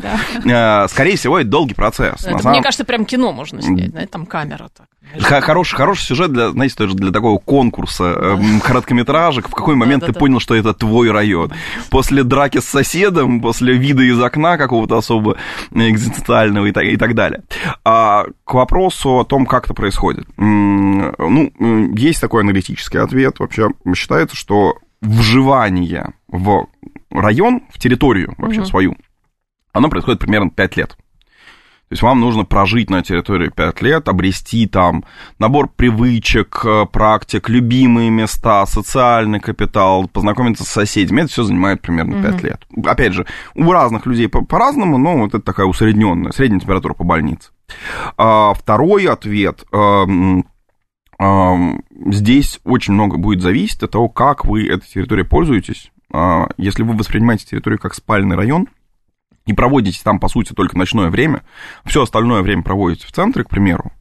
А, 0.50 0.88
скорее 0.88 1.16
всего, 1.16 1.38
это 1.38 1.48
долгий 1.48 1.74
процесс. 1.74 2.26
Мне 2.44 2.62
кажется, 2.62 2.84
прям 2.84 3.04
кино 3.04 3.32
можно 3.32 3.60
снять, 3.62 4.10
там 4.10 4.26
камера 4.26 4.68
так. 4.76 4.86
Хороший, 5.18 5.76
хороший 5.76 6.02
сюжет 6.02 6.32
для, 6.32 6.50
знаете, 6.50 6.86
для 6.86 7.10
такого 7.10 7.38
конкурса 7.38 8.14
э, 8.16 8.36
короткометражек. 8.62 9.48
В 9.48 9.54
какой 9.54 9.74
момент 9.74 9.89
да, 9.98 10.06
да, 10.06 10.06
ты 10.06 10.12
да. 10.12 10.18
понял, 10.20 10.40
что 10.40 10.54
это 10.54 10.74
твой 10.74 11.10
район? 11.10 11.52
После 11.90 12.22
драки 12.22 12.58
с 12.58 12.64
соседом, 12.64 13.40
после 13.40 13.74
вида 13.74 14.02
из 14.02 14.20
окна 14.20 14.56
какого-то 14.56 14.96
особо 14.96 15.36
экзистенциального 15.72 16.66
и 16.66 16.72
так, 16.72 16.84
и 16.84 16.96
так 16.96 17.14
далее. 17.14 17.42
А 17.84 18.24
к 18.44 18.54
вопросу 18.54 19.18
о 19.18 19.24
том, 19.24 19.46
как 19.46 19.64
это 19.64 19.74
происходит. 19.74 20.26
Ну, 20.36 21.52
есть 21.96 22.20
такой 22.20 22.42
аналитический 22.42 23.00
ответ. 23.00 23.38
Вообще 23.38 23.70
считается, 23.94 24.36
что 24.36 24.74
вживание 25.00 26.12
в 26.28 26.66
район, 27.10 27.62
в 27.70 27.78
территорию 27.78 28.34
вообще 28.38 28.60
угу. 28.60 28.68
свою, 28.68 28.96
оно 29.72 29.88
происходит 29.88 30.20
примерно 30.20 30.50
5 30.50 30.76
лет. 30.76 30.96
То 31.90 31.94
есть 31.94 32.02
вам 32.02 32.20
нужно 32.20 32.44
прожить 32.44 32.88
на 32.88 33.02
территории 33.02 33.48
5 33.48 33.82
лет, 33.82 34.08
обрести 34.08 34.68
там 34.68 35.04
набор 35.40 35.68
привычек, 35.68 36.64
э, 36.64 36.86
практик, 36.86 37.48
любимые 37.48 38.10
места, 38.10 38.64
социальный 38.66 39.40
капитал, 39.40 40.06
познакомиться 40.06 40.62
с 40.62 40.68
соседями. 40.68 41.22
Это 41.22 41.32
все 41.32 41.42
занимает 41.42 41.82
примерно 41.82 42.22
5 42.22 42.34
угу. 42.34 42.46
лет. 42.46 42.60
Опять 42.86 43.14
же, 43.14 43.26
у 43.56 43.72
разных 43.72 44.06
людей 44.06 44.28
по- 44.28 44.44
по-разному, 44.44 44.98
но 44.98 45.18
вот 45.18 45.30
это 45.30 45.40
такая 45.40 45.66
усредненная, 45.66 46.30
средняя 46.30 46.60
температура 46.60 46.94
по 46.94 47.02
больнице. 47.02 47.50
А, 48.16 48.54
второй 48.54 49.06
ответ. 49.06 49.64
А, 49.72 50.04
а, 51.18 51.56
здесь 52.06 52.60
очень 52.62 52.94
много 52.94 53.16
будет 53.16 53.42
зависеть 53.42 53.82
от 53.82 53.90
того, 53.90 54.08
как 54.08 54.44
вы 54.44 54.68
этой 54.68 54.86
территорией 54.86 55.26
пользуетесь. 55.26 55.90
А, 56.12 56.46
если 56.56 56.84
вы 56.84 56.96
воспринимаете 56.96 57.46
территорию 57.46 57.80
как 57.80 57.94
спальный 57.94 58.36
район, 58.36 58.68
и 59.46 59.52
проводите 59.52 60.00
там, 60.02 60.18
по 60.18 60.28
сути, 60.28 60.52
только 60.52 60.76
ночное 60.76 61.10
время, 61.10 61.42
все 61.84 62.02
остальное 62.02 62.42
время 62.42 62.62
проводите 62.62 63.06
в 63.06 63.12
центре, 63.12 63.44
к 63.44 63.48
примеру, 63.48 63.92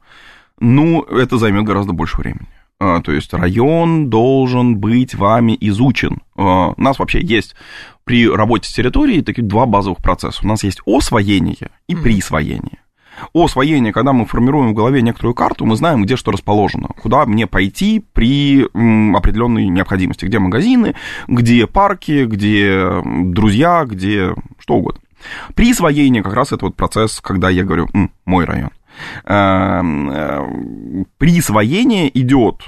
ну, 0.59 1.01
это 1.03 1.37
займет 1.37 1.63
гораздо 1.63 1.93
больше 1.93 2.17
времени. 2.17 2.47
А, 2.81 3.01
то 3.01 3.11
есть 3.11 3.33
район 3.33 4.09
должен 4.09 4.77
быть 4.77 5.13
вами 5.13 5.57
изучен. 5.59 6.19
А, 6.35 6.73
у 6.75 6.81
нас 6.81 6.99
вообще 6.99 7.21
есть 7.21 7.55
при 8.05 8.27
работе 8.27 8.69
с 8.69 8.73
территорией 8.73 9.21
такие 9.21 9.45
два 9.45 9.65
базовых 9.65 9.99
процесса. 9.99 10.41
У 10.43 10.47
нас 10.47 10.63
есть 10.63 10.79
освоение 10.85 11.71
и 11.87 11.95
присвоение. 11.95 12.79
Освоение, 13.33 13.91
когда 13.91 14.13
мы 14.13 14.25
формируем 14.25 14.69
в 14.69 14.73
голове 14.73 15.01
некоторую 15.01 15.35
карту, 15.35 15.65
мы 15.65 15.75
знаем, 15.75 16.03
где 16.03 16.15
что 16.15 16.31
расположено, 16.31 16.87
куда 17.01 17.25
мне 17.25 17.47
пойти 17.47 18.01
при 18.13 18.63
определенной 18.63 19.67
необходимости, 19.67 20.23
где 20.23 20.39
магазины, 20.39 20.95
где 21.27 21.67
парки, 21.67 22.23
где 22.23 23.01
друзья, 23.03 23.83
где 23.85 24.33
что 24.57 24.75
угодно. 24.75 25.01
Присвоение 25.55 26.23
как 26.23 26.33
раз 26.33 26.51
это 26.51 26.65
вот 26.65 26.75
процесс, 26.75 27.19
когда 27.21 27.49
я 27.49 27.63
говорю 27.63 27.87
М, 27.93 28.11
мой 28.25 28.45
район. 28.45 28.71
Эм, 29.25 30.09
э, 30.09 31.05
присвоение 31.17 32.09
идет 32.19 32.63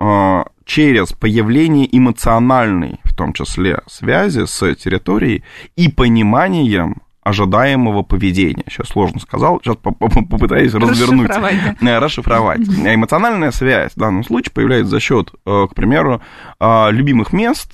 э, 0.00 0.44
через 0.64 1.12
появление 1.12 1.88
эмоциональной, 1.96 3.00
в 3.04 3.14
том 3.14 3.32
числе, 3.32 3.80
связи 3.86 4.46
с 4.46 4.74
территорией 4.74 5.44
и 5.76 5.88
пониманием 5.88 7.02
ожидаемого 7.22 8.02
поведения. 8.02 8.64
Сейчас 8.68 8.88
сложно 8.88 9.20
сказал, 9.20 9.60
сейчас 9.62 9.76
попытаюсь 9.76 10.74
развернуть. 10.74 11.28
Расшифровать. 11.28 11.76
Да. 11.80 11.90
Э, 11.90 11.98
расшифровать. 11.98 12.60
Эмоциональная 12.60 13.50
связь 13.50 13.92
в 13.92 13.98
данном 13.98 14.24
случае 14.24 14.52
появляется 14.52 14.90
за 14.90 15.00
счет, 15.00 15.32
э, 15.46 15.66
к 15.70 15.74
примеру, 15.74 16.22
э, 16.58 16.88
любимых 16.90 17.32
мест, 17.32 17.70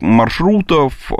маршрутов, 0.00 1.10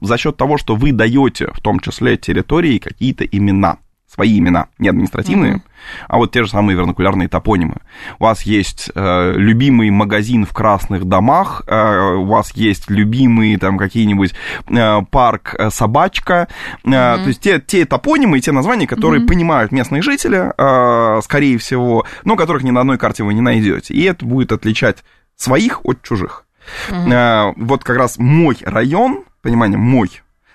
за 0.00 0.18
счет 0.18 0.36
того, 0.36 0.58
что 0.58 0.76
вы 0.76 0.92
даете, 0.92 1.50
в 1.52 1.60
том 1.60 1.80
числе 1.80 2.16
территории, 2.16 2.78
какие-то 2.78 3.24
имена 3.24 3.78
свои 4.12 4.38
имена, 4.38 4.66
не 4.78 4.88
административные, 4.88 5.54
mm-hmm. 5.54 5.62
а 6.08 6.16
вот 6.16 6.32
те 6.32 6.42
же 6.42 6.50
самые 6.50 6.76
вернокулярные 6.76 7.28
топонимы. 7.28 7.76
У 8.18 8.24
вас 8.24 8.42
есть 8.42 8.90
э, 8.92 9.32
любимый 9.36 9.90
магазин 9.90 10.44
в 10.44 10.52
красных 10.52 11.04
домах, 11.04 11.62
э, 11.66 12.14
у 12.16 12.24
вас 12.24 12.52
есть 12.56 12.90
любимый 12.90 13.56
там 13.56 13.78
какие-нибудь 13.78 14.34
э, 14.68 15.02
парк 15.10 15.54
э, 15.56 15.70
собачка, 15.70 16.48
э, 16.82 16.88
mm-hmm. 16.88 17.22
то 17.22 17.28
есть 17.28 17.40
те, 17.40 17.60
те 17.60 17.86
топонимы 17.86 18.38
и 18.38 18.40
те 18.40 18.50
названия, 18.50 18.88
которые 18.88 19.22
mm-hmm. 19.22 19.28
понимают 19.28 19.70
местные 19.70 20.02
жители, 20.02 20.52
э, 20.58 21.20
скорее 21.22 21.56
всего, 21.58 22.04
но 22.24 22.34
которых 22.34 22.64
ни 22.64 22.70
на 22.70 22.80
одной 22.80 22.98
карте 22.98 23.22
вы 23.22 23.32
не 23.32 23.40
найдете. 23.40 23.94
И 23.94 24.02
это 24.02 24.24
будет 24.24 24.50
отличать 24.50 25.04
своих 25.36 25.84
от 25.84 26.02
чужих. 26.02 26.46
Mm-hmm. 26.90 27.12
Э, 27.12 27.54
вот 27.56 27.84
как 27.84 27.96
раз 27.96 28.18
мой 28.18 28.56
район, 28.62 29.22
понимание 29.40 29.78
мой, 29.78 30.10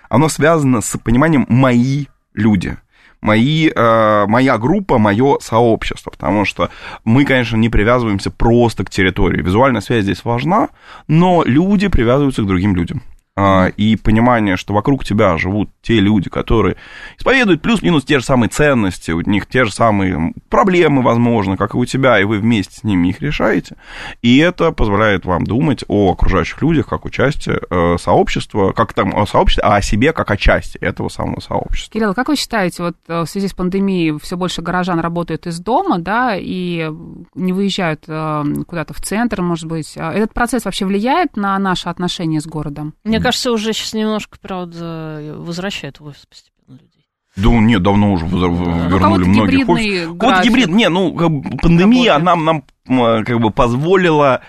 оно 0.09 0.27
связано 0.27 0.81
с 0.81 0.97
пониманием 0.97 1.45
мои 1.47 2.07
люди 2.33 2.77
мои, 3.21 3.69
э, 3.69 4.25
моя 4.27 4.57
группа, 4.57 4.97
мое 4.97 5.37
сообщество, 5.39 6.11
потому 6.11 6.45
что 6.45 6.69
мы, 7.03 7.25
конечно, 7.25 7.57
не 7.57 7.69
привязываемся 7.69 8.31
просто 8.31 8.83
к 8.83 8.89
территории. 8.89 9.41
Визуальная 9.41 9.81
связь 9.81 10.03
здесь 10.03 10.23
важна, 10.23 10.69
но 11.07 11.43
люди 11.45 11.87
привязываются 11.87 12.43
к 12.43 12.47
другим 12.47 12.75
людям. 12.75 13.01
А, 13.37 13.67
и 13.67 13.97
понимание, 13.97 14.55
что 14.55 14.73
вокруг 14.73 15.03
тебя 15.03 15.37
живут 15.37 15.69
те 15.81 15.99
люди, 15.99 16.29
которые 16.29 16.77
исповедуют 17.17 17.61
плюс-минус 17.61 18.05
те 18.05 18.19
же 18.19 18.25
самые 18.25 18.49
ценности, 18.49 19.11
у 19.11 19.19
них 19.21 19.45
те 19.45 19.65
же 19.65 19.73
самые 19.73 20.33
проблемы, 20.49 21.01
возможно, 21.01 21.57
как 21.57 21.75
и 21.75 21.77
у 21.77 21.85
тебя, 21.85 22.17
и 22.19 22.23
вы 22.23 22.39
вместе 22.39 22.77
с 22.77 22.83
ними 22.83 23.09
их 23.09 23.21
решаете. 23.21 23.75
И 24.21 24.37
это 24.37 24.71
позволяет 24.71 25.25
вам 25.25 25.43
думать 25.43 25.83
о 25.89 26.13
окружающих 26.13 26.61
людях 26.61 26.87
как 26.87 27.05
о 27.05 27.09
части 27.09 27.51
э, 27.69 27.97
сообщества, 27.97 28.71
как 28.71 28.93
там 28.93 29.13
о 29.13 29.25
сообществе, 29.27 29.63
а 29.63 29.75
о 29.75 29.81
себе 29.81 30.13
как 30.13 30.31
о 30.31 30.37
части 30.37 30.77
этого 30.77 31.09
самого 31.09 31.41
сообщества. 31.41 31.91
Кирилл, 31.93 32.13
как 32.13 32.29
вы 32.29 32.37
считаете, 32.37 32.83
вот 32.83 32.95
э, 33.09 33.21
в 33.21 33.25
связи 33.25 33.49
с 33.49 33.53
пандемией 33.53 34.17
все 34.19 34.37
больше 34.37 34.61
горожан 34.61 35.01
работают 35.01 35.45
из 35.45 35.59
дома, 35.59 35.99
да, 35.99 36.37
и 36.37 36.89
не 37.33 37.51
выезжают 37.51 38.05
э, 38.07 38.43
куда-то 38.65 38.93
в 38.93 39.01
центр, 39.01 39.41
может 39.41 39.65
быть. 39.65 39.97
Этот 39.97 40.33
процесс 40.33 40.63
вообще 40.63 40.85
влияет 40.85 41.35
на 41.35 41.59
наши 41.59 41.89
отношения 41.89 42.39
с 42.39 42.47
городом? 42.47 42.93
Мне 43.03 43.24
кажется, 43.25 43.51
уже 43.51 43.73
сейчас 43.73 43.93
немножко, 43.93 44.37
правда, 44.39 45.35
возвращает 45.37 45.99
в 45.99 46.05
офис 46.05 46.25
постепенно 46.25 46.77
людей. 46.77 47.05
Да 47.35 47.49
нет, 47.49 47.81
давно 47.81 48.13
уже 48.13 48.25
вернули 48.25 49.25
ну, 49.25 49.29
многих. 49.29 49.67
Вот 49.67 50.43
гибрид, 50.43 50.67
не, 50.67 50.89
ну 50.89 51.13
пандемия 51.61 52.17
нам 52.19 52.45
нам 52.45 52.63
как 53.23 53.39
бы 53.39 53.51
позволила 53.51 54.41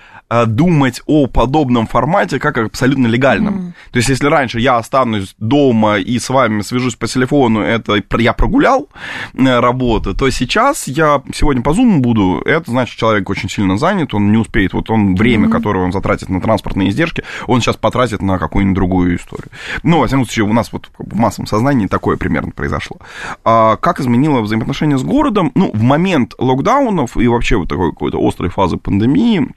думать 0.47 1.03
о 1.07 1.27
подобном 1.27 1.87
формате 1.87 2.39
как 2.39 2.59
абсолютно 2.59 3.07
легальном. 3.07 3.55
Mm. 3.55 3.72
То 3.93 3.97
есть, 3.99 4.09
если 4.09 4.27
раньше 4.27 4.59
я 4.61 4.77
останусь 4.77 5.35
дома 5.39 5.99
и 5.99 6.18
с 6.18 6.29
вами 6.29 6.62
свяжусь 6.62 6.97
по 6.97 7.07
телефону, 7.07 7.61
это 7.61 8.03
я 8.18 8.33
прогулял 8.33 8.89
э, 9.35 9.61
работу, 9.61 10.14
то 10.14 10.29
сейчас 10.31 10.89
я 10.89 11.22
сегодня 11.33 11.62
по 11.62 11.70
Zoom 11.70 11.99
буду, 11.99 12.43
это 12.45 12.70
значит, 12.70 12.99
человек 12.99 13.31
очень 13.31 13.49
сильно 13.49 13.79
занят, 13.79 14.14
он 14.14 14.33
не 14.33 14.39
успеет, 14.39 14.72
вот 14.72 14.91
он 14.91 15.14
время, 15.14 15.49
mm. 15.49 15.53
которое 15.53 15.85
он 15.85 15.93
затратит 15.93 16.29
на 16.29 16.41
транспортные 16.41 16.91
издержки, 16.91 17.22
он 17.47 17.61
сейчас 17.61 17.77
потратит 17.77 18.22
на 18.22 18.39
какую-нибудь 18.39 18.74
другую 18.74 19.16
историю. 19.16 19.51
Ну, 19.83 20.01
во 20.01 20.07
всяком 20.07 20.24
случае, 20.24 20.45
у 20.47 20.53
нас 20.53 20.72
вот 20.72 20.91
в 20.99 21.16
массовом 21.16 21.47
сознании 21.47 21.87
такое 21.87 22.16
примерно 22.16 22.51
произошло. 22.51 22.97
А 23.45 23.77
как 23.77 24.01
изменило 24.01 24.41
взаимоотношения 24.41 24.99
с 24.99 25.03
городом? 25.03 25.53
Ну, 25.55 25.70
в 25.72 25.83
момент 25.83 26.35
локдаунов 26.39 27.16
и 27.16 27.29
вообще 27.29 27.57
вот 27.57 27.68
такой 27.68 27.91
какой-то 27.91 28.18
острой 28.27 28.51
фазы 28.51 28.77
пандемии, 28.77 29.49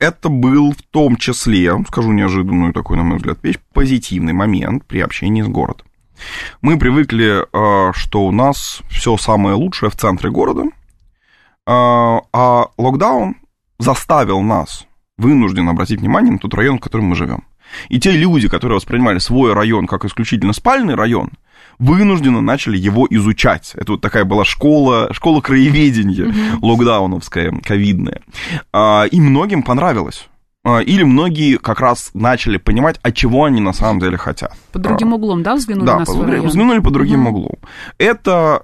это 0.00 0.28
был 0.28 0.72
в 0.72 0.82
том 0.90 1.16
числе, 1.16 1.76
скажу 1.88 2.12
неожиданную 2.12 2.72
такой, 2.72 2.96
на 2.96 3.02
мой 3.02 3.18
взгляд, 3.18 3.38
вещь, 3.42 3.58
позитивный 3.72 4.32
момент 4.32 4.86
при 4.86 5.00
общении 5.00 5.42
с 5.42 5.48
городом. 5.48 5.86
Мы 6.62 6.78
привыкли, 6.78 7.44
а, 7.52 7.92
что 7.92 8.24
у 8.24 8.32
нас 8.32 8.80
все 8.88 9.16
самое 9.16 9.56
лучшее 9.56 9.90
в 9.90 9.96
центре 9.96 10.30
города, 10.30 10.64
а, 11.66 12.20
а 12.32 12.66
локдаун 12.78 13.36
заставил 13.78 14.40
нас 14.40 14.86
вынужден 15.16 15.68
обратить 15.68 16.00
внимание 16.00 16.32
на 16.32 16.38
тот 16.38 16.54
район, 16.54 16.78
в 16.78 16.80
котором 16.80 17.06
мы 17.06 17.16
живем. 17.16 17.44
И 17.88 17.98
те 17.98 18.12
люди, 18.12 18.48
которые 18.48 18.76
воспринимали 18.76 19.18
свой 19.18 19.52
район 19.52 19.86
как 19.86 20.04
исключительно 20.04 20.52
спальный 20.52 20.94
район, 20.94 21.30
вынужденно 21.78 22.40
начали 22.40 22.76
его 22.76 23.06
изучать. 23.10 23.72
Это 23.74 23.92
вот 23.92 24.00
такая 24.00 24.24
была 24.24 24.44
школа, 24.44 25.08
школа 25.12 25.40
краеведения, 25.40 26.26
mm-hmm. 26.26 26.58
локдауновская, 26.62 27.52
ковидная. 27.62 28.22
А, 28.72 29.04
и 29.10 29.20
многим 29.20 29.62
понравилось. 29.62 30.28
А, 30.66 30.80
или 30.80 31.02
многие 31.02 31.58
как 31.58 31.80
раз 31.80 32.10
начали 32.14 32.56
понимать, 32.56 32.98
от 33.02 33.14
чего 33.14 33.44
они 33.44 33.60
на 33.60 33.74
самом 33.74 34.00
деле 34.00 34.16
хотят. 34.16 34.52
Под 34.72 34.80
другим 34.80 35.12
углом, 35.12 35.42
да, 35.42 35.56
взглянули 35.56 35.86
да, 35.86 35.98
на 35.98 36.06
свой 36.06 36.26
район? 36.26 36.46
взглянули 36.46 36.78
под 36.78 36.92
другим 36.94 37.26
угу. 37.26 37.36
углом. 37.36 37.58
Это 37.98 38.62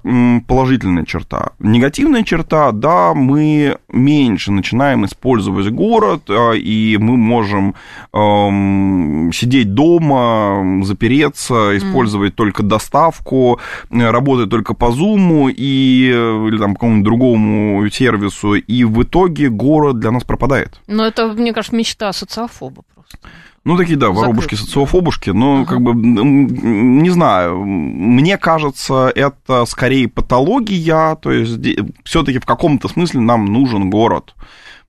положительная 0.49 1.05
черта. 1.05 1.51
Негативная 1.59 2.25
черта, 2.25 2.73
да, 2.73 3.13
мы 3.13 3.77
меньше 3.89 4.51
начинаем 4.51 5.05
использовать 5.05 5.69
город, 5.69 6.23
а, 6.31 6.53
и 6.53 6.97
мы 6.97 7.19
можем 7.19 7.75
эм, 8.15 9.31
сидеть 9.35 9.75
дома, 9.75 10.83
запереться, 10.83 11.77
использовать 11.77 12.33
mm. 12.33 12.37
только 12.37 12.63
доставку, 12.63 13.61
работать 13.91 14.49
только 14.49 14.73
по 14.73 14.87
Zoom 14.87 15.53
и, 15.53 16.09
или 16.09 16.59
там 16.59 16.75
какому-нибудь 16.75 17.05
другому 17.05 17.91
сервису, 17.91 18.55
и 18.55 18.85
в 18.85 19.03
итоге 19.03 19.51
город 19.51 19.99
для 19.99 20.11
нас 20.11 20.25
пропадает. 20.25 20.81
Но 20.87 21.05
это, 21.05 21.29
мне 21.29 21.53
кажется, 21.53 21.77
мечта 21.77 21.90
мечта 21.91 22.13
социофоба 22.13 22.83
просто. 22.95 23.19
Ну, 23.65 23.77
такие, 23.77 23.99
да, 23.99 24.11
воробушки, 24.11 24.55
социофобушки, 24.55 25.31
но, 25.31 25.63
uh-huh. 25.63 25.67
как 25.67 25.83
бы, 25.83 25.93
не 25.95 27.11
знаю, 27.11 27.63
мне 27.63 28.39
кажется, 28.39 29.13
это 29.15 29.67
скорее 29.67 30.09
патология, 30.09 31.15
то 31.17 31.31
есть 31.31 31.59
все-таки 32.05 32.39
в 32.39 32.47
каком-то 32.47 32.89
смысле 32.89 33.21
нам 33.21 33.45
нужен 33.45 33.91
город. 33.91 34.35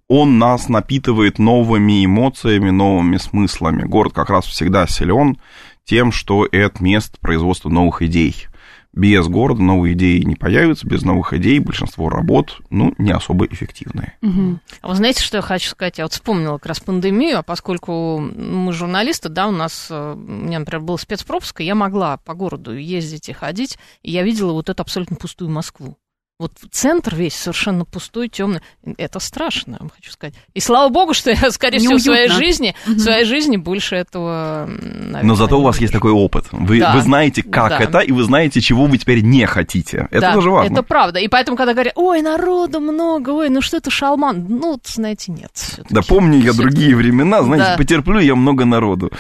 Он 0.08 0.40
нас 0.40 0.70
напитывает 0.70 1.38
новыми 1.38 2.06
эмоциями, 2.06 2.70
новыми 2.70 3.18
смыслами. 3.18 3.84
Город 3.84 4.14
как 4.14 4.30
раз 4.30 4.46
всегда 4.46 4.88
силен 4.88 5.38
тем, 5.84 6.12
что 6.12 6.48
это 6.50 6.84
место 6.84 7.18
производства 7.20 7.70
новых 7.70 8.02
идей 8.02 8.48
без 8.94 9.28
города 9.28 9.62
новые 9.62 9.94
идеи 9.94 10.22
не 10.24 10.36
появятся, 10.36 10.88
без 10.88 11.04
новых 11.04 11.34
идей 11.34 11.60
большинство 11.60 12.10
работ, 12.10 12.62
ну, 12.70 12.94
не 12.98 13.12
особо 13.12 13.46
эффективные. 13.46 14.18
Угу. 14.22 14.60
А 14.82 14.88
вы 14.88 14.96
знаете, 14.96 15.22
что 15.22 15.38
я 15.38 15.42
хочу 15.42 15.70
сказать? 15.70 15.98
Я 15.98 16.06
вот 16.06 16.14
вспомнила 16.14 16.58
как 16.58 16.68
раз 16.68 16.80
пандемию, 16.82 17.40
а 17.40 17.44
поскольку 17.44 18.20
мы 18.20 18.74
журналисты, 18.74 19.30
да, 19.30 19.48
у 19.48 19.52
нас, 19.52 19.88
э, 19.90 20.14
у 20.14 20.18
меня, 20.18 20.60
например, 20.60 20.82
был 20.82 20.98
спецпропуск, 20.98 21.62
и 21.62 21.66
я 21.66 21.76
могла 21.76 22.18
по 22.18 22.34
городу 22.34 22.76
ездить 22.76 23.30
и 23.30 23.34
ходить, 23.34 23.78
и 24.02 24.12
я 24.12 24.24
видела 24.24 24.52
вот 24.52 24.70
эту 24.70 24.82
абсолютно 24.82 25.16
пустую 25.16 25.50
Москву. 25.50 25.98
Вот 26.42 26.54
центр 26.72 27.14
весь 27.16 27.36
совершенно 27.36 27.86
пустой, 27.86 28.28
темный. 28.28 28.62
Это 28.98 29.20
страшно, 29.20 29.74
я 29.74 29.78
вам 29.78 29.92
хочу 29.96 30.10
сказать. 30.10 30.34
И 30.56 30.60
слава 30.60 30.90
богу, 30.90 31.14
что 31.14 31.30
я, 31.30 31.52
скорее 31.52 31.78
всего, 31.78 31.98
в 31.98 32.02
своей 32.02 32.30
жизни, 32.30 32.74
в 32.88 32.98
своей 32.98 33.26
жизни 33.26 33.58
больше 33.58 33.96
этого. 33.96 34.66
Наверное, 34.68 35.22
Но 35.22 35.36
зато 35.36 35.60
у 35.60 35.62
вас 35.62 35.80
есть 35.80 35.94
такой 35.94 36.10
опыт. 36.12 36.48
Вы, 36.52 36.80
да. 36.80 36.96
вы 36.96 37.02
знаете, 37.02 37.44
как 37.44 37.70
да. 37.70 37.78
это, 37.78 38.00
и 38.00 38.12
вы 38.12 38.24
знаете, 38.24 38.60
чего 38.60 38.88
вы 38.88 38.98
теперь 38.98 39.22
не 39.22 39.46
хотите. 39.46 40.08
Это 40.10 40.22
да, 40.22 40.34
тоже 40.34 40.50
важно. 40.50 40.74
Это 40.74 40.82
правда. 40.82 41.20
И 41.20 41.28
поэтому, 41.28 41.58
когда 41.58 41.74
говорят, 41.74 41.94
ой, 41.96 42.24
народу 42.24 42.80
много, 42.80 43.30
ой, 43.30 43.50
ну 43.50 43.62
что 43.62 43.78
это 43.78 43.92
шалман? 43.92 44.48
Ну, 44.50 44.80
знаете, 44.84 45.32
нет. 45.32 45.52
Да 45.92 46.02
помню 46.02 46.40
я 46.40 46.54
другие 46.54 46.96
времена, 46.96 47.44
знаете, 47.44 47.66
да. 47.66 47.78
потерплю 47.78 48.18
я 48.18 48.34
много 48.34 48.66
народу. 48.66 49.12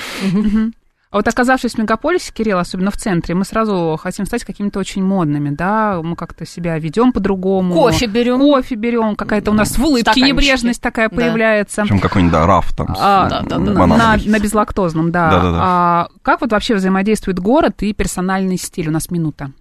А 1.11 1.17
вот 1.17 1.27
оказавшись 1.27 1.73
в 1.73 1.77
мегаполисе, 1.77 2.31
Кирилл, 2.33 2.57
особенно 2.57 2.89
в 2.89 2.95
центре, 2.95 3.35
мы 3.35 3.43
сразу 3.43 3.99
хотим 4.01 4.25
стать 4.25 4.45
какими-то 4.45 4.79
очень 4.79 5.03
модными, 5.03 5.49
да, 5.49 5.99
мы 6.01 6.15
как-то 6.15 6.45
себя 6.45 6.79
ведем 6.79 7.11
по-другому. 7.11 7.73
Кофе 7.73 8.05
берем. 8.05 8.39
Кофе 8.39 8.75
берем, 8.75 9.17
какая-то 9.17 9.51
у 9.51 9.53
нас 9.53 9.77
в 9.77 9.83
улыбке 9.83 10.21
небрежность 10.21 10.81
такая 10.81 11.09
да. 11.09 11.15
появляется. 11.17 11.81
Причем 11.81 11.99
какой-нибудь, 11.99 12.31
да, 12.31 12.45
раф 12.45 12.73
там. 12.73 12.95
А, 12.97 13.29
да, 13.29 13.41
да, 13.41 13.57
да, 13.57 13.87
на, 13.87 14.17
на 14.25 14.39
безлактозном, 14.39 15.11
да. 15.11 15.29
да, 15.29 15.41
да, 15.41 15.51
да. 15.51 15.59
А, 15.61 16.07
как 16.21 16.39
вот 16.39 16.53
вообще 16.53 16.75
взаимодействует 16.75 17.39
город 17.39 17.83
и 17.83 17.93
персональный 17.93 18.57
стиль? 18.57 18.87
У 18.87 18.91
нас 18.91 19.11
минута. 19.11 19.51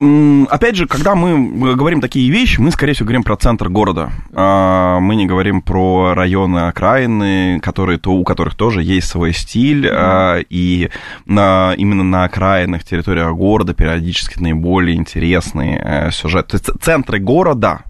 Опять 0.00 0.76
же, 0.76 0.86
когда 0.86 1.14
мы 1.14 1.76
говорим 1.76 2.00
такие 2.00 2.30
вещи, 2.30 2.58
мы, 2.58 2.70
скорее 2.70 2.94
всего, 2.94 3.04
говорим 3.04 3.22
про 3.22 3.36
центр 3.36 3.68
города. 3.68 4.10
А, 4.32 4.98
мы 4.98 5.14
не 5.14 5.26
говорим 5.26 5.60
про 5.60 6.14
районы 6.14 6.60
окраины, 6.60 7.60
которые, 7.60 7.98
то, 7.98 8.12
у 8.12 8.24
которых 8.24 8.54
тоже 8.54 8.82
есть 8.82 9.08
свой 9.08 9.34
стиль, 9.34 9.86
mm-hmm. 9.86 10.46
и 10.48 10.90
на, 11.26 11.74
именно 11.76 12.02
на 12.02 12.24
окраинных 12.24 12.82
территориях 12.82 13.30
города 13.34 13.74
периодически 13.74 14.38
наиболее 14.38 14.96
интересные 14.96 15.78
э, 15.84 16.10
сюжеты. 16.12 16.56
Центры 16.58 17.18
города 17.18 17.82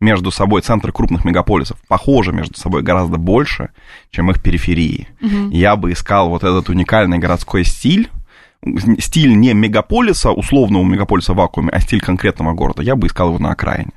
между 0.00 0.30
собой, 0.30 0.62
центры 0.62 0.92
крупных 0.92 1.26
мегаполисов, 1.26 1.78
похожи 1.88 2.32
между 2.32 2.58
собой 2.58 2.82
гораздо 2.82 3.18
больше, 3.18 3.68
чем 4.10 4.30
их 4.30 4.42
периферии. 4.42 5.08
Mm-hmm. 5.20 5.50
Я 5.50 5.76
бы 5.76 5.92
искал 5.92 6.30
вот 6.30 6.42
этот 6.42 6.70
уникальный 6.70 7.18
городской 7.18 7.64
стиль, 7.64 8.08
стиль 8.98 9.38
не 9.38 9.54
мегаполиса, 9.54 10.30
условного 10.30 10.82
мегаполиса 10.82 11.32
в 11.32 11.36
вакууме, 11.36 11.70
а 11.70 11.80
стиль 11.80 12.00
конкретного 12.00 12.54
города, 12.54 12.82
я 12.82 12.96
бы 12.96 13.06
искал 13.06 13.28
его 13.28 13.38
на 13.38 13.52
окраине. 13.52 13.92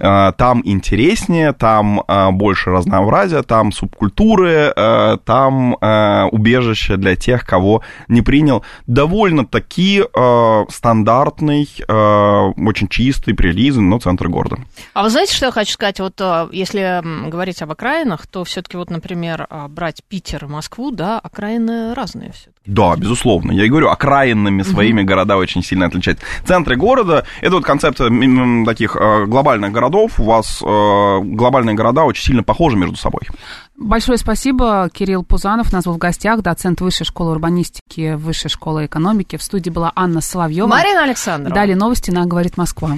Uh-huh. 0.00 0.34
Там 0.36 0.60
интереснее, 0.64 1.52
там 1.52 2.02
а, 2.06 2.30
больше 2.30 2.70
разнообразия, 2.70 3.42
там 3.42 3.72
субкультуры, 3.72 4.72
а, 4.76 5.16
там 5.16 5.76
убежище 6.30 6.96
для 6.96 7.16
тех, 7.16 7.44
кого 7.46 7.82
не 8.06 8.22
принял. 8.22 8.62
Довольно-таки 8.86 10.04
стандартный, 10.68 11.68
очень 11.88 12.88
чистый, 12.88 13.34
прилизанный, 13.34 13.88
но 13.88 13.98
центр 13.98 14.28
города. 14.28 14.58
А 14.94 15.02
вы 15.02 15.10
знаете, 15.10 15.34
что 15.34 15.46
я 15.46 15.52
хочу 15.52 15.72
сказать? 15.72 16.00
Вот 16.00 16.20
если 16.52 17.02
говорить 17.28 17.62
об 17.62 17.72
окраинах, 17.72 18.26
то 18.26 18.44
все-таки 18.44 18.76
вот, 18.76 18.90
например, 18.90 19.48
брать 19.70 20.02
Питер 20.08 20.44
и 20.44 20.48
Москву, 20.48 20.90
да, 20.90 21.18
окраины 21.18 21.94
разные 21.94 22.32
все. 22.32 22.50
Да, 22.66 22.94
безусловно. 22.96 23.52
Я 23.52 23.64
и 23.64 23.68
говорю, 23.68 23.88
окраинными 23.88 24.62
своими 24.62 25.00
угу. 25.00 25.08
города 25.08 25.36
очень 25.36 25.62
сильно 25.62 25.86
отличаются. 25.86 26.24
Центры 26.44 26.76
города, 26.76 27.24
это 27.40 27.56
вот 27.56 27.64
концепция 27.64 28.10
таких 28.64 28.96
глобальных 28.96 29.46
глобальных 29.56 29.72
городов, 29.72 30.20
у 30.20 30.24
вас 30.24 30.62
э, 30.62 31.20
глобальные 31.22 31.74
города 31.74 32.04
очень 32.04 32.24
сильно 32.24 32.42
похожи 32.42 32.76
между 32.76 32.96
собой. 32.96 33.22
Большое 33.76 34.18
спасибо. 34.18 34.88
Кирилл 34.92 35.22
Пузанов 35.22 35.72
у 35.72 35.76
нас 35.76 35.84
был 35.84 35.94
в 35.94 35.98
гостях, 35.98 36.42
доцент 36.42 36.80
Высшей 36.80 37.06
школы 37.06 37.32
урбанистики, 37.32 38.14
Высшей 38.14 38.50
школы 38.50 38.86
экономики. 38.86 39.36
В 39.36 39.42
студии 39.42 39.70
была 39.70 39.92
Анна 39.94 40.20
Соловьева. 40.20 40.66
Марина 40.66 41.04
Александровна. 41.04 41.54
Далее 41.54 41.76
новости 41.76 42.10
на 42.10 42.26
«Говорит 42.26 42.56
Москва». 42.56 42.96